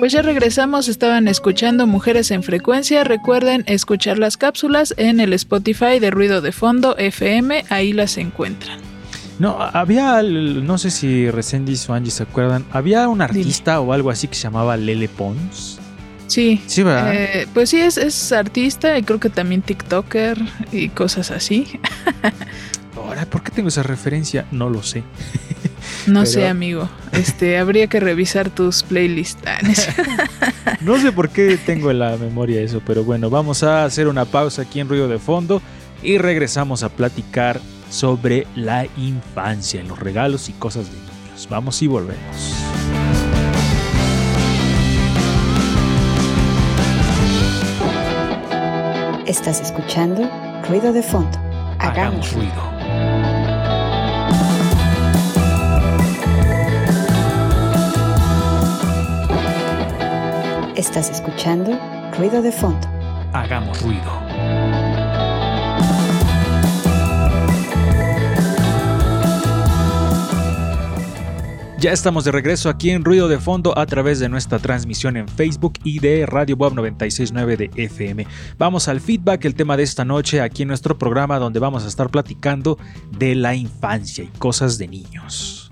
Pues 0.00 0.12
ya 0.12 0.22
regresamos, 0.22 0.88
estaban 0.88 1.28
escuchando 1.28 1.86
Mujeres 1.86 2.30
en 2.30 2.42
Frecuencia. 2.42 3.04
Recuerden 3.04 3.62
escuchar 3.66 4.18
las 4.18 4.36
cápsulas 4.36 4.94
en 4.96 5.20
el 5.20 5.32
Spotify 5.34 5.98
de 6.00 6.10
Ruido 6.10 6.40
de 6.40 6.50
Fondo 6.50 6.96
FM, 6.96 7.64
ahí 7.68 7.92
las 7.92 8.16
encuentran. 8.16 8.87
No, 9.38 9.56
había, 9.60 10.20
no 10.22 10.78
sé 10.78 10.90
si 10.90 11.30
Resendiz 11.30 11.88
o 11.88 11.94
Angie 11.94 12.10
se 12.10 12.24
acuerdan, 12.24 12.64
había 12.72 13.08
un 13.08 13.20
artista 13.22 13.80
o 13.80 13.92
algo 13.92 14.10
así 14.10 14.26
que 14.28 14.34
se 14.34 14.42
llamaba 14.42 14.76
Lele 14.76 15.08
Pons. 15.08 15.78
Sí, 16.26 16.60
Sí, 16.66 16.82
¿verdad? 16.82 17.14
eh, 17.14 17.46
pues 17.54 17.70
sí, 17.70 17.80
es, 17.80 17.96
es 17.96 18.32
artista 18.32 18.98
y 18.98 19.02
creo 19.02 19.18
que 19.20 19.30
también 19.30 19.62
TikToker 19.62 20.38
y 20.72 20.88
cosas 20.90 21.30
así. 21.30 21.66
Ahora, 22.96 23.24
¿por 23.26 23.42
qué 23.42 23.50
tengo 23.50 23.68
esa 23.68 23.82
referencia? 23.82 24.44
No 24.50 24.68
lo 24.68 24.82
sé. 24.82 25.02
No 26.06 26.20
Pero- 26.20 26.26
sé, 26.26 26.48
amigo. 26.48 26.88
Este, 27.12 27.56
habría 27.58 27.86
que 27.86 28.00
revisar 28.00 28.50
tus 28.50 28.82
playlists. 28.82 29.40
Ah, 29.46 29.58
No 30.80 30.98
sé 31.00 31.12
por 31.12 31.30
qué 31.30 31.56
tengo 31.64 31.90
en 31.90 32.00
la 32.00 32.16
memoria 32.16 32.60
eso, 32.60 32.82
pero 32.86 33.04
bueno, 33.04 33.30
vamos 33.30 33.62
a 33.62 33.84
hacer 33.84 34.08
una 34.08 34.24
pausa 34.26 34.62
aquí 34.62 34.80
en 34.80 34.88
Ruido 34.88 35.08
de 35.08 35.18
Fondo 35.18 35.62
y 36.02 36.18
regresamos 36.18 36.82
a 36.82 36.88
platicar 36.90 37.60
sobre 37.90 38.46
la 38.54 38.86
infancia, 38.96 39.82
los 39.82 39.98
regalos 39.98 40.48
y 40.48 40.52
cosas 40.52 40.86
de 40.86 40.96
niños. 40.98 41.48
Vamos 41.50 41.82
y 41.82 41.86
volvemos. 41.86 42.54
Estás 49.26 49.60
escuchando 49.60 50.28
Ruido 50.68 50.92
de 50.92 51.02
Fondo. 51.02 51.38
Hagamos 51.78 52.32
ruido. 52.32 52.68
Estás 60.76 61.10
escuchando 61.10 61.78
Ruido 62.16 62.40
de 62.40 62.52
Fondo. 62.52 62.88
Hagamos 63.32 63.82
ruido. 63.82 64.27
Ya 71.78 71.92
estamos 71.92 72.24
de 72.24 72.32
regreso 72.32 72.70
aquí 72.70 72.90
en 72.90 73.04
Ruido 73.04 73.28
de 73.28 73.38
Fondo 73.38 73.78
a 73.78 73.86
través 73.86 74.18
de 74.18 74.28
nuestra 74.28 74.58
transmisión 74.58 75.16
en 75.16 75.28
Facebook 75.28 75.74
y 75.84 76.00
de 76.00 76.26
Radio 76.26 76.56
Bob 76.56 76.74
969 76.74 77.56
de 77.56 77.70
FM. 77.76 78.26
Vamos 78.58 78.88
al 78.88 79.00
feedback, 79.00 79.44
el 79.44 79.54
tema 79.54 79.76
de 79.76 79.84
esta 79.84 80.04
noche 80.04 80.40
aquí 80.40 80.62
en 80.62 80.68
nuestro 80.68 80.98
programa 80.98 81.38
donde 81.38 81.60
vamos 81.60 81.84
a 81.84 81.86
estar 81.86 82.10
platicando 82.10 82.78
de 83.16 83.36
la 83.36 83.54
infancia 83.54 84.24
y 84.24 84.38
cosas 84.38 84.76
de 84.78 84.88
niños. 84.88 85.70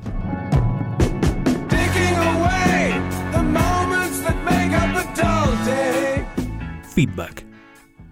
Feedback, 6.94 7.44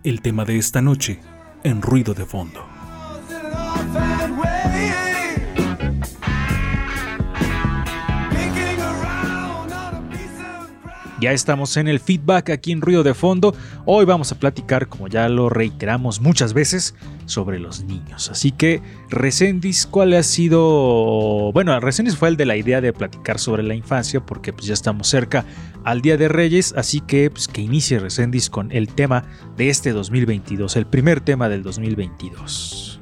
el 0.02 0.20
tema 0.20 0.44
de 0.44 0.59
esta 0.59 0.83
noche 0.83 1.20
en 1.62 1.80
Ruido 1.80 2.12
de 2.12 2.26
Fondo. 2.26 2.74
Ya 11.24 11.32
estamos 11.32 11.78
en 11.78 11.88
el 11.88 12.00
feedback 12.00 12.50
aquí 12.50 12.70
en 12.70 12.82
Ruido 12.82 13.02
de 13.02 13.14
Fondo. 13.14 13.54
Hoy 13.87 14.04
vamos 14.04 14.30
a 14.30 14.38
platicar, 14.38 14.88
como 14.88 15.08
ya 15.08 15.26
lo 15.30 15.48
reiteramos 15.48 16.20
muchas 16.20 16.52
veces, 16.52 16.94
sobre 17.24 17.58
los 17.58 17.82
niños. 17.84 18.28
Así 18.28 18.52
que, 18.52 18.82
Recendis, 19.08 19.87
¿cuál 19.87 20.12
ha 20.12 20.22
sido...? 20.22 21.50
Bueno, 21.54 21.80
Recendis 21.80 22.18
fue 22.18 22.28
el 22.28 22.37
de 22.37 22.44
la 22.44 22.58
idea 22.58 22.82
de 22.82 22.92
platicar 22.92 23.38
sobre 23.38 23.62
la 23.62 23.74
infancia, 23.74 24.20
porque 24.20 24.52
pues 24.52 24.66
ya 24.66 24.74
estamos 24.74 25.08
cerca 25.08 25.46
al 25.82 26.02
Día 26.02 26.18
de 26.18 26.28
Reyes, 26.28 26.74
así 26.76 27.00
que 27.00 27.30
pues, 27.30 27.48
que 27.48 27.62
inicie 27.62 27.98
Recendis 27.98 28.50
con 28.50 28.70
el 28.70 28.88
tema 28.88 29.24
de 29.56 29.70
este 29.70 29.92
2022, 29.92 30.76
el 30.76 30.84
primer 30.84 31.22
tema 31.22 31.48
del 31.48 31.62
2022. 31.62 32.93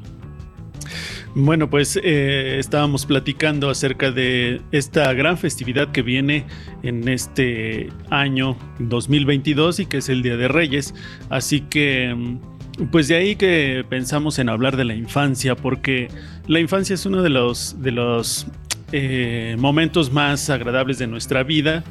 Bueno, 1.34 1.70
pues 1.70 1.98
eh, 2.02 2.58
estábamos 2.58 3.06
platicando 3.06 3.70
acerca 3.70 4.10
de 4.10 4.60
esta 4.70 5.10
gran 5.14 5.38
festividad 5.38 5.90
que 5.90 6.02
viene 6.02 6.44
en 6.82 7.08
este 7.08 7.88
año 8.10 8.58
2022 8.80 9.80
y 9.80 9.86
que 9.86 9.98
es 9.98 10.10
el 10.10 10.22
Día 10.22 10.36
de 10.36 10.48
Reyes. 10.48 10.94
Así 11.30 11.62
que, 11.62 12.14
mm, 12.14 12.86
pues 12.90 13.08
de 13.08 13.16
ahí 13.16 13.36
que 13.36 13.82
pensamos 13.88 14.38
en 14.38 14.50
hablar 14.50 14.76
de 14.76 14.84
la 14.84 14.94
infancia, 14.94 15.56
porque 15.56 16.08
la 16.48 16.60
infancia 16.60 16.92
es 16.92 17.06
uno 17.06 17.22
de 17.22 17.30
los, 17.30 17.80
de 17.80 17.92
los 17.92 18.46
eh, 18.92 19.56
momentos 19.58 20.12
más 20.12 20.48
agradables 20.50 20.98
de 20.98 21.06
nuestra 21.06 21.42
vida. 21.42 21.82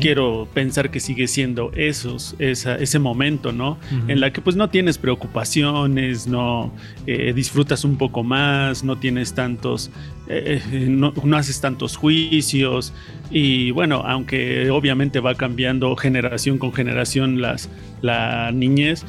Quiero 0.00 0.48
pensar 0.54 0.90
que 0.90 1.00
sigue 1.00 1.26
siendo 1.26 1.70
esos, 1.74 2.36
esa- 2.38 2.76
ese 2.76 2.98
momento, 2.98 3.52
¿no? 3.52 3.76
En 4.08 4.20
la 4.20 4.32
que 4.32 4.40
pues 4.40 4.54
no 4.56 4.68
tienes 4.70 4.96
preocupaciones, 4.98 6.26
no 6.26 6.72
eh, 7.06 7.32
disfrutas 7.34 7.84
un 7.84 7.96
poco 7.96 8.22
más, 8.22 8.84
no 8.84 8.96
tienes 8.98 9.34
tantos, 9.34 9.90
eh, 10.28 10.60
no, 10.88 11.12
no 11.24 11.36
haces 11.36 11.60
tantos 11.60 11.96
juicios 11.96 12.92
y 13.30 13.70
bueno, 13.72 14.02
aunque 14.06 14.70
obviamente 14.70 15.20
va 15.20 15.34
cambiando 15.34 15.94
generación 15.96 16.58
con 16.58 16.72
generación 16.72 17.40
las, 17.42 17.68
la 18.00 18.50
niñez, 18.52 19.04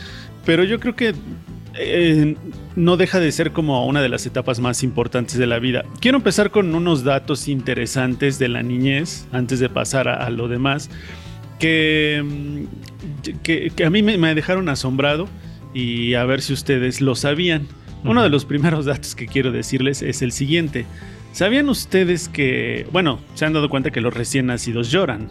pero 0.46 0.64
yo 0.64 0.80
creo 0.80 0.96
que 0.96 1.14
eh, 1.78 2.36
no 2.76 2.98
deja 2.98 3.20
de 3.20 3.32
ser 3.32 3.52
como 3.52 3.86
una 3.86 4.02
de 4.02 4.10
las 4.10 4.26
etapas 4.26 4.60
más 4.60 4.84
importantes 4.84 5.38
de 5.38 5.48
la 5.48 5.60
vida. 5.60 5.84
Quiero 6.00 6.18
empezar 6.18 6.52
con 6.52 6.74
unos 6.74 7.04
datos 7.04 7.48
interesantes 7.48 8.40
de 8.40 8.50
la 8.50 8.64
niñez 8.64 9.28
antes 9.32 9.60
de 9.60 9.70
pasar 9.70 10.08
a, 10.08 10.26
a 10.26 10.30
lo 10.30 10.48
demás 10.48 10.90
que, 11.60 12.24
mm, 12.24 13.40
que, 13.44 13.72
que 13.76 13.86
a 13.86 13.90
mí 13.90 14.02
me, 14.04 14.18
me 14.18 14.36
dejaron 14.36 14.70
asombrado 14.70 15.28
y 15.74 16.14
a 16.14 16.26
ver 16.26 16.42
si 16.42 16.54
ustedes 16.54 17.02
lo 17.02 17.16
sabían. 17.16 17.68
Uno 18.04 18.22
de 18.22 18.30
los 18.30 18.46
primeros 18.46 18.86
datos 18.86 19.16
que 19.16 19.26
quiero 19.26 19.52
decirles 19.52 20.02
es 20.02 20.22
el 20.22 20.32
siguiente. 20.32 20.86
¿Sabían 21.32 21.68
ustedes 21.68 22.30
que, 22.30 22.88
bueno, 22.94 23.20
se 23.34 23.46
han 23.46 23.52
dado 23.52 23.68
cuenta 23.68 23.92
que 23.92 24.00
los 24.00 24.14
recién 24.14 24.46
nacidos 24.46 24.90
lloran, 24.90 25.28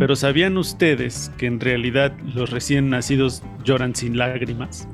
pero 0.00 0.16
¿sabían 0.16 0.56
ustedes 0.56 1.30
que 1.38 1.46
en 1.46 1.60
realidad 1.60 2.12
los 2.34 2.50
recién 2.50 2.90
nacidos 2.90 3.44
lloran 3.62 3.94
sin 3.94 4.18
lágrimas? 4.18 4.88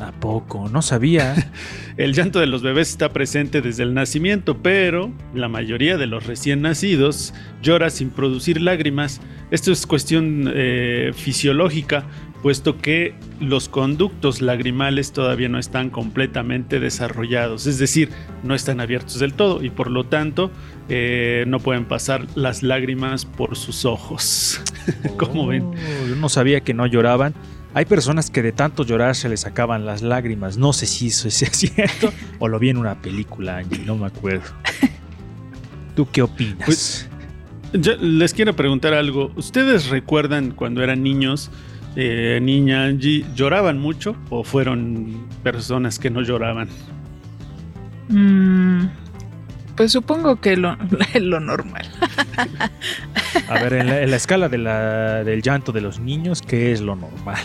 ¿A 0.00 0.12
poco? 0.12 0.68
No 0.68 0.82
sabía. 0.82 1.50
El 1.96 2.14
llanto 2.14 2.38
de 2.38 2.46
los 2.46 2.62
bebés 2.62 2.90
está 2.90 3.12
presente 3.12 3.60
desde 3.60 3.82
el 3.82 3.92
nacimiento, 3.92 4.58
pero 4.62 5.12
la 5.34 5.48
mayoría 5.48 5.96
de 5.96 6.06
los 6.06 6.26
recién 6.26 6.62
nacidos 6.62 7.34
llora 7.60 7.90
sin 7.90 8.10
producir 8.10 8.62
lágrimas. 8.62 9.20
Esto 9.50 9.72
es 9.72 9.84
cuestión 9.84 10.48
eh, 10.54 11.10
fisiológica, 11.12 12.04
puesto 12.40 12.78
que 12.78 13.14
los 13.40 13.68
conductos 13.68 14.40
lagrimales 14.40 15.12
todavía 15.12 15.48
no 15.48 15.58
están 15.58 15.90
completamente 15.90 16.78
desarrollados, 16.78 17.66
es 17.66 17.78
decir, 17.78 18.10
no 18.44 18.54
están 18.54 18.80
abiertos 18.80 19.18
del 19.18 19.34
todo 19.34 19.64
y 19.64 19.70
por 19.70 19.90
lo 19.90 20.04
tanto 20.04 20.52
eh, 20.88 21.44
no 21.48 21.58
pueden 21.58 21.84
pasar 21.84 22.26
las 22.36 22.62
lágrimas 22.62 23.24
por 23.24 23.56
sus 23.56 23.84
ojos. 23.84 24.60
¿Cómo 25.16 25.48
ven? 25.48 25.64
Oh, 25.64 26.06
Yo 26.08 26.14
no 26.14 26.28
sabía 26.28 26.60
que 26.60 26.74
no 26.74 26.86
lloraban. 26.86 27.34
Hay 27.74 27.84
personas 27.84 28.30
que 28.30 28.42
de 28.42 28.52
tanto 28.52 28.84
llorar 28.84 29.14
se 29.14 29.28
les 29.28 29.40
sacaban 29.40 29.84
las 29.86 30.02
lágrimas. 30.02 30.56
No 30.56 30.72
sé 30.72 30.86
si 30.86 31.08
eso 31.08 31.28
es 31.28 31.34
cierto 31.52 32.12
o 32.38 32.48
lo 32.48 32.58
vi 32.58 32.70
en 32.70 32.76
una 32.78 33.00
película, 33.00 33.58
Angie, 33.58 33.84
no 33.84 33.96
me 33.96 34.06
acuerdo. 34.06 34.44
¿Tú 35.94 36.08
qué 36.10 36.22
opinas? 36.22 36.64
Pues- 36.64 37.08
Yo 37.72 37.96
les 37.96 38.32
quiero 38.32 38.54
preguntar 38.56 38.94
algo. 38.94 39.30
¿Ustedes 39.36 39.90
recuerdan 39.90 40.52
cuando 40.52 40.82
eran 40.82 41.02
niños, 41.02 41.50
eh, 41.96 42.38
niña 42.42 42.84
Angie, 42.84 43.24
lloraban 43.34 43.78
mucho 43.78 44.16
o 44.30 44.42
fueron 44.44 45.26
personas 45.42 45.98
que 45.98 46.08
no 46.10 46.22
lloraban? 46.22 46.68
Mm, 48.08 48.86
pues 49.78 49.92
supongo 49.92 50.36
que 50.42 50.56
lo, 50.58 50.76
lo 51.20 51.40
normal. 51.40 51.86
A 53.48 53.54
ver, 53.54 53.72
en 53.72 53.86
la, 53.86 54.02
en 54.02 54.10
la 54.10 54.16
escala 54.16 54.48
de 54.50 54.58
la- 54.58 55.24
del 55.24 55.40
llanto 55.40 55.72
de 55.72 55.80
los 55.80 55.98
niños, 56.00 56.42
¿qué 56.42 56.72
es 56.72 56.82
lo 56.82 56.96
normal? 56.96 57.38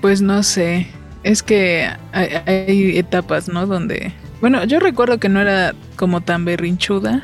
Pues 0.00 0.20
no 0.22 0.42
sé. 0.42 0.88
Es 1.22 1.42
que 1.42 1.88
hay, 2.12 2.28
hay 2.46 2.98
etapas, 2.98 3.48
¿no? 3.48 3.66
Donde. 3.66 4.12
Bueno, 4.40 4.64
yo 4.64 4.80
recuerdo 4.80 5.18
que 5.18 5.28
no 5.28 5.40
era 5.40 5.74
como 5.96 6.20
tan 6.20 6.44
berrinchuda, 6.44 7.22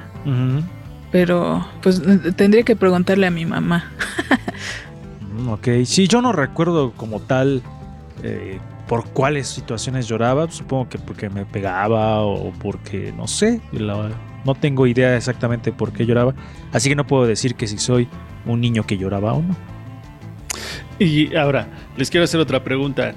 pero 1.13 1.67
pues 1.83 2.03
tendría 2.37 2.63
que 2.65 2.75
preguntarle 2.77 3.27
a 3.27 3.31
mi 3.31 3.47
mamá. 3.47 3.91
Mm, 5.37 5.49
Ok, 5.49 5.69
sí, 5.85 6.09
yo 6.09 6.21
no 6.23 6.33
recuerdo 6.33 6.93
como 6.93 7.21
tal 7.21 7.63
eh, 8.23 8.59
por 8.89 9.09
cuáles 9.11 9.49
situaciones 9.49 10.07
lloraba. 10.09 10.51
Supongo 10.51 10.89
que 10.89 10.99
porque 10.99 11.31
me 11.31 11.45
pegaba 11.45 12.21
o 12.23 12.53
porque 12.53 13.13
no 13.17 13.27
sé. 13.27 13.61
la- 13.73 14.11
no 14.45 14.55
tengo 14.55 14.87
idea 14.87 15.17
exactamente 15.17 15.73
por 15.73 15.93
qué 15.93 16.05
lloraba. 16.05 16.35
Así 16.73 16.89
que 16.91 16.95
no 16.97 17.07
puedo 17.07 17.27
decir 17.27 17.55
que 17.55 17.67
si 17.67 17.79
soy 17.79 18.09
un 18.45 18.61
niño 18.61 18.85
que 18.87 18.99
lloraba 18.99 19.33
o 19.33 19.43
no. 19.43 19.57
Y 20.99 21.35
ahora, 21.35 21.69
les 21.97 22.11
quiero 22.11 22.25
hacer 22.25 22.41
otra 22.41 22.63
pregunta. 22.63 23.15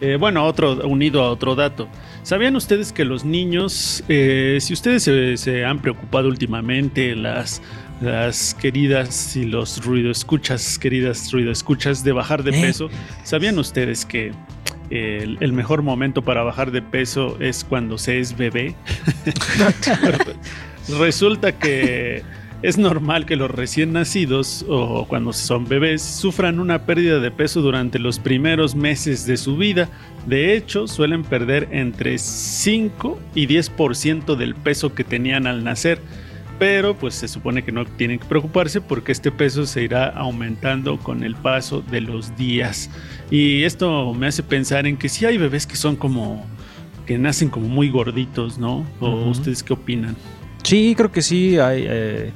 Eh, 0.00 0.16
bueno, 0.20 0.44
otro, 0.44 0.86
unido 0.86 1.22
a 1.22 1.30
otro 1.30 1.54
dato. 1.54 1.88
¿Sabían 2.22 2.54
ustedes 2.56 2.92
que 2.92 3.04
los 3.04 3.24
niños, 3.24 4.04
eh, 4.08 4.58
si 4.60 4.74
ustedes 4.74 5.02
se, 5.02 5.36
se 5.38 5.64
han 5.64 5.78
preocupado 5.80 6.28
últimamente, 6.28 7.16
las, 7.16 7.62
las 8.00 8.54
queridas 8.54 9.34
y 9.36 9.44
los 9.44 9.82
ruido 9.84 10.10
escuchas, 10.10 10.78
queridas 10.78 11.32
ruido 11.32 11.50
escuchas, 11.50 12.04
de 12.04 12.12
bajar 12.12 12.42
de 12.42 12.50
¿Eh? 12.50 12.60
peso, 12.60 12.90
¿sabían 13.24 13.58
ustedes 13.58 14.04
que 14.04 14.32
el, 14.90 15.38
el 15.40 15.52
mejor 15.52 15.82
momento 15.82 16.22
para 16.22 16.42
bajar 16.42 16.70
de 16.70 16.82
peso 16.82 17.36
es 17.40 17.64
cuando 17.64 17.98
se 17.98 18.20
es 18.20 18.36
bebé? 18.36 18.74
Resulta 20.98 21.52
que 21.52 22.22
es 22.62 22.78
normal 22.78 23.26
que 23.26 23.36
los 23.36 23.50
recién 23.50 23.92
nacidos 23.92 24.64
o 24.68 25.06
cuando 25.06 25.32
son 25.32 25.66
bebés 25.66 26.02
sufran 26.02 26.58
una 26.58 26.86
pérdida 26.86 27.20
de 27.20 27.30
peso 27.30 27.60
durante 27.60 27.98
los 27.98 28.18
primeros 28.18 28.74
meses 28.74 29.26
de 29.26 29.36
su 29.36 29.56
vida. 29.56 29.88
De 30.26 30.56
hecho, 30.56 30.86
suelen 30.86 31.22
perder 31.22 31.68
entre 31.70 32.18
5 32.18 33.20
y 33.34 33.46
10% 33.46 34.36
del 34.36 34.54
peso 34.54 34.94
que 34.94 35.04
tenían 35.04 35.46
al 35.46 35.64
nacer. 35.64 36.00
Pero 36.58 36.96
pues 36.96 37.14
se 37.14 37.28
supone 37.28 37.62
que 37.62 37.72
no 37.72 37.84
tienen 37.84 38.18
que 38.18 38.24
preocuparse 38.24 38.80
porque 38.80 39.12
este 39.12 39.30
peso 39.30 39.66
se 39.66 39.82
irá 39.82 40.08
aumentando 40.08 40.98
con 40.98 41.22
el 41.22 41.34
paso 41.34 41.82
de 41.82 42.00
los 42.00 42.34
días. 42.36 42.90
Y 43.30 43.64
esto 43.64 44.14
me 44.14 44.26
hace 44.26 44.42
pensar 44.42 44.86
en 44.86 44.96
que 44.96 45.08
sí 45.08 45.26
hay 45.26 45.36
bebés 45.36 45.66
que 45.66 45.76
son 45.76 45.96
como 45.96 46.46
que 47.06 47.18
nacen 47.18 47.50
como 47.50 47.68
muy 47.68 47.90
gorditos, 47.90 48.58
¿no? 48.58 48.84
¿O 49.00 49.28
ustedes 49.30 49.62
qué 49.62 49.74
opinan? 49.74 50.16
Sí, 50.62 50.94
creo 50.96 51.12
que 51.12 51.22
sí. 51.22 51.58
Hay 51.58 51.84
eh, 51.86 52.32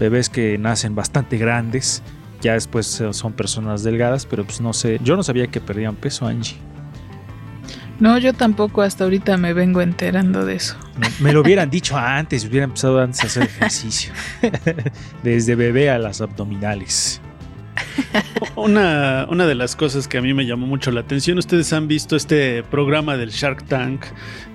bebés 0.00 0.30
que 0.30 0.58
nacen 0.58 0.94
bastante 0.94 1.36
grandes. 1.36 2.02
Ya 2.40 2.54
después 2.54 3.00
eh, 3.00 3.12
son 3.12 3.32
personas 3.32 3.82
delgadas, 3.82 4.26
pero 4.26 4.44
pues 4.44 4.60
no 4.60 4.72
sé. 4.72 4.98
Yo 5.02 5.16
no 5.16 5.22
sabía 5.22 5.48
que 5.48 5.60
perdían 5.60 5.96
peso, 5.96 6.26
Angie. 6.26 6.56
No, 7.98 8.18
yo 8.18 8.34
tampoco 8.34 8.82
hasta 8.82 9.04
ahorita 9.04 9.36
me 9.36 9.52
vengo 9.52 9.80
enterando 9.80 10.44
de 10.44 10.56
eso. 10.56 10.76
Me, 11.20 11.32
lo 11.32 11.40
hubieran 11.40 11.70
dicho 11.70 11.96
antes, 11.96 12.44
hubiera 12.44 12.64
empezado 12.64 13.00
antes 13.00 13.22
a 13.22 13.26
hacer 13.26 13.42
ejercicio. 13.44 14.12
Desde 15.22 15.54
bebé 15.54 15.90
a 15.90 15.98
las 15.98 16.20
abdominales. 16.20 17.20
Una, 18.54 19.26
una 19.30 19.46
de 19.46 19.54
las 19.54 19.76
cosas 19.76 20.08
que 20.08 20.18
a 20.18 20.22
mí 20.22 20.32
me 20.32 20.46
llamó 20.46 20.66
mucho 20.66 20.90
la 20.90 21.00
atención, 21.00 21.38
ustedes 21.38 21.72
han 21.72 21.88
visto 21.88 22.16
este 22.16 22.62
programa 22.62 23.16
del 23.16 23.30
Shark 23.30 23.64
Tank 23.64 24.02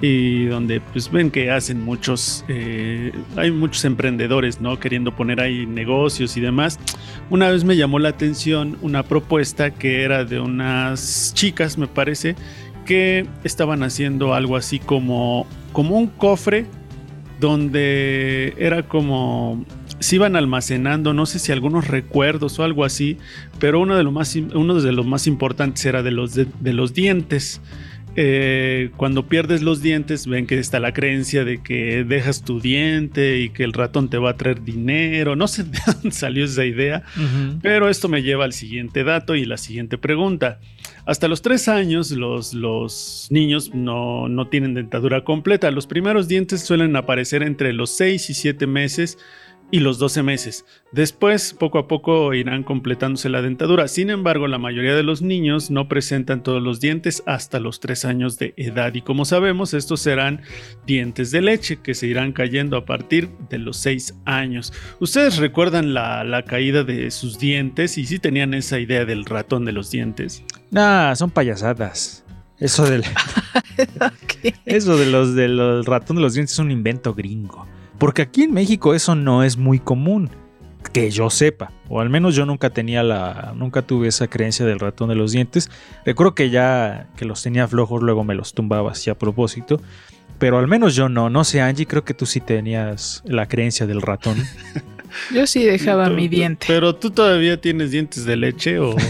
y 0.01 0.45
donde 0.45 0.81
pues 0.81 1.11
ven 1.11 1.29
que 1.29 1.51
hacen 1.51 1.83
muchos, 1.83 2.43
eh, 2.47 3.11
hay 3.35 3.51
muchos 3.51 3.85
emprendedores, 3.85 4.59
¿no? 4.59 4.79
Queriendo 4.79 5.15
poner 5.15 5.39
ahí 5.39 5.65
negocios 5.65 6.35
y 6.37 6.41
demás. 6.41 6.79
Una 7.29 7.49
vez 7.49 7.63
me 7.63 7.75
llamó 7.75 7.99
la 7.99 8.09
atención 8.09 8.77
una 8.81 9.03
propuesta 9.03 9.71
que 9.71 10.03
era 10.03 10.25
de 10.25 10.39
unas 10.39 11.33
chicas, 11.35 11.77
me 11.77 11.87
parece, 11.87 12.35
que 12.91 13.25
estaban 13.45 13.83
haciendo 13.83 14.33
algo 14.33 14.57
así 14.57 14.77
como, 14.77 15.47
como 15.71 15.97
un 15.97 16.07
cofre 16.07 16.65
donde 17.39 18.53
era 18.57 18.83
como 18.83 19.65
se 20.01 20.17
iban 20.17 20.35
almacenando, 20.35 21.13
no 21.13 21.25
sé 21.25 21.39
si 21.39 21.53
algunos 21.53 21.87
recuerdos 21.87 22.59
o 22.59 22.63
algo 22.63 22.83
así, 22.83 23.17
pero 23.59 23.79
uno 23.79 23.95
de, 23.95 24.03
los 24.03 24.11
más, 24.11 24.35
uno 24.35 24.81
de 24.81 24.91
los 24.91 25.05
más 25.05 25.25
importantes 25.25 25.85
era 25.85 26.03
de 26.03 26.11
los, 26.11 26.33
de, 26.35 26.47
de 26.59 26.73
los 26.73 26.93
dientes. 26.93 27.61
Eh, 28.15 28.91
cuando 28.97 29.27
pierdes 29.27 29.61
los 29.61 29.81
dientes, 29.81 30.27
ven 30.27 30.45
que 30.45 30.59
está 30.59 30.79
la 30.79 30.93
creencia 30.93 31.45
de 31.45 31.61
que 31.61 32.03
dejas 32.03 32.43
tu 32.43 32.59
diente 32.59 33.39
y 33.39 33.49
que 33.49 33.63
el 33.63 33.71
ratón 33.71 34.09
te 34.09 34.17
va 34.17 34.31
a 34.31 34.37
traer 34.37 34.63
dinero. 34.63 35.35
No 35.35 35.47
sé 35.47 35.63
de 35.65 35.79
dónde 35.85 36.11
salió 36.11 36.45
esa 36.45 36.65
idea, 36.65 37.03
pero 37.61 37.89
esto 37.89 38.09
me 38.09 38.21
lleva 38.21 38.45
al 38.45 38.53
siguiente 38.53 39.03
dato 39.03 39.35
y 39.35 39.45
la 39.45 39.57
siguiente 39.57 39.97
pregunta. 39.97 40.59
Hasta 41.05 41.27
los 41.27 41.41
tres 41.41 41.67
años 41.67 42.11
los, 42.11 42.53
los 42.53 43.27
niños 43.31 43.73
no, 43.73 44.27
no 44.27 44.47
tienen 44.47 44.73
dentadura 44.73 45.23
completa. 45.23 45.71
Los 45.71 45.87
primeros 45.87 46.27
dientes 46.27 46.61
suelen 46.61 46.95
aparecer 46.95 47.43
entre 47.43 47.73
los 47.73 47.89
6 47.91 48.29
y 48.29 48.33
7 48.33 48.67
meses 48.67 49.17
y 49.71 49.79
los 49.79 49.97
12 49.97 50.21
meses. 50.21 50.65
Después, 50.91 51.53
poco 51.53 51.79
a 51.79 51.87
poco 51.87 52.33
irán 52.33 52.63
completándose 52.63 53.29
la 53.29 53.41
dentadura. 53.41 53.87
Sin 53.87 54.09
embargo, 54.09 54.47
la 54.47 54.57
mayoría 54.57 54.93
de 54.93 55.03
los 55.03 55.21
niños 55.21 55.71
no 55.71 55.87
presentan 55.87 56.43
todos 56.43 56.61
los 56.61 56.79
dientes 56.79 57.23
hasta 57.25 57.59
los 57.59 57.79
3 57.79 58.05
años 58.05 58.37
de 58.37 58.53
edad. 58.57 58.93
Y 58.93 59.01
como 59.01 59.25
sabemos, 59.25 59.73
estos 59.73 60.01
serán 60.01 60.41
dientes 60.85 61.31
de 61.31 61.41
leche 61.41 61.79
que 61.81 61.93
se 61.93 62.07
irán 62.07 62.33
cayendo 62.33 62.75
a 62.77 62.85
partir 62.85 63.29
de 63.49 63.57
los 63.57 63.77
6 63.77 64.15
años. 64.25 64.73
¿Ustedes 64.99 65.37
recuerdan 65.37 65.93
la, 65.93 66.23
la 66.23 66.43
caída 66.43 66.83
de 66.83 67.09
sus 67.09 67.39
dientes 67.39 67.97
y 67.97 68.05
si 68.05 68.19
tenían 68.19 68.53
esa 68.53 68.79
idea 68.79 69.05
del 69.05 69.25
ratón 69.25 69.65
de 69.65 69.71
los 69.71 69.89
dientes? 69.89 70.43
Nah, 70.69 71.15
son 71.15 71.31
payasadas. 71.31 72.25
Eso 72.59 72.87
del, 72.87 73.03
eso 74.65 74.95
de 74.95 75.05
los 75.07 75.33
del 75.33 75.83
ratón 75.83 76.17
de 76.17 76.21
los 76.21 76.35
dientes 76.35 76.53
es 76.53 76.59
un 76.59 76.69
invento 76.69 77.15
gringo. 77.15 77.67
Porque 78.01 78.23
aquí 78.23 78.41
en 78.41 78.51
México 78.51 78.95
eso 78.95 79.13
no 79.13 79.43
es 79.43 79.57
muy 79.57 79.77
común. 79.79 80.29
Que 80.91 81.11
yo 81.11 81.29
sepa. 81.29 81.71
O 81.87 82.01
al 82.01 82.09
menos 82.09 82.35
yo 82.35 82.47
nunca 82.47 82.71
tenía 82.71 83.03
la. 83.03 83.53
Nunca 83.55 83.83
tuve 83.83 84.07
esa 84.07 84.27
creencia 84.27 84.65
del 84.65 84.79
ratón 84.79 85.09
de 85.09 85.15
los 85.15 85.31
dientes. 85.31 85.69
Recuerdo 86.03 86.33
que 86.33 86.49
ya 86.49 87.07
que 87.15 87.25
los 87.25 87.43
tenía 87.43 87.67
flojos, 87.67 88.01
luego 88.01 88.23
me 88.23 88.33
los 88.33 88.55
tumbaba 88.55 88.91
así 88.91 89.11
a 89.11 89.15
propósito. 89.17 89.79
Pero 90.39 90.57
al 90.57 90.67
menos 90.67 90.95
yo 90.95 91.07
no. 91.09 91.29
No 91.29 91.43
sé, 91.43 91.61
Angie, 91.61 91.85
creo 91.85 92.03
que 92.03 92.15
tú 92.15 92.25
sí 92.25 92.39
tenías 92.41 93.21
la 93.25 93.47
creencia 93.47 93.85
del 93.85 94.01
ratón. 94.01 94.37
Yo 95.33 95.45
sí 95.45 95.63
dejaba 95.65 96.07
Tú- 96.07 96.15
mi 96.15 96.29
diente. 96.29 96.65
¿Pero 96.69 96.95
tú 96.95 97.11
todavía 97.11 97.59
tienes 97.59 97.91
dientes 97.91 98.23
de 98.25 98.37
leche 98.37 98.79
o...? 98.79 98.95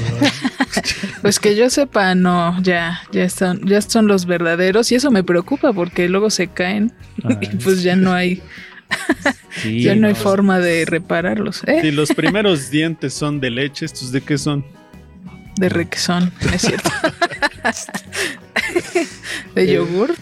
Pues 1.22 1.40
que 1.40 1.56
yo 1.56 1.70
sepa, 1.70 2.16
no, 2.16 2.60
ya, 2.64 3.02
ya 3.12 3.24
están, 3.24 3.62
ya 3.68 3.80
son 3.82 4.08
los 4.08 4.26
verdaderos 4.26 4.92
y 4.92 4.96
eso 4.96 5.12
me 5.12 5.24
preocupa 5.24 5.72
porque 5.74 6.10
luego 6.10 6.32
se 6.32 6.48
caen 6.48 6.94
y 7.18 7.28
Ay, 7.28 7.60
pues 7.64 7.84
ya 7.84 7.96
no 7.96 8.12
hay, 8.14 8.42
sí, 9.62 9.82
ya 9.84 9.96
no 9.96 10.08
hay 10.08 10.16
forma 10.16 10.60
de 10.60 10.86
repararlos, 10.86 11.64
¿eh? 11.68 11.80
si 11.82 11.92
los 11.92 12.10
primeros 12.14 12.70
dientes 12.70 13.14
son 13.14 13.40
de 13.40 13.50
leche, 13.50 13.86
¿estos 13.86 14.12
de 14.12 14.22
qué 14.22 14.38
son? 14.38 14.66
De 15.58 15.70
requesón, 15.70 16.32
¿no 16.46 16.52
es 16.52 16.62
cierto? 16.62 16.90
de 19.56 19.74
yogur, 19.74 20.14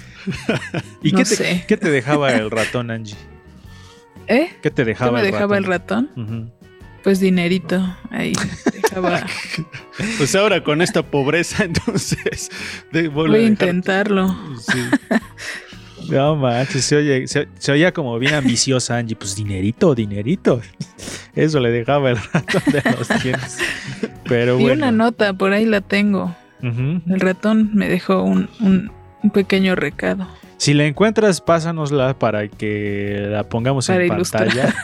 ¿Y 1.03 1.11
no 1.11 1.19
qué, 1.19 1.23
te, 1.25 1.35
sé. 1.35 1.65
qué 1.67 1.77
te 1.77 1.89
dejaba 1.89 2.31
el 2.33 2.51
ratón, 2.51 2.91
Angie? 2.91 3.15
¿eh? 4.27 4.49
¿Qué 4.61 4.69
te 4.71 4.83
¿Qué 4.83 4.85
dejaba, 4.85 5.13
me 5.13 5.19
el, 5.25 5.31
dejaba 5.31 5.59
ratón? 5.59 6.09
el 6.15 6.25
ratón? 6.25 6.53
Pues 7.03 7.19
dinerito, 7.19 7.95
ahí 8.11 8.33
dejaba. 8.73 9.25
Pues 10.17 10.33
ahora 10.35 10.63
con 10.63 10.81
esta 10.81 11.03
pobreza, 11.03 11.63
entonces... 11.65 12.49
de- 12.93 13.09
Voy 13.09 13.29
a 13.29 13.33
dejar- 13.33 13.47
intentarlo. 13.49 14.37
Sí. 14.61 14.79
No 16.09 16.35
manches, 16.35 16.83
se, 16.85 16.95
oye- 16.97 17.27
se- 17.27 17.47
se 17.57 17.71
oía 17.71 17.91
como 17.93 18.17
bien 18.19 18.33
ambiciosa 18.33 18.97
Angie. 18.97 19.15
Pues 19.15 19.35
dinerito, 19.35 19.93
dinerito. 19.95 20.61
Eso 21.35 21.59
le 21.59 21.69
dejaba 21.71 22.11
el 22.11 22.17
ratón 22.17 22.61
de 22.71 22.81
los 22.97 23.07
dientes. 23.23 23.57
Pero 24.25 24.59
Y 24.59 24.65
una 24.65 24.91
nota, 24.91 25.33
por 25.33 25.53
ahí 25.53 25.65
la 25.65 25.81
tengo. 25.81 26.35
El 26.61 27.19
ratón 27.19 27.71
me 27.73 27.87
dejó 27.87 28.21
un, 28.23 28.49
un, 28.59 28.91
un 29.23 29.29
pequeño 29.31 29.75
recado. 29.75 30.27
Si 30.57 30.73
la 30.73 30.85
encuentras, 30.85 31.39
pásanosla 31.39 32.19
para 32.19 32.47
que 32.49 33.27
la 33.29 33.47
pongamos 33.47 33.87
Para 33.87 34.03
en 34.03 34.13
ilustrar. 34.13 34.47
pantalla. 34.47 34.75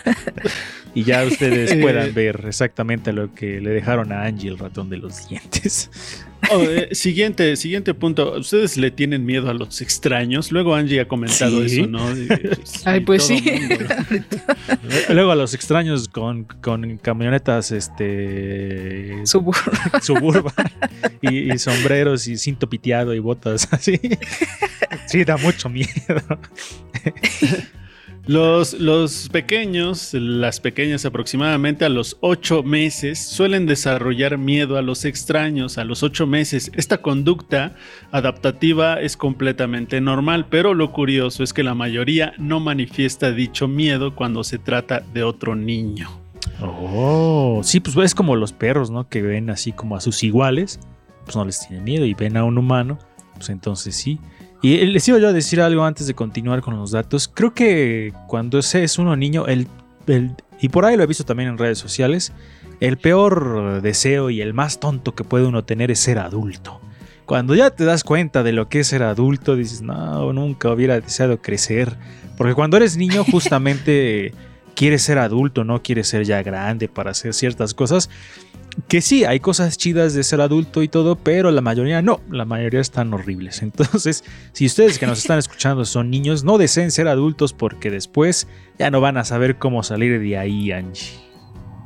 y 0.94 1.04
ya 1.04 1.26
ustedes 1.26 1.76
puedan 1.82 2.14
ver 2.14 2.46
exactamente 2.48 3.12
lo 3.12 3.34
que 3.34 3.60
le 3.60 3.72
dejaron 3.72 4.14
a 4.14 4.24
Angie 4.24 4.50
el 4.50 4.58
ratón 4.58 4.90
de 4.90 4.98
los 4.98 5.28
dientes. 5.28 5.90
Oh, 6.52 6.62
eh, 6.62 6.90
siguiente, 6.92 7.56
siguiente 7.56 7.94
punto. 7.96 8.34
¿Ustedes 8.38 8.78
le 8.78 8.92
tienen 8.92 9.26
miedo 9.26 9.50
a 9.50 9.54
los 9.54 9.82
extraños? 9.82 10.52
Luego 10.52 10.76
Angie 10.76 11.00
ha 11.00 11.08
comentado 11.08 11.68
Sí. 11.68 11.80
eso, 11.80 11.88
¿no? 11.88 12.16
Y- 12.16 12.28
Ay, 12.86 13.00
pues 13.00 13.26
sí. 13.26 13.44
Luego 15.10 15.32
a 15.32 15.36
los 15.36 15.54
extraños 15.56 16.08
con, 16.08 16.44
con 16.44 16.98
camionetas 16.98 17.72
este 17.72 19.22
Suburro. 19.26 19.72
suburban 20.04 20.54
y, 21.22 21.52
y 21.52 21.58
sombreros 21.58 22.28
y 22.28 22.38
cinto 22.38 22.70
piteado 22.70 23.14
y 23.16 23.20
botas 23.20 23.68
así. 23.72 24.00
Sí, 25.08 25.24
da 25.24 25.38
mucho 25.38 25.68
miedo. 25.70 25.90
Los, 28.28 29.30
pequeños, 29.32 30.14
las 30.14 30.60
pequeñas 30.60 31.06
aproximadamente 31.06 31.86
a 31.86 31.90
los 31.90 32.18
8 32.22 32.64
meses, 32.64 33.20
suelen 33.20 33.68
desarrollar 33.68 34.40
miedo 34.40 34.78
a 34.78 34.82
los 34.82 35.06
extraños 35.06 35.78
a 35.78 35.84
los 35.84 36.02
8 36.02 36.26
meses. 36.26 36.72
Esta 36.74 36.98
conducta 37.00 37.76
adaptativa 38.12 39.00
es 39.00 39.16
completamente 39.16 40.02
normal, 40.02 40.48
pero 40.50 40.74
lo 40.74 40.92
curioso 40.92 41.44
es 41.44 41.54
que 41.54 41.64
la 41.64 41.76
mayoría 41.76 42.34
no 42.40 42.60
manifiesta 42.60 43.32
dicho 43.32 43.68
miedo 43.68 44.16
cuando 44.16 44.44
se 44.44 44.58
trata 44.58 45.02
de 45.14 45.24
otro 45.24 45.56
niño. 45.56 46.10
Oh, 46.62 47.62
sí, 47.64 47.80
pues 47.80 47.96
es 47.98 48.16
como 48.16 48.36
los 48.36 48.54
perros, 48.54 48.90
¿no? 48.90 49.08
Que 49.08 49.22
ven 49.22 49.52
así 49.52 49.72
como 49.72 49.96
a 49.96 50.02
sus 50.02 50.24
iguales, 50.24 50.80
pues 51.26 51.36
no 51.36 51.46
les 51.46 51.68
tienen 51.68 51.84
miedo 51.84 52.06
y 52.06 52.16
ven 52.16 52.38
a 52.38 52.44
un 52.44 52.58
humano, 52.58 52.98
pues 53.36 53.50
entonces 53.50 53.96
sí. 53.96 54.20
Y 54.66 54.78
les 54.88 55.08
iba 55.08 55.20
yo 55.20 55.28
a 55.28 55.34
decir 55.34 55.62
algo 55.62 55.84
antes 55.86 56.08
de 56.08 56.16
continuar 56.16 56.62
con 56.62 56.76
los 56.76 56.90
datos. 56.90 57.28
Creo 57.28 57.54
que 57.54 58.14
cuando 58.28 58.58
ese 58.58 58.84
es 58.84 58.98
uno 58.98 59.16
niño, 59.16 59.46
el, 59.46 59.68
el- 60.08 60.32
y 60.60 60.70
por 60.70 60.86
ahí 60.86 60.98
lo 60.98 61.04
he 61.04 61.06
visto 61.06 61.24
también 61.24 61.50
en 61.50 61.60
redes 61.60 61.78
sociales, 61.78 62.32
el 62.80 62.98
peor 62.98 63.82
deseo 63.84 64.32
y 64.32 64.42
el 64.42 64.56
más 64.56 64.80
tonto 64.80 65.14
que 65.14 65.24
puede 65.24 65.46
uno 65.46 65.64
tener 65.64 65.92
es 65.92 66.00
ser 66.00 66.18
adulto. 66.18 66.82
Cuando 67.28 67.54
ya 67.54 67.70
te 67.70 67.86
das 67.86 68.04
cuenta 68.04 68.42
de 68.42 68.54
lo 68.54 68.68
que 68.68 68.80
es 68.80 68.88
ser 68.88 69.04
adulto, 69.04 69.56
dices, 69.56 69.84
no, 69.84 70.34
nunca 70.34 70.72
hubiera 70.72 71.00
deseado 71.00 71.40
crecer. 71.42 71.96
Porque 72.36 72.56
cuando 72.56 72.78
eres 72.78 72.98
niño, 72.98 73.24
justamente 73.32 74.34
quieres 74.76 75.04
ser 75.04 75.20
adulto, 75.20 75.64
no 75.64 75.84
quieres 75.84 76.08
ser 76.08 76.24
ya 76.26 76.42
grande 76.42 76.88
para 76.88 77.12
hacer 77.12 77.36
ciertas 77.36 77.76
cosas. 77.76 78.10
Que 78.88 79.02
sí, 79.02 79.24
hay 79.24 79.40
cosas 79.40 79.78
chidas 79.78 80.14
de 80.14 80.24
ser 80.24 80.42
adulto 80.42 80.84
y 80.84 80.88
todo, 80.88 81.16
pero 81.16 81.50
la 81.50 81.62
mayoría 81.62 82.02
no, 82.02 82.22
la 82.30 82.46
mayoría 82.46 82.82
están 82.82 83.14
horribles. 83.14 83.62
Entonces, 83.64 84.24
si 84.52 84.66
ustedes 84.66 85.00
que 85.00 85.08
nos 85.08 85.20
están 85.20 85.40
escuchando 85.40 85.86
son 85.86 86.10
niños, 86.10 86.44
no 86.44 86.58
deseen 86.58 86.92
ser 86.92 87.08
adultos 87.08 87.54
porque 87.54 87.90
después 87.90 88.48
ya 88.78 88.92
no 88.92 89.02
van 89.02 89.18
a 89.18 89.24
saber 89.24 89.58
cómo 89.58 89.82
salir 89.84 90.20
de 90.20 90.38
ahí, 90.38 90.72
Angie. 90.72 91.26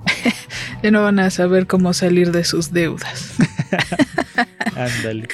Ya 0.82 0.92
no 0.92 1.04
van 1.04 1.20
a 1.20 1.30
saber 1.30 1.68
cómo 1.68 1.92
salir 1.94 2.32
de 2.32 2.46
sus 2.46 2.72
deudas. 2.72 3.36
Ándale. 4.78 5.28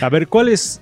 A 0.00 0.08
ver, 0.08 0.28
¿cuál 0.28 0.48
es? 0.48 0.80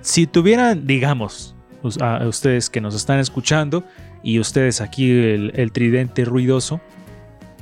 Si 0.00 0.26
tuvieran, 0.26 0.86
digamos, 0.86 1.54
a 2.00 2.26
ustedes 2.26 2.70
que 2.70 2.80
nos 2.80 2.94
están 2.94 3.18
escuchando 3.18 3.84
y 4.22 4.38
ustedes 4.38 4.80
aquí 4.80 5.10
el, 5.10 5.52
el 5.54 5.70
tridente 5.70 6.24
ruidoso, 6.24 6.80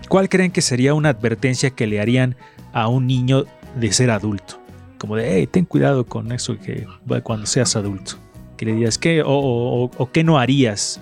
¿cuál 0.08 0.28
creen 0.28 0.50
que 0.50 0.62
sería 0.62 0.94
una 0.94 1.10
advertencia 1.10 1.70
que 1.70 1.86
le 1.86 2.00
harían 2.00 2.36
a 2.72 2.88
un 2.88 3.06
niño 3.06 3.44
de 3.76 3.92
ser 3.92 4.10
adulto? 4.10 4.60
Como 4.98 5.16
de, 5.16 5.36
hey, 5.36 5.46
ten 5.46 5.64
cuidado 5.64 6.06
con 6.06 6.32
eso 6.32 6.58
que 6.58 6.86
cuando 7.22 7.46
seas 7.46 7.76
adulto. 7.76 8.14
Que 8.56 8.66
le 8.66 8.72
digas, 8.72 8.98
¿qué? 8.98 9.22
O, 9.24 9.90
qué 10.12 10.24
no 10.24 10.38
harías, 10.38 11.00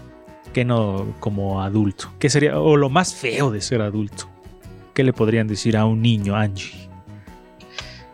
que 0.52 0.64
no 0.64 1.14
como 1.20 1.62
adulto. 1.62 2.12
¿Qué 2.18 2.28
sería? 2.28 2.60
O 2.60 2.76
lo 2.76 2.90
más 2.90 3.14
feo 3.14 3.50
de 3.50 3.62
ser 3.62 3.80
adulto. 3.80 4.28
¿Qué 4.92 5.04
le 5.04 5.12
podrían 5.12 5.46
decir 5.46 5.76
a 5.76 5.86
un 5.86 6.02
niño, 6.02 6.36
Angie? 6.36 6.88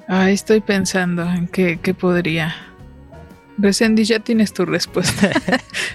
Ay, 0.06 0.34
estoy 0.34 0.60
pensando 0.60 1.22
en 1.22 1.48
qué 1.48 1.94
podría. 1.98 2.54
Resendi, 3.58 4.04
ya 4.04 4.18
tienes 4.20 4.52
tu 4.52 4.64
respuesta. 4.64 5.30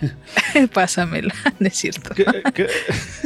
Pásamela, 0.74 1.34
¿no 1.60 1.67
es 1.67 1.76
cierto? 1.76 2.13
Que- 2.13 2.26
que- 2.54 2.67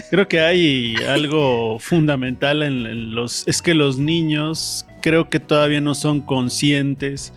creo 0.09 0.27
que 0.27 0.39
hay 0.39 0.95
algo 1.07 1.79
fundamental 1.79 2.63
en, 2.63 2.85
en 2.85 3.15
los... 3.15 3.47
Es 3.47 3.61
que 3.61 3.73
los 3.73 3.97
niños 3.97 4.85
creo 5.01 5.29
que 5.29 5.39
todavía 5.39 5.81
no 5.81 5.95
son 5.95 6.21
conscientes 6.21 7.33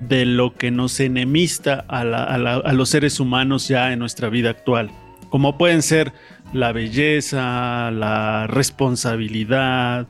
de 0.00 0.26
lo 0.26 0.54
que 0.54 0.70
nos 0.70 0.98
enemista 1.00 1.84
a, 1.88 2.04
la- 2.04 2.24
a 2.24 2.36
la- 2.38 2.54
a 2.56 2.72
los 2.72 2.88
seres 2.90 3.20
humanos 3.20 3.68
ya 3.68 3.92
en 3.92 3.98
nuestra 4.00 4.28
vida 4.28 4.50
actual. 4.50 4.90
Como 5.30 5.56
pueden 5.58 5.82
ser 5.82 6.12
la 6.52 6.72
belleza, 6.72 7.90
la 7.90 8.46
responsabilidad, 8.48 10.06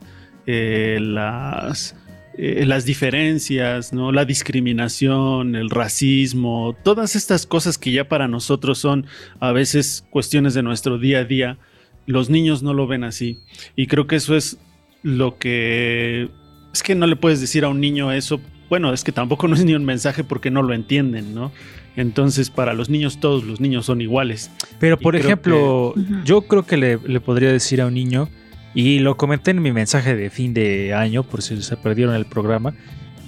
eh, 0.47 0.97
las, 1.01 1.95
eh, 2.37 2.65
las 2.65 2.85
diferencias, 2.85 3.93
¿no? 3.93 4.11
la 4.11 4.25
discriminación, 4.25 5.55
el 5.55 5.69
racismo, 5.69 6.75
todas 6.83 7.15
estas 7.15 7.45
cosas 7.45 7.77
que 7.77 7.91
ya 7.91 8.07
para 8.07 8.27
nosotros 8.27 8.77
son 8.77 9.05
a 9.39 9.51
veces 9.51 10.05
cuestiones 10.09 10.53
de 10.53 10.63
nuestro 10.63 10.97
día 10.97 11.19
a 11.19 11.23
día, 11.25 11.57
los 12.05 12.29
niños 12.29 12.61
no 12.63 12.73
lo 12.73 12.87
ven 12.87 13.03
así. 13.03 13.39
Y 13.75 13.87
creo 13.87 14.07
que 14.07 14.17
eso 14.17 14.35
es 14.35 14.57
lo 15.03 15.37
que... 15.37 16.29
Es 16.73 16.83
que 16.83 16.93
no 16.95 17.07
le 17.07 17.15
puedes 17.15 17.39
decir 17.41 17.63
a 17.63 17.69
un 17.69 17.79
niño 17.79 18.11
eso 18.11 18.41
bueno, 18.69 18.93
es 18.93 19.03
que 19.03 19.11
tampoco 19.11 19.47
no 19.47 19.55
es 19.55 19.63
ni 19.63 19.73
un 19.73 19.85
mensaje 19.85 20.23
porque 20.23 20.51
no 20.51 20.61
lo 20.61 20.73
entienden, 20.73 21.33
¿no? 21.35 21.51
Entonces, 21.95 22.49
para 22.49 22.73
los 22.73 22.89
niños, 22.89 23.19
todos 23.21 23.45
los 23.45 23.61
niños 23.61 23.85
son 23.85 24.01
iguales. 24.01 24.51
Pero 24.79 24.97
por 24.97 25.15
ejemplo, 25.15 25.93
que- 25.95 26.01
yo 26.25 26.41
creo 26.41 26.65
que 26.65 26.75
le, 26.75 26.99
le 27.07 27.21
podría 27.21 27.51
decir 27.51 27.79
a 27.79 27.85
un 27.87 27.93
niño, 27.93 28.27
y 28.75 28.99
lo 28.99 29.17
comenté 29.17 29.51
en 29.51 29.61
mi 29.61 29.71
mensaje 29.71 30.15
de 30.15 30.29
fin 30.29 30.53
de 30.53 30.93
año, 30.93 31.23
por 31.23 31.41
si 31.41 31.61
se 31.63 31.77
perdieron 31.77 32.13
el 32.13 32.25
programa, 32.25 32.75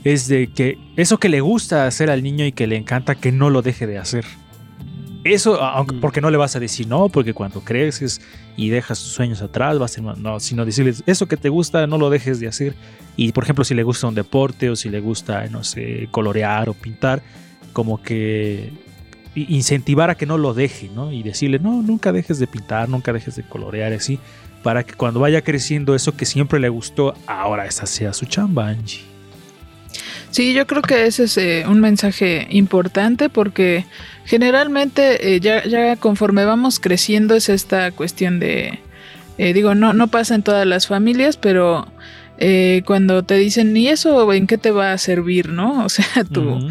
es 0.04 0.28
de 0.28 0.48
que 0.48 0.78
eso 0.95 1.18
que 1.20 1.30
le 1.30 1.41
gusta 1.41 1.88
hacer 1.88 2.10
al 2.12 2.22
niño 2.22 2.45
y 2.45 2.52
que 2.52 2.68
le 2.68 2.76
encanta, 2.76 3.16
que 3.16 3.32
no 3.32 3.50
lo 3.50 3.62
deje 3.62 3.88
de 3.88 3.98
hacer. 3.98 4.26
Eso, 5.24 5.62
aunque, 5.62 5.95
Mm. 5.95 6.00
porque 6.00 6.22
no 6.22 6.30
le 6.30 6.38
vas 6.38 6.56
a 6.56 6.60
decir 6.60 6.88
no, 6.88 7.10
porque 7.10 7.34
cuando 7.34 7.62
creces 7.62 8.22
y 8.56 8.70
dejas 8.70 9.00
tus 9.00 9.10
sueños 9.10 9.41
atrás, 9.41 9.78
vas 9.80 9.98
a 9.98 10.02
no, 10.02 10.39
sino 10.39 10.64
decirles 10.66 11.04
eso 11.06 11.28
que 11.28 11.36
te 11.36 11.50
gusta, 11.50 11.88
no 11.88 11.98
lo 11.98 12.10
dejes 12.10 12.39
de 12.39 12.48
hacer. 12.48 12.76
Y 13.18 13.32
por 13.32 13.43
ejemplo, 13.43 13.66
si 13.66 13.74
le 13.74 13.84
gusta 13.84 14.08
un 14.08 14.16
deporte 14.16 14.70
o 14.70 14.76
si 14.76 14.89
le 14.89 15.00
gusta, 15.00 15.48
no 15.48 15.64
sé, 15.64 16.08
colorear 16.12 16.70
o 16.70 16.74
pintar, 16.74 17.22
como 17.74 18.02
que 18.02 18.72
incentivar 19.36 20.10
a 20.10 20.16
que 20.16 20.26
no 20.26 20.38
lo 20.38 20.54
deje, 20.54 20.89
¿no? 20.93 21.12
Y 21.12 21.24
decirle, 21.24 21.60
no, 21.60 21.82
nunca 21.82 22.12
dejes 22.12 22.39
de 22.39 22.48
pintar, 22.48 22.88
nunca 22.89 23.12
dejes 23.14 23.36
de 23.36 23.43
colorear, 23.43 23.93
así, 23.93 24.20
para 24.68 24.84
que 24.84 24.95
cuando 24.95 25.22
vaya 25.22 25.41
creciendo 25.43 25.95
eso 25.95 26.18
que 26.18 26.26
siempre 26.26 26.59
le 26.59 26.68
gustó, 26.68 27.15
ahora 27.26 27.65
esa 27.65 27.86
sea 27.86 28.11
su 28.11 28.26
chamba, 28.26 28.68
Angie. 28.68 28.99
Sí, 30.30 30.53
yo 30.53 30.68
creo 30.68 30.82
que 30.82 31.05
ese 31.05 31.24
es 31.24 31.38
eh, 31.38 31.63
un 31.70 31.80
mensaje 31.80 32.47
importante 32.49 33.30
porque 33.30 33.86
generalmente 34.26 35.36
eh, 35.36 35.39
ya, 35.39 35.63
ya 35.63 35.95
conforme 35.95 36.43
vamos 36.43 36.82
creciendo 36.82 37.34
es 37.34 37.47
esta 37.47 37.91
cuestión 37.91 38.41
de, 38.41 38.80
eh, 39.38 39.53
digo, 39.53 39.74
no, 39.74 39.93
no 39.93 40.09
pasa 40.09 40.36
en 40.36 40.43
todas 40.43 40.68
las 40.68 40.86
familias, 40.86 41.38
pero 41.38 41.88
eh, 42.38 42.84
cuando 42.86 43.24
te 43.24 43.36
dicen, 43.36 43.78
¿y 43.78 43.88
eso 43.88 44.34
en 44.34 44.47
qué 44.47 44.57
te 44.57 44.72
va 44.72 44.91
a 44.91 44.97
servir, 44.97 45.47
no? 45.47 45.86
O 45.86 45.88
sea, 45.88 46.26
tu. 46.26 46.68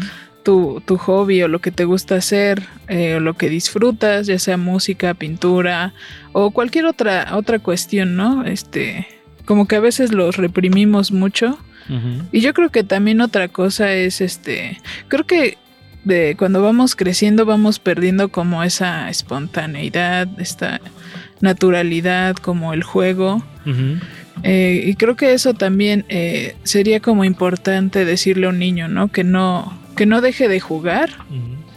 Tu, 0.47 0.81
tu 0.85 0.97
hobby 0.97 1.43
o 1.43 1.49
lo 1.49 1.59
que 1.59 1.71
te 1.71 1.83
gusta 1.83 2.15
hacer 2.15 2.63
eh, 2.87 3.15
o 3.15 3.19
lo 3.19 3.33
que 3.33 3.49
disfrutas, 3.49 4.27
ya 4.27 4.39
sea 4.39 4.55
música, 4.55 5.13
pintura 5.13 5.93
o 6.31 6.51
cualquier 6.51 6.85
otra, 6.85 7.35
otra 7.35 7.59
cuestión, 7.59 8.15
¿no? 8.15 8.45
Este, 8.45 9.05
como 9.43 9.67
que 9.67 9.75
a 9.75 9.81
veces 9.81 10.13
los 10.13 10.37
reprimimos 10.37 11.11
mucho. 11.11 11.59
Y 12.31 12.39
yo 12.39 12.53
creo 12.53 12.69
que 12.69 12.83
también 12.83 13.19
otra 13.19 13.49
cosa 13.49 13.93
es 13.93 14.21
este, 14.21 14.77
creo 15.09 15.25
que 15.25 15.57
de 16.05 16.35
cuando 16.37 16.61
vamos 16.61 16.95
creciendo 16.95 17.45
vamos 17.45 17.79
perdiendo 17.79 18.29
como 18.29 18.63
esa 18.63 19.09
espontaneidad, 19.09 20.27
esta 20.37 20.79
naturalidad, 21.41 22.35
como 22.37 22.73
el 22.73 22.83
juego. 22.83 23.43
Eh, 24.43 24.83
y 24.85 24.95
creo 24.95 25.15
que 25.15 25.33
eso 25.33 25.53
también 25.53 26.05
eh, 26.09 26.55
sería 26.63 26.99
como 26.99 27.23
importante 27.23 28.05
decirle 28.05 28.47
a 28.47 28.49
un 28.49 28.59
niño, 28.59 28.87
¿no? 28.87 29.09
Que 29.09 29.23
no, 29.23 29.77
que 29.95 30.05
no 30.05 30.21
deje 30.21 30.47
de 30.47 30.59
jugar, 30.59 31.09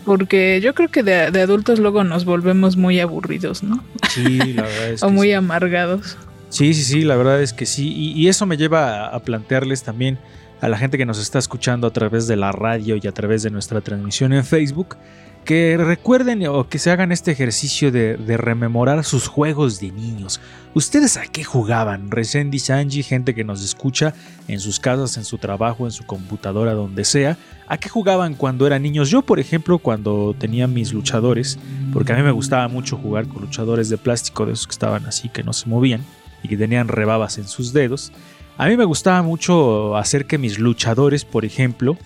porque 0.04 0.60
yo 0.62 0.74
creo 0.74 0.88
que 0.88 1.02
de, 1.02 1.30
de 1.30 1.40
adultos 1.40 1.78
luego 1.78 2.04
nos 2.04 2.24
volvemos 2.24 2.76
muy 2.76 3.00
aburridos, 3.00 3.62
¿no? 3.62 3.82
Sí, 4.08 4.38
la 4.54 4.62
verdad 4.62 4.90
es 4.90 5.02
o 5.02 5.06
que 5.06 5.12
muy 5.12 5.28
sí. 5.28 5.32
amargados. 5.34 6.16
Sí, 6.50 6.74
sí, 6.74 6.82
sí, 6.82 7.02
la 7.02 7.16
verdad 7.16 7.40
es 7.40 7.52
que 7.52 7.64
sí. 7.64 7.92
Y, 7.94 8.28
eso 8.28 8.44
me 8.44 8.56
lleva 8.56 9.06
a, 9.06 9.20
plantearles 9.20 9.84
también 9.84 10.18
a 10.60 10.68
la 10.68 10.76
gente 10.76 10.98
que 10.98 11.06
nos 11.06 11.18
está 11.18 11.38
escuchando 11.38 11.86
a 11.86 11.92
través 11.92 12.26
de 12.26 12.36
la 12.36 12.52
radio 12.52 12.98
y 13.00 13.06
a 13.06 13.12
través 13.12 13.44
de 13.44 13.50
nuestra 13.50 13.80
transmisión 13.80 14.32
en 14.32 14.44
Facebook, 14.44 14.96
que 15.44 15.76
recuerden 15.78 16.44
o 16.48 16.68
que 16.68 16.78
se 16.80 16.90
hagan 16.90 17.12
este 17.12 17.30
ejercicio 17.30 17.92
de, 17.92 18.16
de 18.16 18.36
rememorar 18.36 19.04
sus 19.04 19.28
juegos 19.28 19.80
de 19.80 19.92
niños. 19.92 20.40
¿Ustedes 20.74 21.16
a 21.16 21.22
qué 21.22 21.44
jugaban? 21.44 22.10
Recién 22.10 22.50
dice 22.50 22.72
Angie, 22.72 23.04
gente 23.04 23.32
que 23.32 23.44
nos 23.44 23.64
escucha 23.64 24.12
en 24.48 24.58
sus 24.58 24.80
casas, 24.80 25.16
en 25.16 25.24
su 25.24 25.38
trabajo, 25.38 25.86
en 25.86 25.92
su 25.92 26.04
computadora, 26.04 26.74
donde 26.74 27.04
sea. 27.04 27.38
¿A 27.68 27.78
qué 27.78 27.88
jugaban 27.88 28.34
cuando 28.34 28.66
eran 28.66 28.82
niños? 28.82 29.08
Yo, 29.08 29.22
por 29.22 29.38
ejemplo, 29.38 29.78
cuando 29.78 30.34
tenía 30.36 30.66
mis 30.66 30.92
luchadores, 30.92 31.60
porque 31.92 32.12
a 32.12 32.16
mí 32.16 32.22
me 32.22 32.32
gustaba 32.32 32.66
mucho 32.66 32.96
jugar 32.96 33.28
con 33.28 33.42
luchadores 33.42 33.88
de 33.88 33.98
plástico, 33.98 34.46
de 34.46 34.52
esos 34.52 34.66
que 34.66 34.72
estaban 34.72 35.06
así, 35.06 35.28
que 35.28 35.44
no 35.44 35.52
se 35.52 35.68
movían 35.68 36.04
y 36.42 36.48
que 36.48 36.56
tenían 36.56 36.88
rebabas 36.88 37.38
en 37.38 37.46
sus 37.48 37.72
dedos. 37.72 38.12
A 38.58 38.66
mí 38.66 38.76
me 38.76 38.84
gustaba 38.84 39.22
mucho 39.22 39.96
hacer 39.96 40.26
que 40.26 40.36
mis 40.38 40.58
luchadores, 40.58 41.24
por 41.24 41.44
ejemplo, 41.44 41.96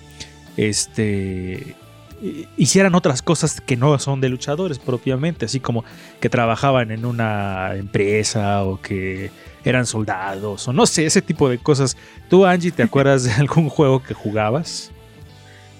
este 0.56 1.74
hi- 2.22 2.48
hicieran 2.56 2.94
otras 2.94 3.22
cosas 3.22 3.60
que 3.60 3.76
no 3.76 3.98
son 3.98 4.20
de 4.20 4.28
luchadores 4.28 4.78
propiamente, 4.78 5.46
así 5.46 5.60
como 5.60 5.84
que 6.20 6.28
trabajaban 6.28 6.90
en 6.90 7.04
una 7.04 7.74
empresa 7.74 8.64
o 8.64 8.80
que 8.80 9.30
eran 9.64 9.86
soldados 9.86 10.68
o 10.68 10.72
no 10.72 10.86
sé, 10.86 11.06
ese 11.06 11.22
tipo 11.22 11.48
de 11.48 11.58
cosas. 11.58 11.96
¿Tú, 12.28 12.44
Angie, 12.46 12.70
te 12.70 12.82
acuerdas 12.84 13.24
de 13.24 13.32
algún 13.32 13.68
juego 13.68 14.02
que 14.02 14.14
jugabas? 14.14 14.90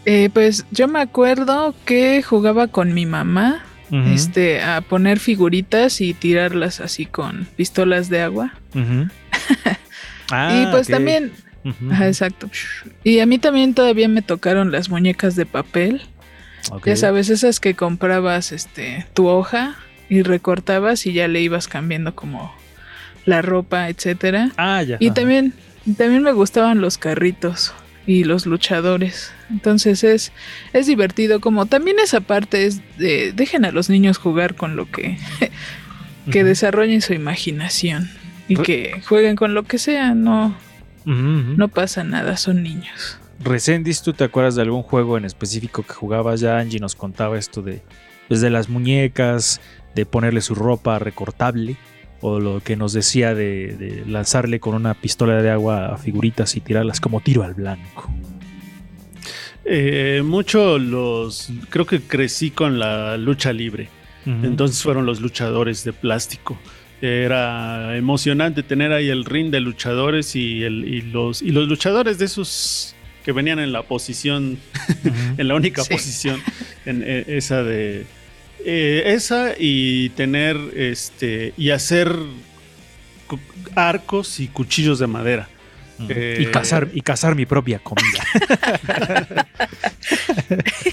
Eh, 0.07 0.29
pues 0.35 0.67
yo 0.71 0.87
me 0.89 1.01
acuerdo 1.01 1.75
que 1.87 2.23
jugaba 2.23 2.67
con 2.69 2.93
mi 2.93 3.07
mamá 3.07 3.65
Este, 4.12 4.61
a 4.61 4.80
poner 4.80 5.20
figuritas 5.20 6.01
y 6.01 6.14
tirarlas 6.14 6.80
así 6.80 7.07
con 7.07 7.47
pistolas 7.57 8.09
de 8.09 8.22
agua. 8.22 8.55
Ah, 10.30 10.55
y 10.55 10.72
pues 10.72 10.88
también, 10.88 11.32
ajá, 11.90 12.09
exacto. 12.09 12.49
Y 13.05 13.20
a 13.20 13.26
mí 13.26 13.38
también 13.38 13.74
todavía 13.74 14.09
me 14.09 14.22
tocaron 14.22 14.72
las 14.72 14.88
muñecas 14.88 15.36
de 15.36 15.45
papel. 15.45 16.01
Ya 16.86 16.97
sabes, 16.97 17.28
esas 17.28 17.61
que 17.61 17.74
comprabas 17.74 18.51
este, 18.51 19.07
tu 19.12 19.26
hoja 19.26 19.76
y 20.09 20.22
recortabas 20.22 21.05
y 21.05 21.12
ya 21.12 21.28
le 21.28 21.42
ibas 21.42 21.68
cambiando 21.68 22.14
como 22.14 22.55
la 23.26 23.42
ropa, 23.42 23.90
etcétera. 23.90 24.51
Ah, 24.57 24.82
ya. 24.82 24.97
Y 24.99 25.09
ajá. 25.09 25.14
también, 25.14 25.53
también 25.99 26.22
me 26.22 26.32
gustaban 26.32 26.80
los 26.80 26.97
carritos 26.97 27.74
y 28.07 28.25
los 28.25 28.47
luchadores. 28.47 29.33
Entonces 29.51 30.05
es, 30.05 30.33
es 30.73 30.87
divertido. 30.87 31.41
Como 31.41 31.67
también 31.67 31.99
esa 31.99 32.21
parte 32.21 32.67
es 32.67 32.81
de 32.99 33.33
dejen 33.33 33.65
a 33.65 33.71
los 33.71 33.89
niños 33.91 34.19
jugar 34.19 34.55
con 34.55 34.77
lo 34.77 34.91
que, 34.91 35.19
que 36.31 36.45
desarrollen 36.45 37.01
su 37.03 37.13
imaginación 37.15 38.11
y 38.49 38.57
Re- 38.57 38.63
que 38.65 39.03
jueguen 39.07 39.37
con 39.37 39.55
lo 39.55 39.63
que 39.65 39.79
sea. 39.79 40.15
No, 40.15 40.57
no 41.05 41.69
pasa 41.69 42.05
nada, 42.05 42.37
son 42.37 42.63
niños. 42.63 43.19
Recendis, 43.41 44.01
¿tú 44.03 44.13
te 44.13 44.25
acuerdas 44.25 44.55
de 44.55 44.63
algún 44.63 44.83
juego 44.83 45.19
en 45.19 45.25
específico 45.25 45.83
que 45.83 45.93
jugabas? 45.93 46.41
Ya 46.41 46.59
Angie 46.59 46.79
nos 46.81 46.95
contaba 46.95 47.39
esto 47.39 47.63
de, 47.63 47.83
pues, 48.29 48.41
de 48.41 48.49
las 48.49 48.69
muñecas, 48.69 49.61
de 49.95 50.07
ponerle 50.07 50.41
su 50.41 50.55
ropa 50.55 50.99
recortable, 50.99 51.77
o 52.27 52.41
lo 52.41 52.61
que 52.61 52.75
nos 52.75 52.95
decía 52.95 53.35
de, 53.35 53.77
de 53.77 54.03
lanzarle 54.07 54.59
con 54.59 54.75
una 54.75 54.95
pistola 54.95 55.43
de 55.43 55.51
agua 55.51 55.93
a 55.95 55.99
figuritas 55.99 56.57
y 56.57 56.61
tirarlas 56.61 56.99
como 56.99 57.20
tiro 57.20 57.43
al 57.43 57.53
blanco. 57.53 58.11
Eh, 59.66 60.22
mucho 60.25 60.79
los. 60.79 61.51
Creo 61.70 61.87
que 61.87 62.01
crecí 62.01 62.51
con 62.51 62.79
la 62.79 63.16
lucha 63.18 63.53
libre. 63.53 63.89
Entonces 64.27 64.83
fueron 64.83 65.05
los 65.05 65.20
luchadores 65.20 65.85
de 65.85 65.93
plástico. 65.93 66.59
Era 67.03 67.95
emocionante 67.95 68.62
tener 68.62 68.91
ahí 68.93 69.11
el 69.11 69.27
ring 69.27 69.51
de 69.51 69.61
luchadores 69.61 70.35
y, 70.35 70.62
el, 70.62 70.83
y, 70.87 71.03
los, 71.03 71.43
y 71.43 71.51
los 71.51 71.68
luchadores 71.68 72.16
de 72.18 72.25
esos 72.25 72.95
que 73.22 73.33
venían 73.33 73.59
en 73.59 73.70
la 73.72 73.83
posición, 73.83 74.57
en 75.37 75.47
la 75.49 75.55
única 75.55 75.83
Sí. 75.83 75.93
posición, 75.93 76.41
en, 76.87 77.03
eh, 77.05 77.25
esa 77.29 77.62
de. 77.62 78.07
Eh, 78.65 79.03
esa 79.15 79.53
y 79.59 80.09
tener 80.11 80.57
este. 80.77 81.53
y 81.57 81.71
hacer 81.71 82.15
arcos 83.75 84.41
y 84.41 84.49
cuchillos 84.49 84.99
de 84.99 85.07
madera. 85.07 85.49
Eh, 86.09 86.39
y, 86.41 86.47
cazar, 86.47 86.89
y 86.93 87.01
cazar 87.03 87.37
mi 87.37 87.47
propia 87.47 87.79
comida. 87.79 88.25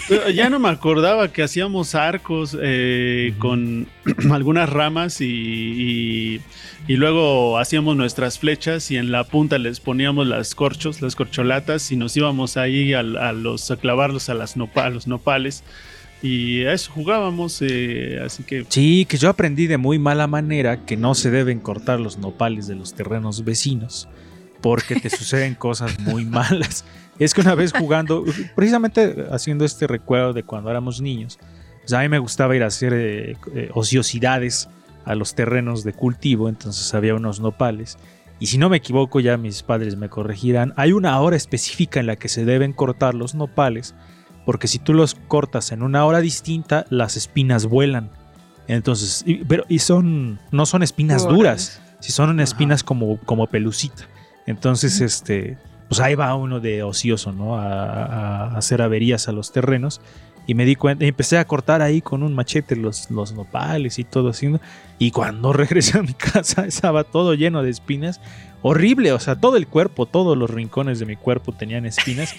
Ya 0.34 0.50
no 0.50 0.60
me 0.60 0.70
acordaba 0.70 1.32
que 1.32 1.44
hacíamos 1.44 1.96
arcos 1.96 2.58
eh, 2.62 3.34
con 3.40 3.88
algunas 4.32 4.70
ramas 4.70 5.22
y, 5.22 5.26
y- 5.26 6.42
y 6.88 6.96
luego 6.98 7.60
hacíamos 7.60 7.96
nuestras 7.96 8.40
flechas 8.40 8.90
y 8.92 8.98
en 8.98 9.12
la 9.12 9.24
punta 9.24 9.58
les 9.60 9.80
poníamos 9.80 10.26
las 10.28 10.56
corchos, 10.56 11.02
las 11.02 11.16
corcholatas 11.16 11.92
y 11.92 11.96
nos 11.96 12.18
íbamos 12.18 12.58
ahí 12.58 12.94
a, 12.94 13.04
los, 13.04 13.70
a 13.72 13.78
clavarlos 13.78 14.30
a, 14.30 14.34
las 14.34 14.58
nopa- 14.58 14.86
a 14.86 14.90
los 14.90 15.08
nopales 15.08 15.64
y 16.22 16.66
a 16.66 16.74
eso 16.74 16.92
jugábamos, 16.92 17.62
eh, 17.62 18.20
así 18.24 18.44
que 18.44 18.66
Sí, 18.70 19.06
que 19.06 19.18
yo 19.18 19.30
aprendí 19.30 19.68
de 19.68 19.78
muy 19.78 19.98
mala 20.00 20.28
manera 20.28 20.86
que 20.86 20.98
no 20.98 21.16
se 21.16 21.32
deben 21.32 21.60
cortar 21.60 22.00
los 22.00 22.18
nopales 22.18 22.68
de 22.68 22.76
los 22.76 22.94
terrenos 22.94 23.44
vecinos 23.44 24.08
porque 24.62 24.96
te 24.96 25.10
suceden 25.10 25.56
cosas 25.56 26.00
muy 26.00 26.26
malas. 26.26 26.86
Es 27.20 27.34
que 27.34 27.42
una 27.42 27.56
vez 27.56 27.74
jugando, 27.74 28.24
precisamente 28.56 29.26
haciendo 29.32 29.66
este 29.66 29.88
recuerdo 29.88 30.34
de 30.34 30.44
cuando 30.44 30.70
éramos 30.70 31.02
niños, 31.02 31.40
pues 31.82 31.94
a 31.94 32.02
mí 32.02 32.10
me 32.10 32.20
gustaba 32.20 32.56
ir 32.56 32.64
a 32.64 32.68
hacer 32.68 32.94
eh, 32.94 33.38
eh, 33.54 33.70
ociosidades 33.74 34.70
a 35.04 35.16
los 35.16 35.34
terrenos 35.36 35.84
de 35.84 35.94
cultivo, 35.94 36.48
entonces 36.48 36.94
había 36.94 37.16
unos 37.16 37.40
nopales. 37.40 37.98
Y 38.40 38.48
si 38.48 38.58
no 38.58 38.70
me 38.70 38.78
equivoco, 38.78 39.20
ya 39.20 39.38
mis 39.38 39.62
padres 39.62 39.98
me 39.98 40.10
corregirán, 40.10 40.74
hay 40.78 40.94
una 40.94 41.20
hora 41.20 41.36
específica 41.36 42.00
en 42.00 42.08
la 42.08 42.16
que 42.16 42.28
se 42.28 42.46
deben 42.46 42.74
cortar 42.74 43.14
los 43.14 43.36
nopales, 43.36 43.94
porque 44.46 44.68
si 44.68 44.80
tú 44.80 44.94
los 44.94 45.16
cortas 45.16 45.72
en 45.72 45.84
una 45.84 46.06
hora 46.06 46.20
distinta, 46.20 46.86
las 46.90 47.18
espinas 47.18 47.66
vuelan. 47.66 48.10
Entonces, 48.68 49.24
y- 49.26 49.44
pero 49.46 49.66
y 49.68 49.80
son 49.80 50.40
no 50.52 50.66
son 50.66 50.84
espinas 50.84 51.24
Órale. 51.24 51.38
duras, 51.38 51.82
si 52.00 52.12
son 52.12 52.40
espinas 52.40 52.84
como 52.84 53.18
como 53.26 53.48
pelucita. 53.48 54.04
Entonces, 54.46 55.02
este 55.02 55.58
pues 55.90 56.00
ahí 56.00 56.16
va 56.16 56.34
uno 56.36 56.62
de 56.62 56.84
ocioso, 56.84 57.34
¿no? 57.34 57.58
A, 57.58 58.56
hacer 58.56 58.82
averías 58.82 59.28
a 59.28 59.34
los 59.34 59.52
terrenos. 59.52 60.00
Y 60.48 60.56
me 60.56 60.64
di 60.66 60.76
cuenta, 60.76 61.04
y 61.06 61.10
empecé 61.10 61.38
a 61.38 61.46
cortar 61.46 61.82
ahí 61.82 62.02
con 62.02 62.24
un 62.24 62.34
machete 62.34 62.76
los, 62.76 63.12
los 63.12 63.34
nopales 63.34 64.00
y 64.00 64.06
todo 64.06 64.30
así. 64.30 64.52
Y 65.00 65.12
cuando 65.12 65.52
regresé 65.54 66.00
a 66.00 66.02
mi 66.02 66.14
casa 66.14 66.66
estaba 66.66 67.04
todo 67.04 67.34
lleno 67.34 67.62
de 67.62 67.70
espinas. 67.72 68.22
Horrible, 68.64 69.12
o 69.12 69.20
sea, 69.20 69.36
todo 69.36 69.58
el 69.58 69.68
cuerpo, 69.68 70.06
todos 70.06 70.38
los 70.38 70.50
rincones 70.50 71.00
de 71.00 71.06
mi 71.06 71.16
cuerpo 71.16 71.52
tenían 71.52 71.86
espinas. 71.86 72.36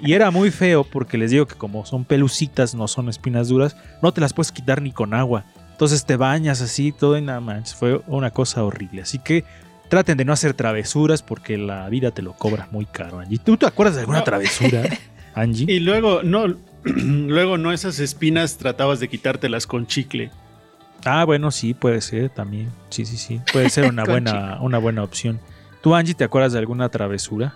Y 0.00 0.12
era 0.14 0.30
muy 0.30 0.50
feo 0.50 0.84
porque 0.84 1.18
les 1.18 1.30
digo 1.30 1.46
que 1.46 1.54
como 1.54 1.84
son 1.84 2.04
pelucitas, 2.04 2.74
no 2.74 2.88
son 2.88 3.08
espinas 3.08 3.48
duras, 3.48 3.76
no 4.02 4.12
te 4.12 4.20
las 4.20 4.32
puedes 4.32 4.52
quitar 4.52 4.80
ni 4.80 4.92
con 4.92 5.12
agua. 5.14 5.44
Entonces 5.72 6.04
te 6.06 6.16
bañas 6.16 6.60
así, 6.60 6.92
todo 6.92 7.16
y 7.18 7.22
nada 7.22 7.40
más. 7.40 7.74
Fue 7.74 8.00
una 8.06 8.30
cosa 8.30 8.62
horrible. 8.64 9.02
Así 9.02 9.18
que 9.18 9.44
traten 9.88 10.16
de 10.18 10.24
no 10.24 10.32
hacer 10.32 10.54
travesuras 10.54 11.22
porque 11.22 11.56
la 11.58 11.88
vida 11.88 12.10
te 12.10 12.22
lo 12.22 12.32
cobra 12.34 12.68
muy 12.70 12.86
caro, 12.86 13.18
Angie. 13.20 13.38
¿Tú 13.38 13.56
te 13.56 13.66
acuerdas 13.66 13.94
de 13.96 14.00
alguna 14.02 14.18
No. 14.18 14.24
travesura, 14.24 14.82
Angie? 15.34 15.66
Y 15.70 15.80
luego, 15.80 16.22
no, 16.22 16.46
luego 16.84 17.58
no 17.58 17.72
esas 17.72 17.98
espinas 17.98 18.56
tratabas 18.58 19.00
de 19.00 19.08
quitártelas 19.08 19.66
con 19.66 19.86
chicle. 19.86 20.30
Ah, 21.04 21.24
bueno, 21.24 21.50
sí, 21.50 21.72
puede 21.72 22.02
ser 22.02 22.28
también. 22.28 22.68
Sí, 22.90 23.06
sí, 23.06 23.16
sí. 23.16 23.40
Puede 23.52 23.70
ser 23.70 23.86
una 23.86 24.04
buena, 24.06 24.58
una 24.60 24.78
buena 24.78 25.02
opción. 25.02 25.40
¿Tú, 25.80 25.94
Angie, 25.94 26.14
te 26.14 26.24
acuerdas 26.24 26.52
de 26.52 26.58
alguna 26.58 26.88
travesura? 26.88 27.54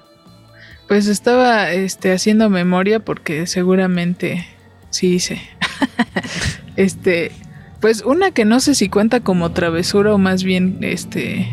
Pues 0.88 1.06
estaba 1.06 1.72
este, 1.72 2.12
haciendo 2.12 2.50
memoria 2.50 3.00
porque 3.00 3.46
seguramente 3.46 4.46
sí 4.90 5.14
hice. 5.14 5.40
este, 6.76 7.32
pues 7.80 8.02
una 8.02 8.30
que 8.30 8.44
no 8.44 8.60
sé 8.60 8.74
si 8.74 8.88
cuenta 8.88 9.20
como 9.20 9.52
travesura 9.52 10.14
o 10.14 10.18
más 10.18 10.44
bien, 10.44 10.78
este, 10.82 11.48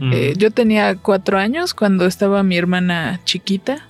eh, 0.00 0.34
yo 0.36 0.50
tenía 0.50 0.96
cuatro 0.96 1.38
años 1.38 1.74
cuando 1.74 2.06
estaba 2.06 2.42
mi 2.42 2.56
hermana 2.56 3.20
chiquita. 3.24 3.88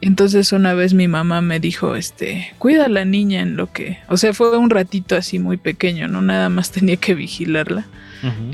Entonces 0.00 0.50
una 0.52 0.74
vez 0.74 0.94
mi 0.94 1.06
mamá 1.06 1.40
me 1.40 1.60
dijo, 1.60 1.94
este, 1.94 2.52
cuida 2.58 2.86
a 2.86 2.88
la 2.88 3.04
niña 3.04 3.40
en 3.40 3.56
lo 3.56 3.72
que, 3.72 3.98
o 4.08 4.16
sea, 4.16 4.34
fue 4.34 4.58
un 4.58 4.68
ratito 4.68 5.14
así 5.14 5.38
muy 5.38 5.58
pequeño, 5.58 6.08
no 6.08 6.22
nada 6.22 6.48
más 6.48 6.72
tenía 6.72 6.96
que 6.96 7.14
vigilarla 7.14 7.86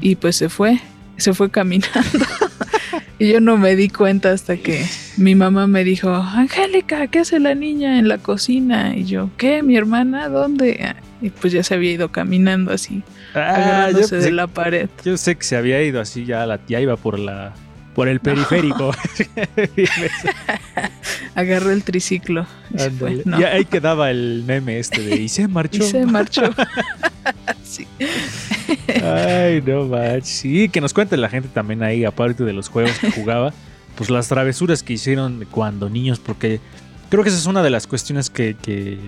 y 0.03 0.17
pues 0.17 0.37
se 0.37 0.51
fue, 0.51 0.79
se 1.17 1.33
fue 1.33 1.51
caminando. 1.51 1.97
y 3.21 3.29
yo 3.29 3.41
no 3.41 3.59
me 3.59 3.77
di 3.77 3.91
cuenta 3.91 4.33
hasta 4.33 4.57
que 4.57 4.83
mi 5.19 5.35
mamá 5.35 5.67
me 5.67 5.85
dijo, 5.85 6.11
Angélica, 6.11 7.07
¿qué 7.09 7.19
hace 7.19 7.39
la 7.39 7.55
niña 7.55 7.99
en 7.99 8.09
la 8.09 8.17
cocina? 8.17 8.97
Y 8.97 9.05
yo, 9.05 9.29
¿qué? 9.37 9.63
¿Mi 9.63 9.77
hermana? 9.77 10.31
¿Dónde? 10.31 10.95
Y 11.21 11.29
pues 11.29 11.53
ya 11.53 11.63
se 11.63 11.75
había 11.75 11.93
ido 11.93 12.11
caminando 12.11 12.73
así, 12.73 13.03
Ah, 13.35 13.55
agarrándose 13.57 14.17
de 14.17 14.33
la 14.33 14.47
pared. 14.47 14.89
yo 15.05 15.19
sé 15.19 15.37
que 15.37 15.45
se 15.45 15.57
había 15.57 15.83
ido 15.83 16.01
así, 16.01 16.25
ya 16.25 16.47
la 16.47 16.57
tía 16.57 16.81
iba 16.81 16.97
por 16.97 17.19
la 17.19 17.53
por 17.95 18.09
el 18.09 18.21
periférico. 18.21 18.93
Agarró 21.35 21.73
el 21.73 21.83
triciclo. 21.83 22.47
Y, 22.73 22.79
se 22.79 22.91
fue. 22.91 23.11
Ándale. 23.11 23.23
No. 23.27 23.41
Y 23.41 23.45
ahí 23.45 23.65
quedaba 23.67 24.11
el 24.11 24.45
meme 24.47 24.79
este 24.79 25.03
de 25.03 25.17
y 25.17 25.29
se 25.29 25.47
marchó. 25.47 25.85
Y 25.85 25.87
se 25.87 26.07
marchó. 26.07 26.43
Sí. 27.71 27.87
Ay, 29.05 29.63
no 29.65 29.85
manches. 29.85 30.29
Sí, 30.29 30.69
que 30.69 30.81
nos 30.81 30.93
cuente 30.93 31.17
la 31.17 31.29
gente 31.29 31.49
también 31.49 31.85
ahí, 31.85 32.05
aparte 32.05 32.43
de 32.43 32.53
los 32.53 32.69
juegos 32.69 32.99
que 32.99 33.13
jugaba, 33.13 33.55
pues 33.95 34.11
las 34.11 34.27
travesuras 34.27 34.83
que 34.83 34.95
hicieron 34.95 35.47
cuando 35.53 35.89
niños, 35.89 36.19
porque 36.19 36.59
creo 37.11 37.23
que 37.23 37.29
esa 37.29 37.39
es 37.39 37.47
una 37.47 37.63
de 37.63 37.71
las 37.71 37.87
cuestiones 37.87 38.29
que, 38.29 38.57
que 38.61 38.99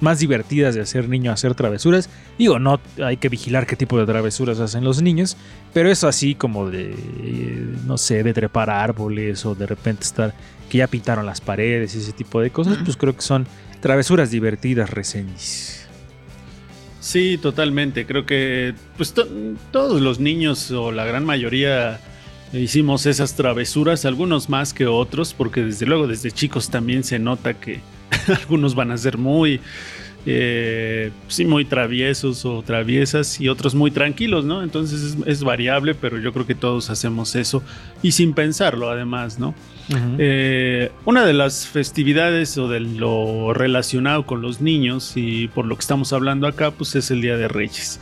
más 0.00 0.18
divertidas 0.18 0.74
de 0.74 0.80
hacer 0.80 1.08
niño, 1.08 1.30
hacer 1.30 1.54
travesuras. 1.54 2.10
Digo, 2.36 2.58
no 2.58 2.80
hay 3.00 3.16
que 3.16 3.28
vigilar 3.28 3.64
qué 3.64 3.76
tipo 3.76 3.96
de 3.96 4.06
travesuras 4.06 4.58
hacen 4.58 4.82
los 4.82 5.00
niños, 5.00 5.36
pero 5.72 5.88
eso 5.88 6.08
así 6.08 6.34
como 6.34 6.68
de, 6.68 6.90
eh, 6.90 7.76
no 7.86 7.96
sé, 7.96 8.24
de 8.24 8.34
trepar 8.34 8.70
árboles 8.70 9.46
o 9.46 9.54
de 9.54 9.66
repente 9.66 10.02
estar, 10.02 10.34
que 10.68 10.78
ya 10.78 10.88
pintaron 10.88 11.26
las 11.26 11.40
paredes 11.40 11.94
y 11.94 11.98
ese 11.98 12.12
tipo 12.12 12.40
de 12.40 12.50
cosas, 12.50 12.78
pues 12.84 12.96
creo 12.96 13.14
que 13.14 13.22
son 13.22 13.46
travesuras 13.80 14.32
divertidas, 14.32 14.90
reseñis. 14.90 15.79
Sí, 17.00 17.38
totalmente. 17.38 18.06
Creo 18.06 18.26
que 18.26 18.74
pues 18.96 19.12
to- 19.14 19.26
todos 19.72 20.00
los 20.00 20.20
niños 20.20 20.70
o 20.70 20.92
la 20.92 21.04
gran 21.04 21.24
mayoría 21.24 21.98
hicimos 22.52 23.06
esas 23.06 23.34
travesuras, 23.36 24.04
algunos 24.04 24.48
más 24.48 24.74
que 24.74 24.86
otros, 24.86 25.32
porque 25.34 25.62
desde 25.62 25.86
luego 25.86 26.06
desde 26.06 26.30
chicos 26.30 26.68
también 26.68 27.02
se 27.04 27.18
nota 27.18 27.54
que 27.54 27.80
algunos 28.28 28.74
van 28.74 28.90
a 28.90 28.98
ser 28.98 29.16
muy, 29.18 29.60
eh, 30.26 31.10
sí, 31.28 31.44
muy 31.44 31.64
traviesos 31.64 32.44
o 32.44 32.62
traviesas 32.62 33.40
y 33.40 33.48
otros 33.48 33.74
muy 33.74 33.90
tranquilos, 33.90 34.44
¿no? 34.44 34.62
Entonces 34.62 35.02
es, 35.02 35.16
es 35.26 35.42
variable, 35.42 35.94
pero 35.94 36.18
yo 36.18 36.32
creo 36.32 36.46
que 36.46 36.54
todos 36.54 36.90
hacemos 36.90 37.34
eso 37.36 37.62
y 38.02 38.12
sin 38.12 38.34
pensarlo 38.34 38.90
además, 38.90 39.38
¿no? 39.38 39.54
Eh, 40.18 40.92
una 41.04 41.26
de 41.26 41.32
las 41.32 41.66
festividades 41.66 42.56
o 42.58 42.68
de 42.68 42.80
lo 42.80 43.52
relacionado 43.52 44.24
con 44.24 44.40
los 44.40 44.60
niños 44.60 45.14
y 45.16 45.48
por 45.48 45.66
lo 45.66 45.74
que 45.76 45.80
estamos 45.80 46.12
hablando 46.12 46.46
acá, 46.46 46.70
pues 46.70 46.94
es 46.94 47.10
el 47.10 47.20
Día 47.20 47.36
de 47.36 47.48
Reyes. 47.48 48.00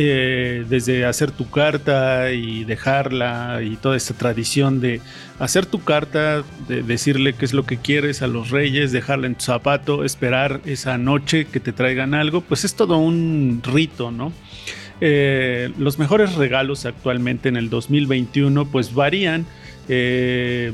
Eh, 0.00 0.64
desde 0.68 1.04
hacer 1.06 1.32
tu 1.32 1.50
carta 1.50 2.30
y 2.30 2.62
dejarla 2.62 3.62
y 3.64 3.74
toda 3.74 3.96
esta 3.96 4.14
tradición 4.14 4.80
de 4.80 5.00
hacer 5.40 5.66
tu 5.66 5.82
carta, 5.82 6.44
de 6.68 6.84
decirle 6.84 7.32
qué 7.32 7.44
es 7.44 7.52
lo 7.52 7.66
que 7.66 7.78
quieres 7.78 8.22
a 8.22 8.28
los 8.28 8.50
reyes, 8.50 8.92
dejarla 8.92 9.26
en 9.26 9.34
tu 9.34 9.42
zapato, 9.46 10.04
esperar 10.04 10.60
esa 10.66 10.98
noche 10.98 11.46
que 11.46 11.58
te 11.58 11.72
traigan 11.72 12.14
algo, 12.14 12.42
pues 12.42 12.64
es 12.64 12.76
todo 12.76 12.96
un 12.98 13.60
rito, 13.64 14.12
¿no? 14.12 14.32
Eh, 15.00 15.72
los 15.78 15.98
mejores 15.98 16.36
regalos 16.36 16.86
actualmente 16.86 17.48
en 17.48 17.56
el 17.56 17.68
2021 17.68 18.66
pues 18.66 18.94
varían. 18.94 19.46
Eh, 19.88 20.72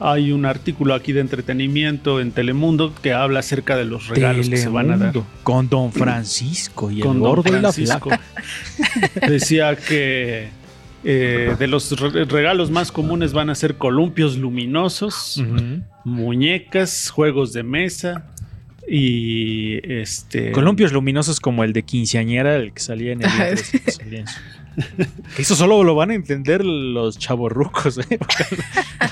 hay 0.00 0.32
un 0.32 0.44
artículo 0.44 0.94
aquí 0.94 1.12
de 1.12 1.20
entretenimiento 1.20 2.20
en 2.20 2.32
Telemundo 2.32 2.92
que 3.00 3.12
habla 3.12 3.40
acerca 3.40 3.76
de 3.76 3.84
los 3.84 4.08
regalos 4.08 4.48
que 4.48 4.56
se 4.56 4.68
van 4.68 4.90
a 4.90 4.96
dar. 4.96 5.14
Con 5.44 5.68
Don 5.68 5.92
Francisco 5.92 6.90
y 6.90 6.96
el 6.96 7.02
Con 7.02 7.20
gordo 7.20 7.48
y 7.48 7.52
la 7.52 7.72
Francisco. 7.72 8.08
flaca. 8.10 8.22
Decía 9.28 9.76
que 9.76 10.48
eh, 11.04 11.54
de 11.58 11.66
los 11.66 11.98
re- 12.00 12.24
regalos 12.24 12.70
más 12.70 12.90
comunes 12.92 13.32
van 13.32 13.50
a 13.50 13.54
ser 13.54 13.76
columpios 13.76 14.36
luminosos, 14.38 15.42
muñecas, 16.04 17.10
juegos 17.10 17.52
de 17.52 17.62
mesa 17.62 18.26
y 18.88 19.78
este 19.90 20.52
Columpios 20.52 20.92
luminosos 20.92 21.40
como 21.40 21.64
el 21.64 21.72
de 21.72 21.82
quinceañera, 21.84 22.56
el 22.56 22.72
que 22.72 22.80
salía 22.80 23.12
en 23.12 23.22
el 23.22 24.28
eso 25.38 25.54
solo 25.54 25.84
lo 25.84 25.94
van 25.94 26.10
a 26.10 26.14
entender 26.14 26.64
los 26.64 27.16
chavorrucos, 27.18 27.98
¿eh? 27.98 28.18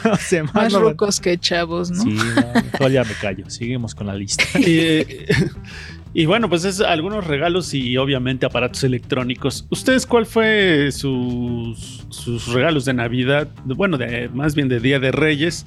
No 0.05 0.17
sé, 0.17 0.43
más 0.43 0.55
Más 0.55 0.73
no 0.73 0.81
van- 0.81 0.91
rucos 0.91 1.21
que 1.21 1.39
chavos, 1.39 1.91
¿no? 1.93 2.03
Sí, 2.03 2.11
no, 2.11 2.63
mejor 2.73 2.91
ya 2.91 3.05
me 3.05 3.13
callo. 3.15 3.49
Seguimos 3.49 3.95
con 3.95 4.09
la 4.09 4.15
lista. 4.15 4.43
Y, 4.59 5.07
y 6.15 6.27
bueno, 6.27 6.49
pues 6.49 6.65
es 6.65 6.81
algunos 6.81 7.27
regalos 7.27 7.73
y 7.73 7.97
obviamente 7.97 8.45
aparatos 8.45 8.85
electrónicos. 8.85 9.67
¿Ustedes 9.71 10.07
cuál 10.07 10.27
fue 10.27 10.91
sus, 10.93 12.05
sus 12.11 12.53
regalos 12.53 12.85
de 12.85 12.93
Navidad? 12.95 13.49
Bueno, 13.65 13.99
más 14.35 14.55
bien 14.55 14.69
de 14.69 14.81
Día 14.81 14.99
de 14.99 15.11
Reyes. 15.11 15.65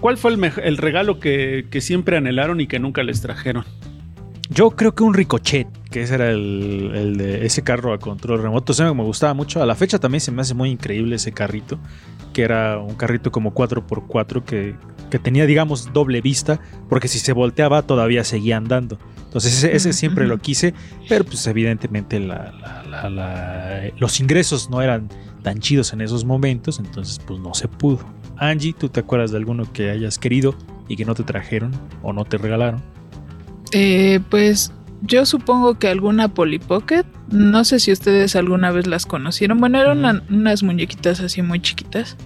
¿Cuál 0.00 0.16
fue 0.16 0.32
el, 0.32 0.52
el 0.62 0.76
regalo 0.76 1.20
que, 1.20 1.66
que 1.70 1.80
siempre 1.80 2.16
anhelaron 2.16 2.60
y 2.60 2.66
que 2.66 2.78
nunca 2.78 3.02
les 3.02 3.20
trajeron? 3.20 3.64
Yo 4.50 4.70
creo 4.70 4.94
que 4.94 5.02
un 5.02 5.12
ricochet, 5.12 5.68
que 5.90 6.02
ese 6.02 6.14
era 6.14 6.30
el, 6.30 6.92
el 6.94 7.16
de 7.18 7.44
ese 7.44 7.62
carro 7.62 7.92
a 7.92 7.98
control 7.98 8.40
remoto, 8.40 8.72
ese 8.72 8.84
me 8.84 9.02
gustaba 9.02 9.34
mucho. 9.34 9.62
A 9.62 9.66
la 9.66 9.74
fecha 9.74 9.98
también 9.98 10.22
se 10.22 10.32
me 10.32 10.40
hace 10.40 10.54
muy 10.54 10.70
increíble 10.70 11.16
ese 11.16 11.32
carrito, 11.32 11.78
que 12.32 12.42
era 12.42 12.78
un 12.78 12.94
carrito 12.94 13.30
como 13.30 13.52
4x4 13.52 14.44
que, 14.44 14.74
que 15.08 15.18
tenía, 15.18 15.46
digamos, 15.46 15.92
doble 15.92 16.20
vista, 16.20 16.60
porque 16.88 17.08
si 17.08 17.18
se 17.18 17.32
volteaba 17.32 17.82
todavía 17.82 18.24
seguía 18.24 18.56
andando. 18.56 18.98
Entonces 19.24 19.58
ese, 19.58 19.76
ese 19.76 19.92
siempre 19.92 20.26
lo 20.26 20.38
quise, 20.38 20.72
pero 21.08 21.24
pues 21.24 21.46
evidentemente 21.46 22.18
la- 22.18 22.52
la- 22.52 22.82
la- 22.84 23.10
la- 23.10 23.82
los 23.98 24.20
ingresos 24.20 24.70
no 24.70 24.80
eran 24.80 25.08
tan 25.42 25.58
chidos 25.60 25.92
en 25.92 26.00
esos 26.00 26.24
momentos, 26.24 26.78
entonces 26.78 27.20
pues 27.26 27.38
no 27.40 27.52
se 27.54 27.68
pudo. 27.68 28.00
Angie, 28.38 28.72
¿tú 28.72 28.88
te 28.88 29.00
acuerdas 29.00 29.30
de 29.30 29.36
alguno 29.36 29.70
que 29.72 29.90
hayas 29.90 30.18
querido 30.18 30.54
y 30.88 30.96
que 30.96 31.04
no 31.04 31.14
te 31.14 31.24
trajeron 31.24 31.72
o 32.02 32.12
no 32.12 32.24
te 32.24 32.38
regalaron? 32.38 32.82
Eh, 33.72 34.20
pues 34.30 34.72
yo 35.02 35.26
supongo 35.26 35.78
que 35.78 35.88
alguna 35.88 36.28
Polly 36.28 36.58
Pocket. 36.58 37.04
No 37.30 37.64
sé 37.64 37.78
si 37.80 37.92
ustedes 37.92 38.34
alguna 38.36 38.70
vez 38.70 38.86
las 38.86 39.04
conocieron. 39.04 39.58
Bueno, 39.60 39.78
eran 39.78 39.98
una- 39.98 40.22
unas 40.30 40.62
muñequitas 40.62 41.20
así 41.20 41.42
muy 41.42 41.60
chiquitas. 41.60 42.16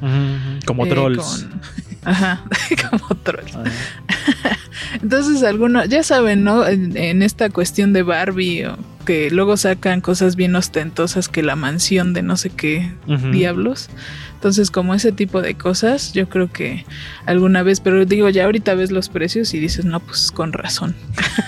Como 0.67 0.87
eh, 0.87 0.89
trolls. 0.89 1.19
con- 1.51 1.61
Ajá, 2.05 2.45
como 2.91 3.15
trolls. 3.17 3.55
Ah, 3.55 3.65
Entonces, 5.03 5.43
algunos, 5.43 5.89
ya 5.89 6.03
saben, 6.03 6.45
¿no? 6.45 6.67
En, 6.67 6.97
en 6.97 7.23
esta 7.23 7.49
cuestión 7.51 7.93
de 7.93 8.03
Barbie, 8.03 8.67
que 9.05 9.31
luego 9.31 9.57
sacan 9.57 10.01
cosas 10.01 10.37
bien 10.37 10.55
ostentosas 10.55 11.29
que 11.29 11.43
la 11.43 11.57
mansión 11.57 12.13
de 12.13 12.23
no 12.23 12.37
sé 12.37 12.51
qué 12.51 12.93
diablos. 13.33 13.89
Entonces, 14.35 14.71
como 14.71 14.95
ese 14.95 15.13
tipo 15.13 15.41
de 15.41 15.55
cosas, 15.55 16.13
yo 16.13 16.29
creo 16.29 16.51
que 16.51 16.85
alguna 17.27 17.63
vez, 17.63 17.81
pero 17.81 18.05
digo, 18.05 18.29
ya 18.29 18.45
ahorita 18.45 18.75
ves 18.75 18.91
los 18.91 19.09
precios 19.09 19.55
y 19.55 19.61
dices, 19.61 19.85
no, 19.85 20.01
pues 20.01 20.33
con 20.33 20.53
razón. 20.53 20.97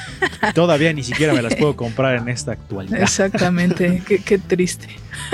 Todavía 0.54 0.92
ni 0.92 1.02
siquiera 1.02 1.32
me 1.32 1.42
las 1.42 1.56
puedo 1.56 1.74
comprar 1.74 2.16
en 2.16 2.28
esta 2.28 2.52
actualidad. 2.52 3.00
Exactamente, 3.00 4.02
qué, 4.06 4.18
qué 4.18 4.38
triste. 4.38 4.88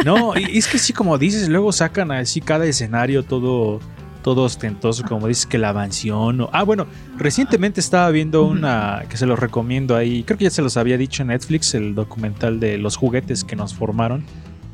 No, 0.05 0.39
y 0.39 0.57
es 0.57 0.69
que 0.69 0.79
sí, 0.79 0.93
como 0.93 1.19
dices, 1.19 1.49
luego 1.49 1.73
sacan 1.73 2.13
así 2.13 2.41
cada 2.41 2.65
escenario 2.65 3.25
todo 3.25 3.81
todo 4.23 4.43
ostentoso, 4.45 5.03
como 5.05 5.27
dices 5.29 5.47
que 5.47 5.59
la 5.59 5.73
mansión. 5.73 6.41
o- 6.43 6.51
ah, 6.53 6.63
bueno, 6.63 6.87
recientemente 7.17 7.81
estaba 7.81 8.11
viendo 8.11 8.45
una 8.45 9.05
que 9.09 9.17
se 9.17 9.27
los 9.27 9.39
recomiendo 9.39 9.97
ahí, 9.97 10.23
creo 10.25 10.39
que 10.39 10.45
ya 10.45 10.51
se 10.51 10.63
los 10.63 10.77
había 10.77 10.97
dicho 10.99 11.23
en 11.23 11.29
Netflix, 11.29 11.75
el 11.75 11.95
documental 11.95 12.61
de 12.61 12.79
los 12.79 12.97
juguetes 12.97 13.45
que 13.45 13.57
nos 13.57 13.75
formaron, 13.75 14.25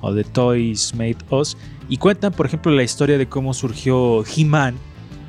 o 0.01 0.14
The 0.14 0.24
Toys 0.24 0.94
Made 0.94 1.16
Us, 1.30 1.57
y 1.88 1.97
cuentan, 1.99 2.32
por 2.32 2.47
ejemplo, 2.47 2.72
la 2.72 2.82
historia 2.82 3.16
de 3.18 3.28
cómo 3.28 3.55
surgió 3.55 4.24
He-Man, 4.24 4.74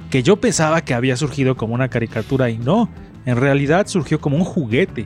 que 0.09 0.23
yo 0.23 0.37
pensaba 0.37 0.81
que 0.81 0.93
había 0.93 1.15
surgido 1.17 1.55
como 1.57 1.73
una 1.73 1.89
caricatura 1.89 2.49
y 2.49 2.57
no, 2.57 2.89
en 3.25 3.35
realidad 3.37 3.87
surgió 3.87 4.19
como 4.21 4.37
un 4.37 4.43
juguete. 4.45 5.05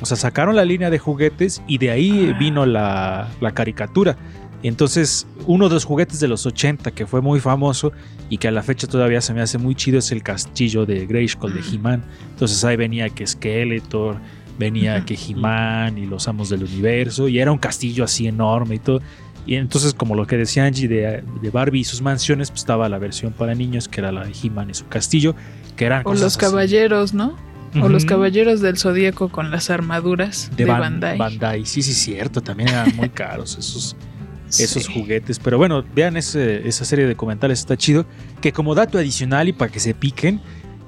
O 0.00 0.06
sea, 0.06 0.16
sacaron 0.16 0.54
la 0.56 0.64
línea 0.64 0.90
de 0.90 0.98
juguetes 0.98 1.60
y 1.66 1.78
de 1.78 1.90
ahí 1.90 2.32
vino 2.38 2.64
la, 2.66 3.28
la 3.40 3.50
caricatura. 3.52 4.16
Entonces, 4.62 5.26
uno 5.46 5.68
de 5.68 5.74
los 5.74 5.84
juguetes 5.84 6.18
de 6.20 6.28
los 6.28 6.44
80 6.46 6.90
que 6.90 7.06
fue 7.06 7.20
muy 7.22 7.38
famoso 7.40 7.92
y 8.28 8.38
que 8.38 8.48
a 8.48 8.50
la 8.50 8.62
fecha 8.62 8.86
todavía 8.86 9.20
se 9.20 9.32
me 9.32 9.40
hace 9.40 9.56
muy 9.58 9.74
chido 9.74 9.98
es 9.98 10.10
el 10.12 10.22
castillo 10.22 10.84
de 10.84 11.06
Grayskull 11.06 11.54
de 11.54 11.60
He-Man. 11.60 12.02
Entonces 12.30 12.64
ahí 12.64 12.76
venía 12.76 13.08
que 13.10 13.26
Skeletor, 13.26 14.16
venía 14.58 15.04
que 15.04 15.14
He-Man 15.14 15.98
y 15.98 16.06
los 16.06 16.26
amos 16.26 16.48
del 16.48 16.64
universo 16.64 17.28
y 17.28 17.38
era 17.38 17.52
un 17.52 17.58
castillo 17.58 18.02
así 18.04 18.26
enorme 18.26 18.76
y 18.76 18.78
todo. 18.80 19.00
Y 19.46 19.54
entonces, 19.54 19.94
como 19.94 20.14
lo 20.14 20.26
que 20.26 20.36
decía 20.36 20.66
Angie 20.66 20.88
de, 20.88 21.22
de 21.40 21.50
Barbie 21.50 21.80
y 21.80 21.84
sus 21.84 22.02
mansiones, 22.02 22.50
pues 22.50 22.60
estaba 22.62 22.88
la 22.90 22.98
versión 22.98 23.32
para 23.32 23.54
niños 23.54 23.88
que 23.88 24.00
era 24.00 24.12
la 24.12 24.24
de 24.26 24.32
He-Man 24.42 24.68
y 24.70 24.74
su 24.74 24.86
castillo, 24.88 25.34
que 25.76 25.86
eran 25.86 26.02
O 26.04 26.12
los 26.12 26.22
así. 26.22 26.38
caballeros, 26.38 27.14
¿no? 27.14 27.34
O 27.80 27.88
los 27.88 28.04
caballeros 28.06 28.60
del 28.60 28.76
zodíaco 28.78 29.28
con 29.28 29.50
las 29.50 29.70
armaduras 29.70 30.50
de, 30.56 30.64
Ban- 30.66 30.80
Bandai. 31.18 31.64
Sí, 31.66 31.82
sí, 31.82 31.92
cierto. 31.94 32.40
También 32.42 32.70
eran 32.70 32.96
muy 32.96 33.08
caros 33.10 33.56
esos, 33.58 33.94
esos 34.48 34.84
Sí. 34.84 34.92
juguetes. 34.92 35.38
Pero 35.38 35.58
bueno, 35.58 35.84
vean 35.94 36.16
ese- 36.16 36.66
esa 36.68 36.84
serie 36.84 37.04
de 37.06 37.12
documentales, 37.14 37.60
está 37.60 37.76
chido. 37.76 38.06
Que 38.40 38.52
como 38.52 38.74
dato 38.74 38.98
adicional 38.98 39.48
y 39.48 39.52
para 39.52 39.70
que 39.70 39.80
se 39.80 39.94
piquen, 39.94 40.40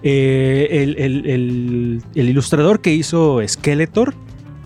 eh, 0.03 0.69
el, 0.83 0.97
el- 0.99 1.27
el- 1.31 2.03
el 2.15 2.29
ilustrador 2.29 2.81
que 2.81 2.93
hizo 2.95 3.41
Skeletor 3.47 4.15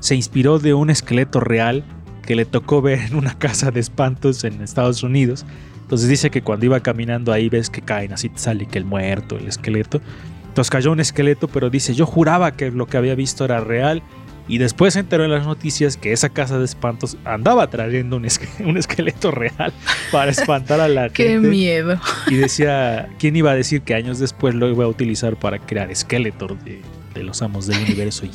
se 0.01 0.15
inspiró 0.15 0.59
de 0.59 0.75
un 0.75 0.91
esqueleto 0.91 1.41
real 1.41 1.85
que 2.27 2.37
le 2.37 2.45
tocó 2.45 2.81
ver 2.83 3.01
en 3.01 3.17
una 3.17 3.37
casa 3.39 3.71
de 3.71 3.81
espantos 3.81 4.45
en 4.45 4.63
Estados 4.63 5.03
Unidos. 5.03 5.45
Entonces 5.83 6.09
dice 6.09 6.31
que 6.31 6.41
cuando 6.43 6.65
iba 6.67 6.81
caminando 6.81 7.33
ahí 7.33 7.49
ves 7.49 7.69
que 7.69 7.83
caen, 7.83 8.13
así 8.13 8.29
te 8.29 8.39
sale 8.39 8.67
que 8.67 8.79
el 8.79 8.85
muerto, 8.85 9.37
el 9.37 9.47
esqueleto. 9.49 10.01
Entonces 10.49 10.71
cayó 10.71 10.93
un 10.93 11.01
esqueleto, 11.01 11.49
pero 11.49 11.69
dice, 11.69 11.95
yo 11.95 12.07
juraba 12.07 12.53
que 12.57 12.71
lo 12.71 12.87
que 12.87 12.97
había 12.97 13.15
visto 13.15 13.45
era 13.45 13.61
real. 13.61 14.03
Y 14.47 14.59
después 14.59 14.93
se 14.95 15.01
enteró 15.01 15.25
en 15.25 15.31
las 15.31 15.47
noticias 15.47 15.97
que 15.97 16.13
esa 16.13 16.29
casa 16.29 16.59
de 16.59 16.67
espantos 16.67 17.17
andaba 17.25 17.71
trayendo 17.71 18.17
un, 18.17 18.25
esque- 18.27 18.49
un 18.65 18.77
esqueleto 18.77 19.31
real 19.31 19.73
para 20.13 20.31
espantar 20.31 20.81
a 20.81 20.89
la 20.89 21.09
Qué 21.11 21.29
gente. 21.31 21.49
miedo. 21.49 21.99
Y 22.29 22.35
decía, 22.35 23.09
¿quién 23.19 23.37
iba 23.37 23.53
a 23.53 23.55
decir 23.55 23.81
que 23.83 23.95
años 23.95 24.19
después 24.19 24.55
lo 24.55 24.69
iba 24.69 24.85
a 24.85 24.89
utilizar 24.89 25.37
para 25.37 25.59
crear 25.59 25.95
Skeletor 25.95 26.59
de, 26.63 26.83
de 27.15 27.23
los 27.23 27.41
amos 27.43 27.67
del 27.67 27.79
universo 27.83 28.27
y? 28.27 28.31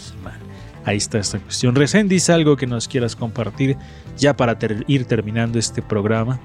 Ahí 0.85 0.97
está 0.97 1.19
esta 1.19 1.37
cuestión. 1.37 1.75
Recién 1.75 2.07
dice 2.07 2.31
algo 2.31 2.55
que 2.57 2.65
nos 2.65 2.87
quieras 2.87 3.15
compartir 3.15 3.75
ya 4.17 4.35
para 4.35 4.57
ter- 4.57 4.85
ir 4.87 5.05
terminando 5.05 5.59
este 5.59 5.81
programa. 5.83 6.39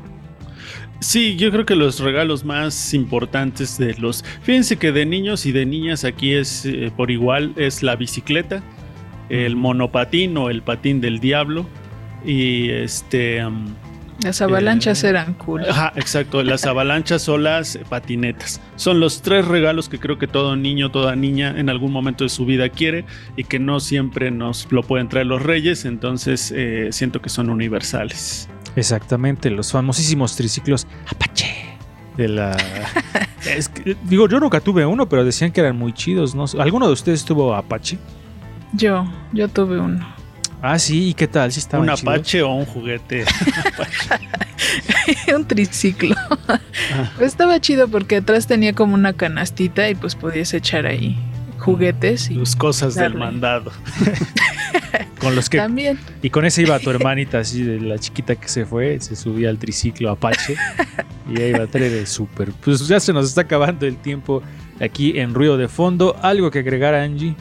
Sí, 1.00 1.36
yo 1.36 1.50
creo 1.50 1.64
que 1.66 1.74
los 1.76 2.00
regalos 2.00 2.44
más 2.44 2.94
importantes 2.94 3.78
de 3.78 3.94
los... 3.94 4.24
Fíjense 4.42 4.76
que 4.76 4.92
de 4.92 5.06
niños 5.06 5.44
y 5.46 5.52
de 5.52 5.66
niñas 5.66 6.04
aquí 6.04 6.32
es 6.34 6.64
eh, 6.66 6.90
por 6.96 7.10
igual, 7.10 7.52
es 7.56 7.82
la 7.82 7.96
bicicleta, 7.96 8.62
el 9.28 9.56
monopatín 9.56 10.36
o 10.36 10.50
el 10.50 10.62
patín 10.62 11.00
del 11.00 11.20
diablo 11.20 11.66
y 12.24 12.70
este... 12.70 13.44
um, 13.44 13.74
Las 14.22 14.40
avalanchas 14.40 15.02
Eh, 15.04 15.08
eran 15.08 15.34
cool. 15.34 15.68
Ajá, 15.68 15.92
exacto. 15.96 16.42
Las 16.42 16.64
avalanchas 16.66 17.28
o 17.28 17.36
las 17.36 17.78
patinetas. 17.88 18.60
Son 18.76 19.00
los 19.00 19.22
tres 19.22 19.46
regalos 19.46 19.88
que 19.88 19.98
creo 19.98 20.18
que 20.18 20.26
todo 20.26 20.56
niño, 20.56 20.90
toda 20.90 21.16
niña 21.16 21.54
en 21.56 21.68
algún 21.68 21.92
momento 21.92 22.24
de 22.24 22.30
su 22.30 22.46
vida 22.46 22.68
quiere 22.68 23.04
y 23.36 23.44
que 23.44 23.58
no 23.58 23.80
siempre 23.80 24.30
nos 24.30 24.70
lo 24.70 24.82
pueden 24.82 25.08
traer 25.08 25.26
los 25.26 25.42
reyes. 25.42 25.84
Entonces 25.84 26.52
eh, 26.54 26.88
siento 26.92 27.20
que 27.20 27.28
son 27.28 27.50
universales. 27.50 28.48
Exactamente, 28.76 29.50
los 29.50 29.70
famosísimos 29.70 30.36
triciclos 30.36 30.86
Apache. 31.08 31.54
De 32.16 32.28
la. 32.28 32.56
Es 33.44 33.68
que, 33.68 33.94
digo, 34.04 34.26
yo 34.26 34.40
nunca 34.40 34.58
tuve 34.60 34.86
uno, 34.86 35.06
pero 35.06 35.22
decían 35.22 35.52
que 35.52 35.60
eran 35.60 35.76
muy 35.76 35.92
chidos, 35.92 36.34
¿no? 36.34 36.46
¿Alguno 36.58 36.86
de 36.86 36.94
ustedes 36.94 37.26
tuvo 37.26 37.54
Apache? 37.54 37.98
Yo, 38.76 39.06
yo 39.32 39.48
tuve 39.48 39.78
uno. 39.78 40.14
Ah, 40.60 40.78
sí, 40.78 41.10
¿y 41.10 41.14
qué 41.14 41.28
tal? 41.28 41.52
¿Sí 41.52 41.62
¿Un 41.74 41.90
apache 41.90 42.42
o 42.42 42.54
un 42.54 42.64
juguete? 42.64 43.24
un 45.36 45.46
triciclo. 45.46 46.16
Pues 47.16 47.32
estaba 47.32 47.60
chido 47.60 47.86
porque 47.88 48.16
atrás 48.16 48.46
tenía 48.46 48.72
como 48.72 48.94
una 48.94 49.12
canastita 49.12 49.88
y 49.90 49.94
pues 49.94 50.14
podías 50.14 50.54
echar 50.54 50.86
ahí 50.86 51.18
juguetes 51.58 52.30
y 52.30 52.34
Tus 52.34 52.56
cosas 52.56 52.94
del 52.94 53.14
mandado. 53.14 53.72
Con 55.20 55.34
los 55.34 55.48
que. 55.48 55.58
también. 55.58 55.98
Y 56.22 56.30
con 56.30 56.44
ese 56.44 56.62
iba 56.62 56.78
tu 56.78 56.90
hermanita, 56.90 57.38
así 57.38 57.62
de 57.62 57.80
la 57.80 57.98
chiquita 57.98 58.34
que 58.34 58.48
se 58.48 58.66
fue, 58.66 59.00
se 59.00 59.16
subía 59.16 59.48
al 59.50 59.58
triciclo 59.58 60.10
Apache 60.10 60.56
y 61.30 61.40
ahí 61.40 61.50
iba 61.50 61.64
a 61.64 61.66
traer 61.66 61.92
el 61.92 62.06
súper. 62.06 62.52
Pues 62.52 62.86
ya 62.86 63.00
se 63.00 63.12
nos 63.12 63.26
está 63.26 63.42
acabando 63.42 63.86
el 63.86 63.96
tiempo 63.96 64.42
aquí 64.80 65.18
en 65.18 65.32
Ruido 65.32 65.56
de 65.56 65.68
Fondo. 65.68 66.16
¿Algo 66.22 66.50
que 66.50 66.58
agregar, 66.60 66.94
Angie? 66.94 67.34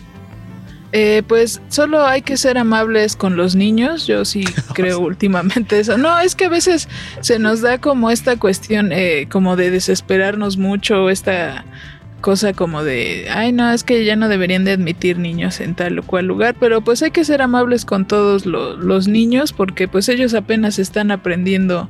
Eh, 0.96 1.24
pues 1.28 1.60
solo 1.70 2.06
hay 2.06 2.22
que 2.22 2.38
ser 2.38 2.60
amables 2.60 3.16
con 3.16 3.36
los 3.36 3.56
niños. 3.56 4.06
Yo 4.06 4.26
sí 4.26 4.46
creo 4.74 5.00
últimamente 5.00 5.80
eso. 5.80 5.98
No, 5.98 6.20
es 6.20 6.36
que 6.36 6.46
a 6.46 6.50
veces 6.50 6.88
se 7.20 7.40
nos 7.40 7.62
da 7.62 7.80
como 7.80 8.12
esta 8.12 8.38
cuestión 8.38 8.92
eh, 8.92 9.28
como 9.30 9.56
de 9.56 9.72
desesperarnos 9.72 10.58
mucho, 10.58 11.10
esta 11.10 11.66
cosa 12.24 12.54
como 12.54 12.84
de, 12.84 13.28
ay 13.30 13.52
no, 13.52 13.70
es 13.72 13.84
que 13.84 14.04
ya 14.06 14.16
no 14.16 14.30
deberían 14.30 14.64
de 14.64 14.72
admitir 14.72 15.20
niños 15.20 15.60
en 15.60 15.76
tal 15.76 16.00
o 16.00 16.04
cual 16.04 16.26
lugar, 16.26 16.56
pero 16.60 16.82
pues 16.82 17.04
hay 17.04 17.12
que 17.12 17.24
ser 17.26 17.42
amables 17.42 17.84
con 17.86 18.08
todos 18.08 18.46
lo- 18.48 18.78
los 18.78 19.08
niños 19.08 19.54
porque 19.54 19.88
pues 19.88 20.08
ellos 20.10 20.34
apenas 20.34 20.80
están 20.80 21.12
aprendiendo 21.12 21.90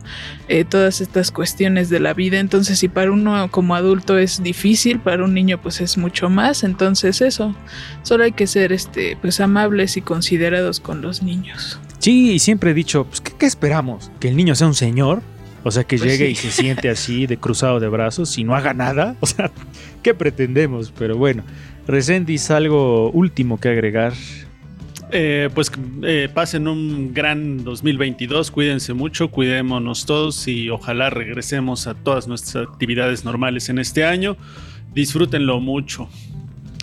eh, 0.49 0.65
todas 0.65 0.99
estas 1.01 1.31
cuestiones 1.31 1.89
de 1.89 1.99
la 1.99 2.13
vida, 2.13 2.39
entonces 2.39 2.79
si 2.79 2.87
para 2.89 3.11
uno 3.11 3.47
como 3.51 3.75
adulto 3.75 4.17
es 4.17 4.41
difícil, 4.43 4.99
para 4.99 5.23
un 5.23 5.33
niño 5.35 5.61
pues 5.61 5.79
es 5.79 5.97
mucho 5.97 6.29
más, 6.29 6.63
entonces 6.63 7.21
eso, 7.21 7.55
Solo 8.01 8.23
hay 8.25 8.31
que 8.33 8.47
ser 8.47 8.73
este, 8.73 9.15
pues 9.21 9.39
amables 9.39 9.95
y 9.97 10.01
considerados 10.01 10.79
con 10.79 11.01
los 11.01 11.21
niños. 11.23 11.79
Sí, 11.99 12.31
y 12.33 12.39
siempre 12.39 12.71
he 12.71 12.73
dicho, 12.73 13.05
pues, 13.05 13.21
¿qué, 13.21 13.31
qué 13.37 13.45
esperamos? 13.45 14.11
¿Que 14.19 14.27
el 14.29 14.35
niño 14.35 14.55
sea 14.55 14.67
un 14.67 14.73
señor? 14.73 15.21
O 15.63 15.71
sea, 15.71 15.83
que 15.85 15.97
Pues 15.97 16.11
llegue 16.11 16.25
sí. 16.27 16.31
y 16.31 16.35
se 16.35 16.51
siente 16.51 16.89
así 16.89 17.25
de 17.25 17.37
cruzado 17.37 17.79
de 17.79 17.87
brazos 17.87 18.37
y 18.37 18.43
no 18.43 18.55
haga 18.55 18.73
nada. 18.73 19.15
O 19.21 19.25
sea, 19.25 19.51
¿qué 20.01 20.13
pretendemos? 20.13 20.91
Pero 20.97 21.17
bueno, 21.17 21.43
Resendis, 21.87 22.49
algo 22.51 23.11
último 23.11 23.59
que 23.59 23.69
agregar. 23.69 24.13
Eh, 25.11 25.49
pues 25.53 25.71
eh, 26.01 26.27
pasen 26.33 26.67
un 26.67 27.13
gran 27.13 27.63
2022, 27.63 28.49
cuídense 28.49 28.93
mucho, 28.93 29.29
cuidémonos 29.29 30.07
todos 30.07 30.47
y 30.47 30.69
ojalá 30.71 31.11
regresemos 31.11 31.85
a 31.85 31.93
todas 31.93 32.27
nuestras 32.27 32.67
actividades 32.67 33.23
normales 33.23 33.69
en 33.69 33.77
este 33.79 34.05
año. 34.05 34.37
Disfrútenlo 34.93 35.59
mucho. 35.59 36.09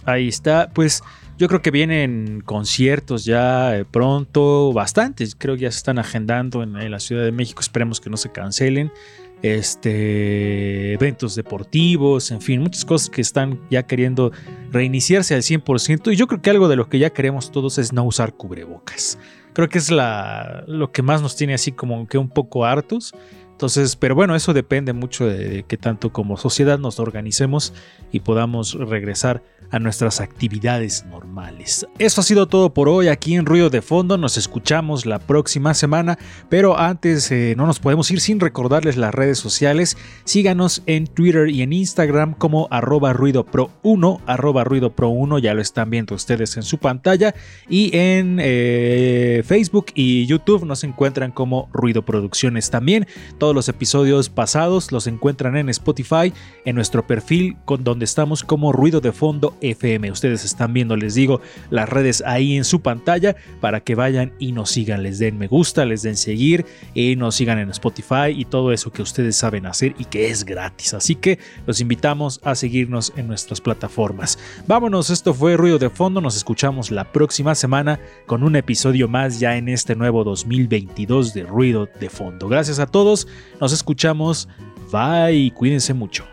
Ahí 0.04 0.28
está, 0.28 0.70
pues 0.72 1.02
yo 1.40 1.48
creo 1.48 1.62
que 1.62 1.70
vienen 1.70 2.42
conciertos 2.44 3.24
ya 3.24 3.74
eh, 3.74 3.86
pronto, 3.86 4.74
bastantes, 4.74 5.34
creo 5.34 5.54
que 5.54 5.62
ya 5.62 5.70
se 5.70 5.78
están 5.78 5.98
agendando 5.98 6.62
en, 6.62 6.90
la 6.90 7.00
Ciudad 7.00 7.24
de 7.24 7.32
México, 7.32 7.62
esperemos 7.62 7.98
que 7.98 8.10
no 8.10 8.18
se 8.18 8.30
cancelen. 8.30 8.92
Este, 9.40 10.92
eventos 10.92 11.34
deportivos, 11.34 12.30
en 12.30 12.42
fin, 12.42 12.60
muchas 12.60 12.84
cosas 12.84 13.08
que 13.08 13.22
están 13.22 13.58
ya 13.70 13.84
queriendo 13.84 14.32
reiniciarse 14.70 15.34
al 15.34 15.40
100%. 15.40 16.12
Y 16.12 16.16
yo 16.16 16.26
creo 16.26 16.42
que 16.42 16.50
algo 16.50 16.68
de 16.68 16.76
lo 16.76 16.90
que 16.90 16.98
ya 16.98 17.08
queremos 17.08 17.50
todos 17.50 17.78
es 17.78 17.94
no 17.94 18.04
usar 18.04 18.34
cubrebocas. 18.34 19.16
Creo 19.54 19.70
que 19.70 19.78
es 19.78 19.90
lo 19.90 20.92
que 20.92 21.00
más 21.00 21.22
nos 21.22 21.36
tiene 21.36 21.54
así 21.54 21.72
como 21.72 22.06
que 22.06 22.18
un 22.18 22.28
poco 22.28 22.66
hartos. 22.66 23.14
Entonces, 23.60 23.94
pero 23.94 24.14
bueno, 24.14 24.34
eso 24.34 24.54
depende 24.54 24.94
mucho 24.94 25.26
de, 25.26 25.48
de 25.50 25.62
que 25.64 25.76
tanto 25.76 26.14
como 26.14 26.38
sociedad 26.38 26.78
nos 26.78 26.98
organicemos 26.98 27.74
y 28.10 28.20
podamos 28.20 28.72
regresar 28.72 29.42
a 29.70 29.78
nuestras 29.78 30.20
actividades 30.20 31.04
normales. 31.06 31.86
Eso 31.98 32.20
ha 32.20 32.24
sido 32.24 32.46
todo 32.46 32.74
por 32.74 32.88
hoy 32.88 33.08
aquí 33.08 33.34
en 33.34 33.46
Ruido 33.46 33.70
de 33.70 33.82
Fondo. 33.82 34.18
Nos 34.18 34.36
escuchamos 34.36 35.06
la 35.06 35.18
próxima 35.18 35.74
semana, 35.74 36.18
pero 36.48 36.78
antes 36.78 37.30
eh, 37.30 37.54
no 37.56 37.66
nos 37.66 37.78
podemos 37.78 38.10
ir 38.10 38.20
sin 38.20 38.40
recordarles 38.40 38.96
las 38.96 39.14
redes 39.14 39.38
sociales. 39.38 39.96
Síganos 40.24 40.82
en 40.86 41.06
Twitter 41.06 41.48
y 41.48 41.62
en 41.62 41.72
Instagram 41.72 42.34
como 42.34 42.66
arroba 42.70 43.12
ruido 43.12 43.44
pro 43.44 43.70
1, 43.82 44.22
arroba 44.26 44.64
ruido 44.64 44.90
pro 44.90 45.08
1, 45.10 45.38
ya 45.38 45.54
lo 45.54 45.62
están 45.62 45.90
viendo 45.90 46.14
ustedes 46.14 46.56
en 46.56 46.62
su 46.62 46.78
pantalla. 46.78 47.34
Y 47.68 47.96
en 47.96 48.38
eh, 48.40 49.42
Facebook 49.46 49.86
y 49.94 50.26
YouTube 50.26 50.64
nos 50.64 50.82
encuentran 50.82 51.30
como 51.30 51.68
Ruido 51.72 52.04
Producciones 52.04 52.70
también. 52.70 53.06
Todos 53.50 53.66
los 53.66 53.68
episodios 53.68 54.28
pasados 54.28 54.92
los 54.92 55.08
encuentran 55.08 55.56
en 55.56 55.68
Spotify, 55.70 56.32
en 56.64 56.76
nuestro 56.76 57.04
perfil 57.04 57.56
con 57.64 57.82
donde 57.82 58.04
estamos 58.04 58.44
como 58.44 58.70
Ruido 58.70 59.00
de 59.00 59.10
Fondo 59.10 59.56
FM. 59.60 60.08
Ustedes 60.12 60.44
están 60.44 60.72
viendo, 60.72 60.94
les 60.94 61.16
digo, 61.16 61.40
las 61.68 61.88
redes 61.88 62.22
ahí 62.24 62.56
en 62.56 62.62
su 62.62 62.80
pantalla 62.80 63.34
para 63.60 63.80
que 63.80 63.96
vayan 63.96 64.32
y 64.38 64.52
nos 64.52 64.70
sigan, 64.70 65.02
les 65.02 65.18
den 65.18 65.36
me 65.36 65.48
gusta, 65.48 65.84
les 65.84 66.02
den 66.02 66.16
seguir 66.16 66.64
y 66.94 67.16
nos 67.16 67.34
sigan 67.34 67.58
en 67.58 67.70
Spotify 67.70 68.28
y 68.28 68.44
todo 68.44 68.70
eso 68.70 68.92
que 68.92 69.02
ustedes 69.02 69.34
saben 69.34 69.66
hacer 69.66 69.96
y 69.98 70.04
que 70.04 70.30
es 70.30 70.44
gratis. 70.44 70.94
Así 70.94 71.16
que 71.16 71.40
los 71.66 71.80
invitamos 71.80 72.38
a 72.44 72.54
seguirnos 72.54 73.12
en 73.16 73.26
nuestras 73.26 73.60
plataformas. 73.60 74.38
Vámonos, 74.68 75.10
esto 75.10 75.34
fue 75.34 75.56
Ruido 75.56 75.80
de 75.80 75.90
Fondo, 75.90 76.20
nos 76.20 76.36
escuchamos 76.36 76.92
la 76.92 77.10
próxima 77.10 77.56
semana 77.56 77.98
con 78.26 78.44
un 78.44 78.54
episodio 78.54 79.08
más 79.08 79.40
ya 79.40 79.56
en 79.56 79.68
este 79.68 79.96
nuevo 79.96 80.22
2022 80.22 81.34
de 81.34 81.42
Ruido 81.42 81.88
de 81.98 82.10
Fondo. 82.10 82.46
Gracias 82.46 82.78
a 82.78 82.86
todos, 82.86 83.26
nos 83.60 83.72
escuchamos, 83.72 84.48
bye 84.90 85.32
y 85.32 85.50
cuídense 85.50 85.94
mucho. 85.94 86.24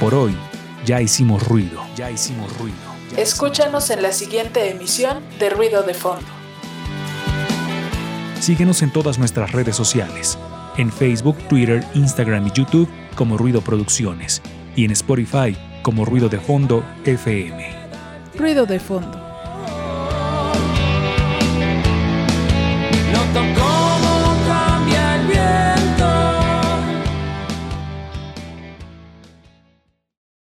Por 0.00 0.14
hoy 0.16 0.36
ya 0.84 1.00
hicimos 1.00 1.46
ruido, 1.46 1.80
ya 1.94 2.10
hicimos 2.10 2.56
ruido. 2.58 2.76
Escúchanos 3.16 3.88
en 3.90 4.02
la 4.02 4.10
siguiente 4.10 4.68
emisión 4.68 5.22
de 5.38 5.48
Ruido 5.48 5.84
de 5.84 5.94
Fondo. 5.94 6.26
Síguenos 8.40 8.82
en 8.82 8.90
todas 8.90 9.18
nuestras 9.20 9.52
redes 9.52 9.76
sociales, 9.76 10.36
en 10.76 10.90
Facebook, 10.90 11.36
Twitter, 11.48 11.84
Instagram 11.94 12.46
y 12.46 12.50
YouTube 12.52 12.88
como 13.14 13.36
Ruido 13.36 13.60
Producciones 13.60 14.42
y 14.76 14.84
en 14.84 14.92
Spotify 14.92 15.56
como 15.82 16.04
Ruido 16.04 16.28
de 16.28 16.38
Fondo 16.38 16.84
FM. 17.04 17.64
Ruido 18.36 18.66
de 18.66 18.78
Fondo. 18.80 19.31